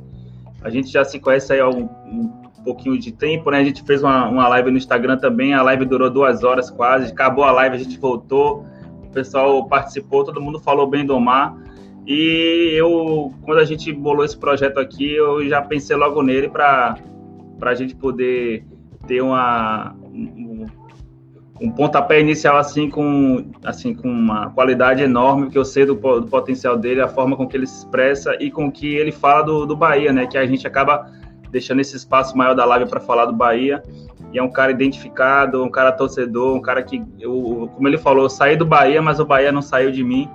[0.61, 3.59] a gente já se conhece aí há um, um pouquinho de tempo, né?
[3.59, 7.11] A gente fez uma, uma live no Instagram também, a live durou duas horas quase,
[7.11, 8.65] acabou a live, a gente voltou,
[9.03, 11.55] o pessoal participou, todo mundo falou bem do Omar.
[12.05, 16.97] E eu, quando a gente bolou esse projeto aqui, eu já pensei logo nele para
[17.61, 18.65] a gente poder
[19.05, 20.65] ter uma, um
[21.67, 26.77] pontapé inicial assim com assim com uma qualidade enorme que eu sei do, do, potencial
[26.77, 29.75] dele, a forma com que ele se expressa e com que ele fala do, do
[29.75, 30.25] Bahia, né?
[30.25, 31.11] Que a gente acaba
[31.51, 33.83] deixando esse espaço maior da live para falar do Bahia.
[34.31, 38.23] E é um cara identificado, um cara torcedor, um cara que, eu, como ele falou,
[38.23, 40.29] eu saí do Bahia, mas o Bahia não saiu de mim.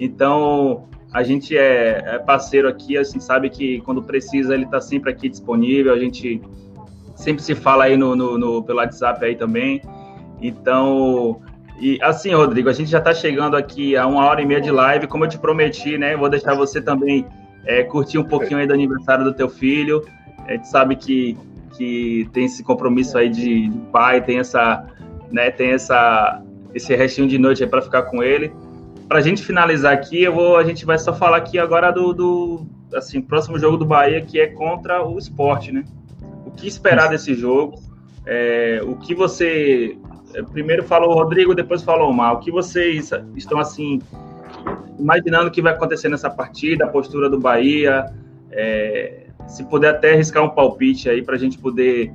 [0.00, 5.12] Então a gente é, é parceiro aqui, assim, sabe que quando precisa ele está sempre
[5.12, 5.92] aqui disponível.
[5.92, 6.40] A gente
[7.14, 9.80] sempre se fala aí no, no, no pelo WhatsApp aí também.
[10.46, 11.40] Então,
[11.80, 14.70] e assim, Rodrigo, a gente já está chegando aqui a uma hora e meia de
[14.70, 16.14] live, como eu te prometi, né?
[16.14, 17.26] Vou deixar você também
[17.64, 20.04] é, curtir um pouquinho aí do aniversário do teu filho.
[20.46, 21.34] A gente sabe que,
[21.78, 24.86] que tem esse compromisso aí de, de pai, tem essa,
[25.32, 25.50] né?
[25.50, 26.42] Tem essa
[26.74, 28.52] esse restinho de noite aí para ficar com ele.
[29.08, 32.12] Para a gente finalizar aqui, eu vou, a gente vai só falar aqui agora do,
[32.12, 35.84] do assim próximo jogo do Bahia que é contra o Esporte, né?
[36.44, 37.80] O que esperar desse jogo?
[38.26, 39.96] É, o que você
[40.42, 42.36] primeiro falou o Rodrigo, depois falou o Mal.
[42.36, 44.00] O que vocês estão assim
[44.98, 48.06] imaginando que vai acontecer nessa partida, a postura do Bahia?
[48.50, 52.12] É, se puder até arriscar um palpite aí para a gente poder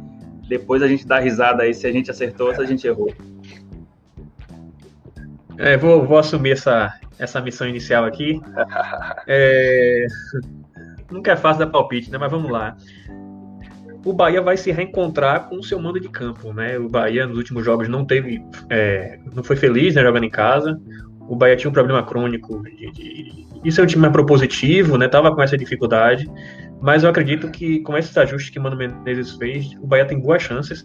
[0.47, 3.13] depois a gente dar risada aí se a gente acertou ou se a gente errou.
[5.57, 8.41] É, vou, vou assumir essa, essa missão inicial aqui.
[9.31, 10.07] É,
[11.11, 12.17] nunca é fácil dar palpite, né?
[12.17, 12.75] Mas vamos lá
[14.09, 16.79] o Bahia vai se reencontrar com o seu mando de campo, né?
[16.79, 20.79] O Bahia nos últimos jogos não teve, é, não foi feliz, né, jogando em casa.
[21.27, 22.63] O Bahia tinha um problema crônico.
[22.63, 23.45] De, de...
[23.63, 25.07] Isso é um time mais propositivo, né?
[25.07, 26.27] Tava com essa dificuldade.
[26.81, 30.41] Mas eu acredito que com esses ajustes que Mano Menezes fez, o Bahia tem boas
[30.41, 30.83] chances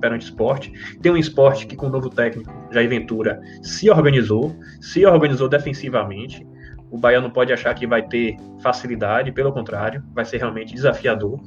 [0.00, 0.72] perante esporte.
[1.02, 6.46] Tem um esporte que, com o novo técnico, Jair Ventura, se organizou, se organizou defensivamente.
[6.90, 11.38] O Bahia não pode achar que vai ter facilidade, pelo contrário, vai ser realmente desafiador.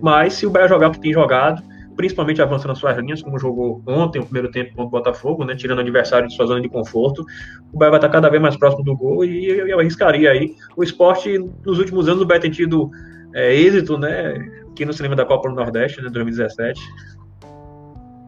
[0.00, 1.62] Mas se o Bahia jogar o que tem jogado,
[1.96, 5.78] principalmente avançando suas linhas, como jogou ontem, o primeiro tempo contra o Botafogo, né, tirando
[5.78, 7.24] o adversário de sua zona de conforto,
[7.72, 10.54] o Bahia vai estar cada vez mais próximo do gol e eu, eu arriscaria aí.
[10.76, 11.36] O esporte,
[11.66, 12.88] nos últimos anos, o Bahia tem tido
[13.34, 14.34] é, êxito, né,
[14.70, 16.80] aqui no cinema da Copa do Nordeste, né, 2017.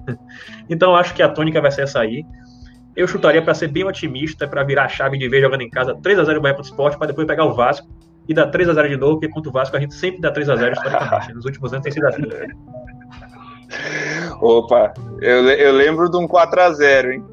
[0.68, 2.24] Então acho que a tônica vai ser essa aí.
[3.00, 5.96] Eu chutaria para ser bem otimista, para virar a chave de vez jogando em casa
[6.02, 7.88] 3 a 0 o Bahia para o esporte, para depois pegar o Vasco
[8.28, 10.30] e dar 3 a 0 de novo, porque contra o Vasco a gente sempre dá
[10.30, 11.32] 3 a 0 historicamente.
[11.32, 12.24] Nos últimos anos tem sido assim.
[14.42, 17.24] Opa, eu, eu lembro de um 4 a 0 hein?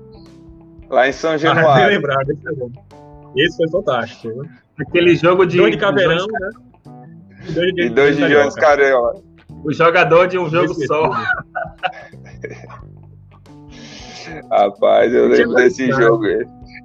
[0.89, 1.83] Lá em São ah, Januário.
[1.83, 4.41] Ah, lembrado, esse, é esse foi fantástico.
[4.41, 4.49] Né?
[4.79, 5.57] Aquele jogo de.
[5.57, 6.49] Dois de caveirão, né?
[7.45, 9.15] E dois de, e dois de, de Jones Cariola.
[9.65, 11.11] O jogador de um jogo só.
[14.51, 16.25] Rapaz, eu lembro desse jogo.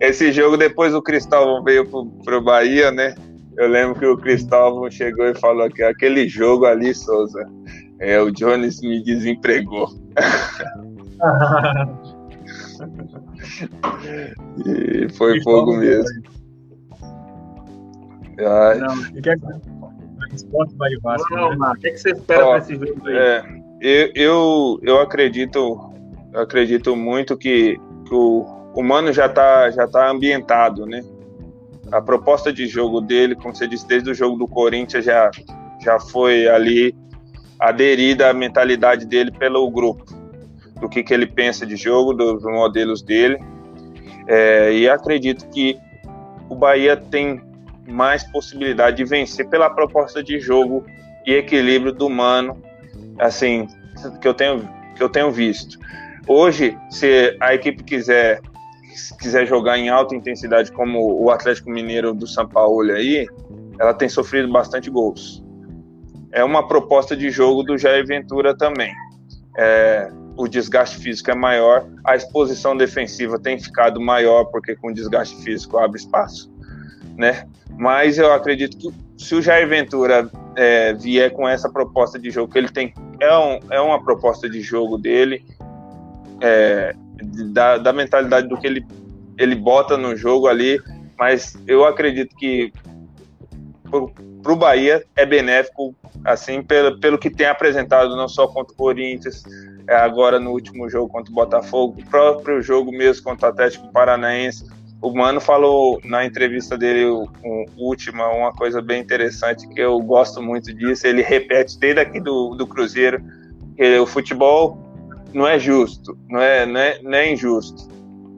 [0.01, 3.14] Esse jogo, depois o Cristóvão veio pro, pro Bahia, né?
[3.56, 7.47] Eu lembro que o Cristóvão chegou e falou que aquele jogo ali, Souza,
[7.98, 9.89] é, o Jones me desempregou.
[14.66, 16.23] e foi fogo mesmo.
[18.39, 18.78] Ai.
[18.78, 19.36] Não, e que é
[20.35, 21.35] esporte vai Vasco.
[21.35, 21.73] Não, né?
[21.77, 23.16] O que, é que você espera para esse jogo aí?
[23.16, 23.44] É,
[23.81, 25.91] eu, eu, eu acredito
[26.33, 31.03] eu acredito muito que, que o, o Mano já está já tá ambientado, né?
[31.91, 35.31] A proposta de jogo dele, como você disse, desde o jogo do Corinthians já,
[35.81, 36.95] já foi ali
[37.61, 40.05] aderida à mentalidade dele pelo grupo,
[40.81, 43.39] do que, que ele pensa de jogo, dos modelos dele.
[44.27, 45.79] É, e acredito que
[46.49, 47.43] o Bahia tem
[47.87, 50.85] mais possibilidade de vencer pela proposta de jogo
[51.27, 52.63] e equilíbrio do Mano,
[53.19, 53.67] assim,
[54.21, 55.79] que eu tenho, que eu tenho visto.
[56.27, 58.40] Hoje, se a equipe quiser
[59.19, 63.27] quiser jogar em alta intensidade como o Atlético Mineiro do São Paulo aí,
[63.78, 65.43] ela tem sofrido bastante gols.
[66.31, 68.93] É uma proposta de jogo do Jair Ventura também.
[69.57, 75.36] É, o desgaste físico é maior, a exposição defensiva tem ficado maior porque com desgaste
[75.43, 76.51] físico abre espaço,
[77.16, 77.47] né?
[77.77, 82.53] Mas eu acredito que se o Jair Ventura é, vier com essa proposta de jogo
[82.53, 85.44] que ele tem, é, um, é uma proposta de jogo dele,
[86.43, 86.94] é,
[87.52, 88.85] da, da, mentalidade do que ele,
[89.39, 90.81] ele bota no jogo ali,
[91.16, 92.73] mas eu acredito que
[94.43, 95.94] para o Bahia é benéfico,
[96.24, 99.44] assim, pelo, pelo que tem apresentado, não só contra o Corinthians,
[99.86, 103.93] é, agora no último jogo contra o Botafogo, o próprio jogo mesmo contra o Atlético
[103.93, 104.66] Paranaense.
[105.01, 107.05] O Mano falou na entrevista dele,
[107.77, 111.06] última, uma coisa bem interessante, que eu gosto muito disso.
[111.06, 113.20] Ele repete desde aqui do, do Cruzeiro,
[113.77, 114.91] que o futebol
[115.33, 117.89] não é justo, não é, não é, não é injusto.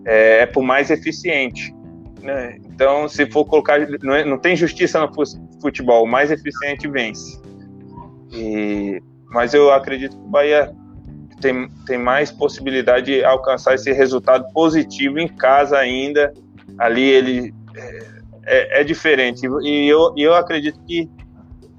[0.06, 1.74] É, é por mais eficiente.
[2.22, 2.58] Né?
[2.64, 3.78] Então, se for colocar.
[4.02, 5.10] Não, é, não tem justiça no
[5.60, 7.40] futebol, o mais eficiente vence.
[8.32, 9.00] E,
[9.30, 10.74] mas eu acredito que o Bahia
[11.40, 16.32] tem, tem mais possibilidade de alcançar esse resultado positivo em casa ainda.
[16.78, 18.06] Ali ele é,
[18.46, 19.46] é, é diferente.
[19.62, 21.08] E eu, eu acredito que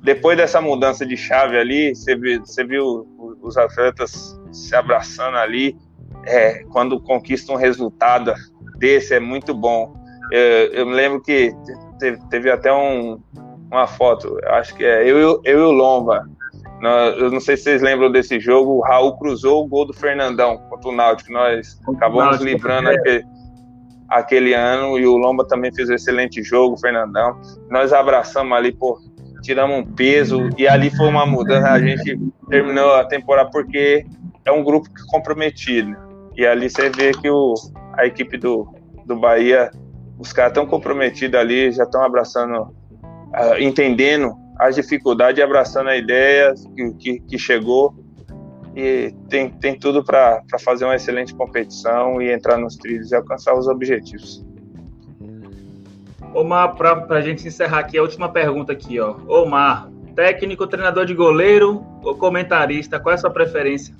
[0.03, 3.07] depois dessa mudança de chave ali, você viu, você viu
[3.41, 5.77] os atletas se abraçando ali,
[6.25, 8.33] é, quando conquista um resultado
[8.77, 9.93] desse, é muito bom.
[10.31, 10.39] Eu,
[10.73, 11.53] eu me lembro que
[11.99, 13.19] teve, teve até um,
[13.71, 16.27] uma foto, acho que é eu, eu e o Lomba.
[17.17, 18.73] Eu não sei se vocês lembram desse jogo.
[18.73, 21.31] O Raul cruzou o gol do Fernandão contra o Náutico.
[21.31, 22.95] Nós acabamos livrando é.
[22.95, 23.23] aquele,
[24.09, 27.39] aquele ano e o Lomba também fez um excelente jogo, o Fernandão.
[27.71, 28.99] Nós abraçamos ali, pô,
[29.41, 31.69] tiramos um peso e ali foi uma mudança.
[31.69, 32.19] A gente
[32.49, 34.05] terminou a temporada porque
[34.45, 35.95] é um grupo comprometido.
[36.37, 37.55] E ali você vê que o,
[37.93, 38.67] a equipe do,
[39.05, 39.71] do Bahia,
[40.19, 46.53] os caras estão comprometidos ali, já estão abraçando, uh, entendendo as dificuldades abraçando a ideia
[46.75, 47.93] que, que, que chegou.
[48.75, 53.57] E tem, tem tudo para fazer uma excelente competição e entrar nos trilhos e alcançar
[53.57, 54.45] os objetivos.
[56.33, 59.15] Omar, para a gente encerrar aqui, a última pergunta aqui, ó.
[59.29, 63.95] Omar, técnico, treinador de goleiro ou comentarista, qual é a sua preferência?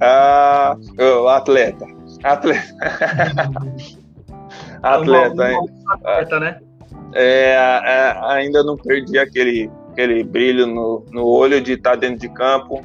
[0.00, 1.86] Ah, o atleta.
[2.22, 2.74] Atleta.
[4.82, 5.58] atleta, hein?
[5.88, 6.58] atleta, né?
[7.14, 12.28] É, é, ainda não perdi aquele, aquele brilho no, no olho de estar dentro de
[12.28, 12.84] campo,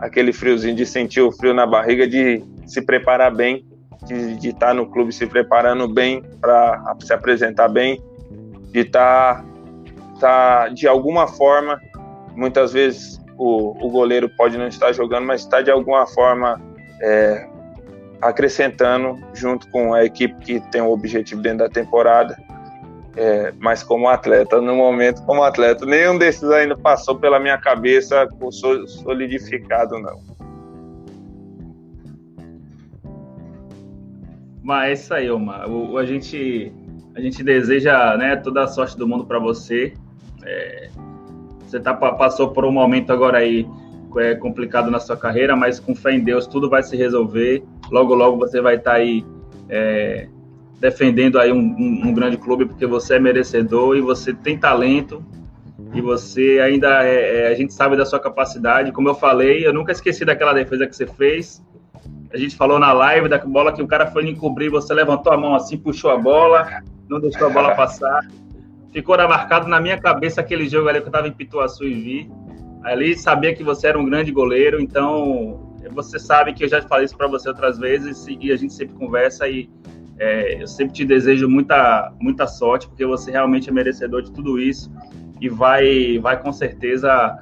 [0.00, 3.64] aquele friozinho de sentir o frio na barriga, de se preparar bem.
[4.06, 8.02] de estar tá no clube se preparando bem para se apresentar bem,
[8.72, 9.44] de estar
[10.18, 11.80] tá, tá, de alguma forma,
[12.34, 16.60] muitas vezes o, o goleiro pode não estar jogando, mas está de alguma forma
[17.00, 17.48] é,
[18.20, 22.36] acrescentando junto com a equipe que tem o objetivo dentro da temporada.
[23.16, 28.28] É, mas como atleta, no momento como atleta, nenhum desses ainda passou pela minha cabeça
[28.86, 30.20] solidificado, não.
[34.62, 35.68] Mas é isso aí, Omar.
[35.68, 36.70] O, a, gente,
[37.16, 39.94] a gente deseja né, toda a sorte do mundo para você.
[40.44, 40.90] É,
[41.70, 43.66] você tá, passou por um momento agora aí
[44.18, 47.62] é, complicado na sua carreira, mas com fé em Deus tudo vai se resolver.
[47.90, 49.24] Logo, logo você vai estar tá aí
[49.68, 50.28] é,
[50.80, 55.24] defendendo aí um, um, um, grande clube, porque você é merecedor e você tem talento
[55.94, 58.92] e você ainda é, é, a gente sabe da sua capacidade.
[58.92, 61.62] Como eu falei, eu nunca esqueci daquela defesa que você fez
[62.32, 65.36] a gente falou na live da bola que o cara foi encobrir, você levantou a
[65.36, 68.20] mão assim, puxou a bola, não deixou a bola passar.
[68.92, 72.32] Ficou marcado na minha cabeça aquele jogo ali que eu estava em Pituaçu e vi.
[72.82, 77.04] Ali sabia que você era um grande goleiro, então você sabe que eu já falei
[77.04, 79.68] isso para você outras vezes e a gente sempre conversa e
[80.18, 84.58] é, eu sempre te desejo muita, muita sorte, porque você realmente é merecedor de tudo
[84.58, 84.90] isso
[85.40, 87.38] e vai, vai com certeza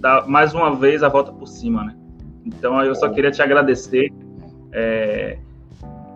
[0.00, 1.96] dar mais uma vez a volta por cima, né?
[2.44, 4.10] Então eu só queria te agradecer
[4.72, 5.38] é,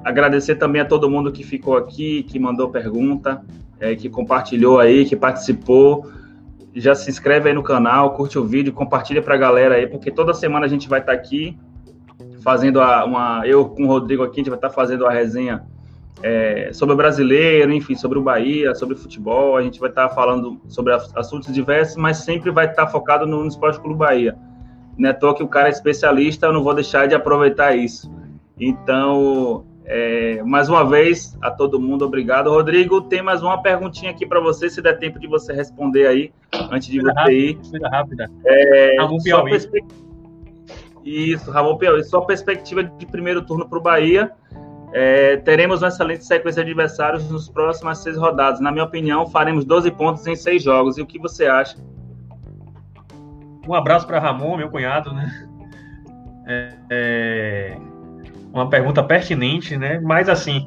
[0.02, 3.44] agradecer também a todo mundo que ficou aqui, que mandou pergunta,
[3.80, 6.10] é, que compartilhou aí, que participou.
[6.74, 10.10] Já se inscreve aí no canal, curte o vídeo, compartilha para a galera aí, porque
[10.10, 11.58] toda semana a gente vai estar tá aqui
[12.42, 13.42] fazendo a, uma.
[13.46, 15.64] Eu com o Rodrigo aqui, a gente vai estar tá fazendo a resenha
[16.22, 19.56] é, sobre o brasileiro, enfim, sobre o Bahia, sobre futebol.
[19.56, 23.26] A gente vai estar tá falando sobre assuntos diversos, mas sempre vai estar tá focado
[23.26, 24.36] no, no Esporte Clube Bahia.
[24.96, 28.10] Não é que o cara é especialista, eu não vou deixar de aproveitar isso.
[28.58, 32.50] Então, é, mais uma vez, a todo mundo, obrigado.
[32.50, 36.32] Rodrigo, tem mais uma perguntinha aqui para você, se der tempo de você responder aí,
[36.72, 37.58] antes de você ir.
[37.92, 38.28] Rápida.
[38.44, 39.50] É, Ramon Piauí.
[39.50, 39.84] Perspe...
[41.04, 42.02] Isso, Ramon Piauí.
[42.02, 44.32] Só perspectiva de primeiro turno para o Bahia.
[44.92, 48.58] É, teremos uma excelente sequência de adversários nos próximos seis rodadas.
[48.58, 50.98] Na minha opinião, faremos 12 pontos em seis jogos.
[50.98, 51.76] E o que você acha?
[53.68, 55.48] Um abraço para Ramon, meu cunhado, né?
[56.48, 57.76] É, é
[58.60, 60.00] uma pergunta pertinente, né?
[60.00, 60.64] Mas assim,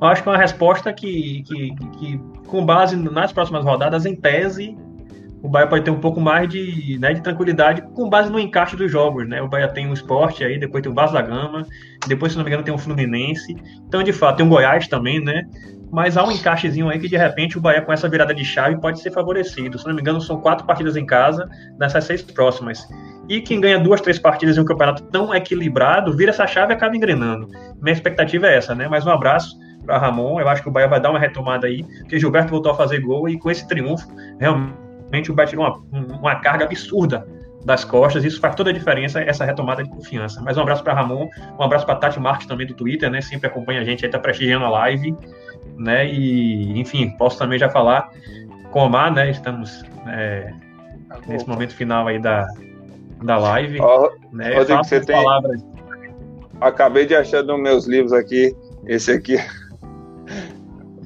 [0.00, 4.14] eu acho que é uma resposta que, que, que, com base nas próximas rodadas, em
[4.14, 4.76] tese,
[5.42, 8.76] o Bahia pode ter um pouco mais de, né, de tranquilidade com base no encaixe
[8.76, 9.40] dos jogos, né?
[9.40, 11.66] O Bahia tem um esporte aí, depois tem o Vasco da Gama,
[12.06, 13.56] depois, se não me engano, tem o Fluminense.
[13.86, 15.44] Então, de fato, tem o Goiás também, né?
[15.90, 18.80] Mas há um encaixezinho aí que, de repente, o Bahia, com essa virada de chave,
[18.80, 19.78] pode ser favorecido.
[19.78, 21.48] Se não me engano, são quatro partidas em casa
[21.78, 22.86] nessas seis próximas.
[23.28, 26.76] E quem ganha duas, três partidas em um campeonato tão equilibrado, vira essa chave e
[26.76, 27.48] acaba engrenando.
[27.80, 28.88] Minha expectativa é essa, né?
[28.88, 30.40] Mais um abraço para Ramon.
[30.40, 33.00] Eu acho que o Bahia vai dar uma retomada aí, porque Gilberto voltou a fazer
[33.00, 34.06] gol e com esse triunfo,
[34.38, 37.26] realmente o Bahia tirou uma, uma carga absurda
[37.64, 40.40] das costas, isso faz toda a diferença, essa retomada de confiança.
[40.40, 43.20] Mais um abraço para Ramon, um abraço para Tati Marques também do Twitter, né?
[43.20, 45.14] Sempre acompanha a gente aí, tá prestigiando a live,
[45.80, 46.06] né?
[46.06, 48.10] E, enfim, posso também já falar
[48.70, 49.30] com o Omar, né?
[49.30, 50.52] Estamos é,
[51.26, 52.46] nesse momento final aí da,
[53.22, 53.80] da live.
[53.80, 54.54] Ó, né?
[54.56, 55.16] Rodrigo, você tem.
[55.16, 55.64] Palavras.
[56.60, 58.54] Acabei de achar nos meus livros aqui,
[58.86, 59.36] esse aqui.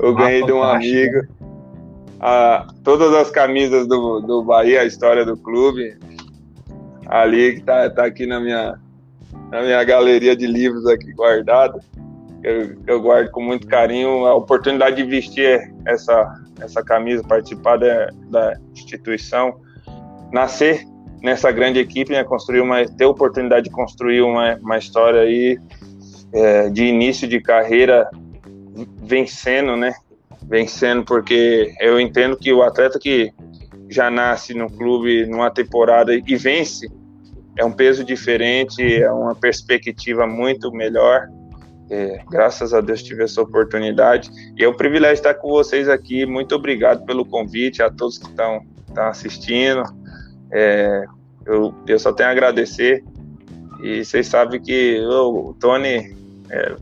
[0.01, 1.22] Eu ah, ganhei de um amigo.
[2.18, 5.96] Ah, todas as camisas do, do Bahia, a história do clube.
[7.06, 8.74] Ali que tá, tá aqui na minha,
[9.52, 11.78] na minha galeria de livros aqui guardado.
[12.44, 18.10] Eu, eu guardo com muito carinho a oportunidade de vestir essa, essa camisa, participar da,
[18.28, 19.60] da instituição,
[20.30, 20.84] nascer
[21.22, 25.58] nessa grande equipe, né, construir uma, ter a oportunidade de construir uma, uma história aí
[26.34, 28.10] é, de início de carreira
[29.02, 29.94] vencendo, né?
[30.46, 33.32] Vencendo, porque eu entendo que o atleta que
[33.88, 36.90] já nasce no clube numa temporada e vence
[37.56, 41.28] é um peso diferente, é uma perspectiva muito melhor.
[41.94, 46.26] É, graças a Deus tive essa oportunidade e é um privilégio estar com vocês aqui.
[46.26, 48.66] Muito obrigado pelo convite a todos que estão
[48.96, 49.84] assistindo.
[50.50, 51.04] É,
[51.46, 53.04] eu, eu só tenho a agradecer.
[53.80, 56.16] E vocês sabem que eu, o Tony,
[56.50, 56.74] é,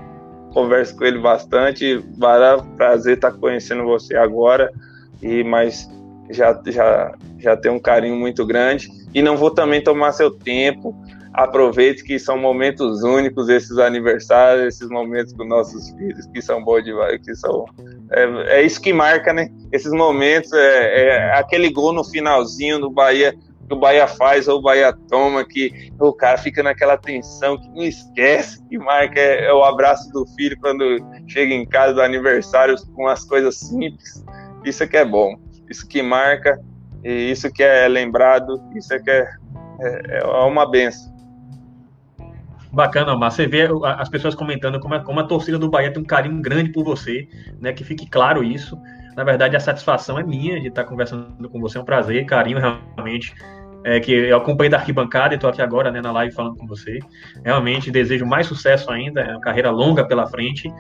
[0.55, 1.99] converso com ele bastante.
[2.17, 2.41] Vai
[2.79, 4.73] prazer estar conhecendo você agora.
[5.21, 5.91] E mas
[6.31, 10.97] já já já tem um carinho muito grande e não vou também tomar seu tempo.
[11.35, 16.85] Aproveite que são momentos únicos esses aniversários, esses momentos com nossos filhos que são bons
[16.85, 17.65] demais, que são
[18.11, 19.49] é, é isso que marca, né?
[19.73, 23.35] Esses momentos é, é aquele gol no finalzinho do Bahia
[23.67, 27.69] que o Bahia faz ou o Bahia toma, que o cara fica naquela tensão, que
[27.69, 32.03] não esquece, que marca é, é o abraço do filho quando chega em casa do
[32.03, 34.25] aniversário com as coisas simples.
[34.65, 35.37] Isso é que é bom,
[35.71, 36.61] isso que marca,
[37.03, 39.29] e isso que é lembrado, isso é que é,
[39.81, 41.12] é, é uma benção.
[42.73, 43.31] Bacana, Omar.
[43.31, 43.69] Você vê
[43.99, 46.83] as pessoas comentando como a, como a torcida do Bahia tem um carinho grande por
[46.83, 47.29] você,
[47.61, 47.73] né?
[47.73, 48.79] Que fique claro isso.
[49.15, 51.77] Na verdade, a satisfação é minha de estar conversando com você.
[51.77, 53.35] É um prazer, carinho realmente.
[53.85, 56.67] É, que eu acompanhei da arquibancada e estou aqui agora né, na live falando com
[56.67, 57.01] você.
[57.45, 60.73] Realmente desejo mais sucesso ainda, é uma carreira longa pela frente,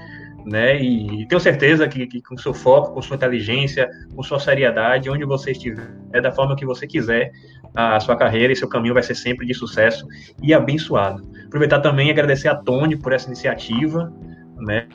[0.45, 0.81] né?
[0.81, 5.11] E, e tenho certeza que, que, com seu foco, com sua inteligência, com sua seriedade,
[5.11, 7.33] onde você estiver, é da forma que você quiser,
[7.75, 10.07] a sua carreira e seu caminho vai ser sempre de sucesso
[10.43, 11.27] e abençoado.
[11.47, 14.13] Aproveitar também e agradecer a Tony por essa iniciativa,
[14.59, 14.87] né?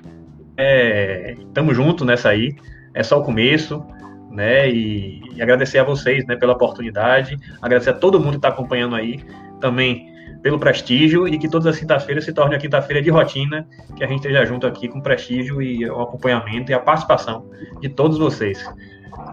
[0.55, 2.55] É, tamo junto nessa aí,
[2.93, 3.83] é só o começo,
[4.31, 4.69] né?
[4.69, 8.95] E, e, agradecer a vocês, né, pela oportunidade, agradecer a todo mundo que está acompanhando
[8.95, 9.19] aí,
[9.59, 14.03] também pelo prestígio e que todas as quintas-feiras se torne a quinta-feira de rotina, que
[14.03, 17.49] a gente esteja junto aqui com prestígio e o acompanhamento e a participação
[17.81, 18.63] de todos vocês.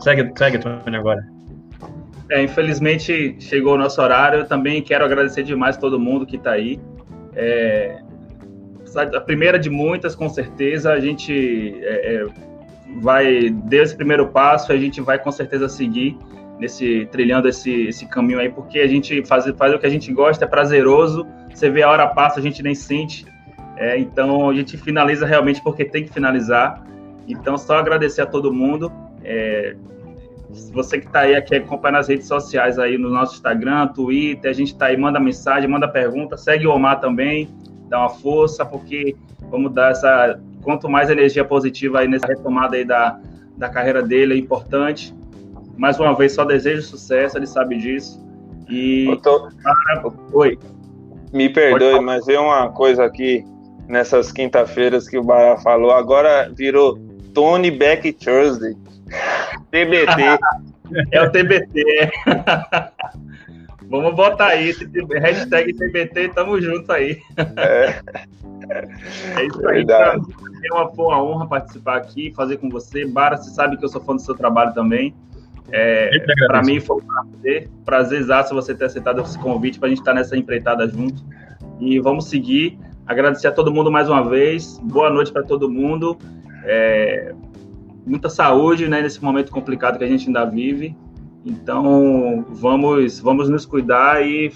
[0.01, 1.25] Segue, segue, Tony, agora.
[2.31, 4.41] É, infelizmente chegou o nosso horário.
[4.41, 6.81] Eu também quero agradecer demais todo mundo que está aí.
[7.35, 7.99] É,
[8.97, 10.93] a primeira de muitas, com certeza.
[10.93, 12.27] A gente é, é,
[13.01, 16.17] vai deu esse primeiro passo, a gente vai com certeza seguir
[16.59, 20.13] nesse trilhando esse, esse caminho aí, porque a gente faz, faz o que a gente
[20.13, 21.27] gosta, é prazeroso.
[21.53, 23.27] Você vê a hora passa, a gente nem sente.
[23.77, 26.85] É, então a gente finaliza realmente porque tem que finalizar.
[27.27, 28.93] Então só agradecer a todo mundo.
[29.23, 29.75] É,
[30.73, 34.55] você que está aí aqui acompanha nas redes sociais aí no nosso Instagram, Twitter, a
[34.55, 37.49] gente está aí, manda mensagem, manda pergunta, segue o Omar também,
[37.89, 39.17] dá uma força, porque
[39.51, 40.41] vamos dar essa.
[40.63, 43.21] Quanto mais energia positiva aí nessa retomada aí da,
[43.57, 45.15] da carreira dele é importante.
[45.77, 48.25] Mais uma vez, só desejo sucesso, ele sabe disso.
[48.69, 49.19] E.
[49.23, 49.49] Tô...
[49.63, 50.13] Para...
[50.33, 50.59] Oi.
[51.33, 53.45] Me perdoe, mas é uma coisa aqui
[53.89, 56.99] nessas quinta-feiras que o Bahia falou, agora virou
[57.33, 58.75] Tony Beck Thursday.
[59.71, 60.39] TBT.
[61.13, 62.11] é o TBT.
[63.91, 64.75] Vamos botar aí,
[65.21, 67.19] hashtag TBT, tamo junto aí.
[67.57, 68.01] É,
[69.37, 69.77] é isso aí.
[69.77, 70.23] Verdade.
[70.65, 73.05] É uma, uma honra participar aqui, fazer com você.
[73.05, 75.15] Bara, você sabe que eu sou fã do seu trabalho também.
[75.71, 76.11] É,
[76.47, 80.15] para mim foi um prazer, prazerzaço você ter aceitado esse convite para a gente estar
[80.15, 81.23] nessa empreitada junto.
[81.81, 82.79] E vamos seguir.
[83.07, 84.79] Agradecer a todo mundo mais uma vez.
[84.83, 86.17] Boa noite para todo mundo.
[86.65, 87.35] É,
[88.07, 90.97] muita saúde, né, nesse momento complicado que a gente ainda vive.
[91.45, 94.51] Então, vamos, vamos nos cuidar e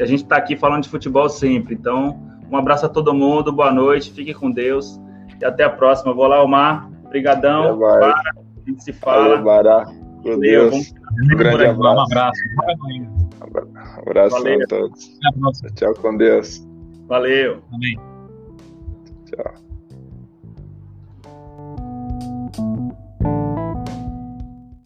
[0.00, 1.74] a gente está aqui falando de futebol sempre.
[1.74, 2.20] Então,
[2.50, 5.00] um abraço a todo mundo, boa noite, fique com Deus
[5.40, 6.12] e até a próxima.
[6.12, 6.90] Vou lá, Omar.
[7.04, 7.78] Obrigadão.
[7.78, 9.40] Para, a gente se fala.
[9.40, 10.92] Valeu, Meu Deus.
[11.22, 11.80] Um grande abraço.
[11.80, 12.40] Um abraço.
[13.42, 14.62] Um abraço Valeu.
[14.62, 15.18] a todos.
[15.74, 16.66] Tchau com Deus.
[17.06, 17.62] Valeu.
[17.72, 17.98] Amém.
[19.26, 19.69] Tchau.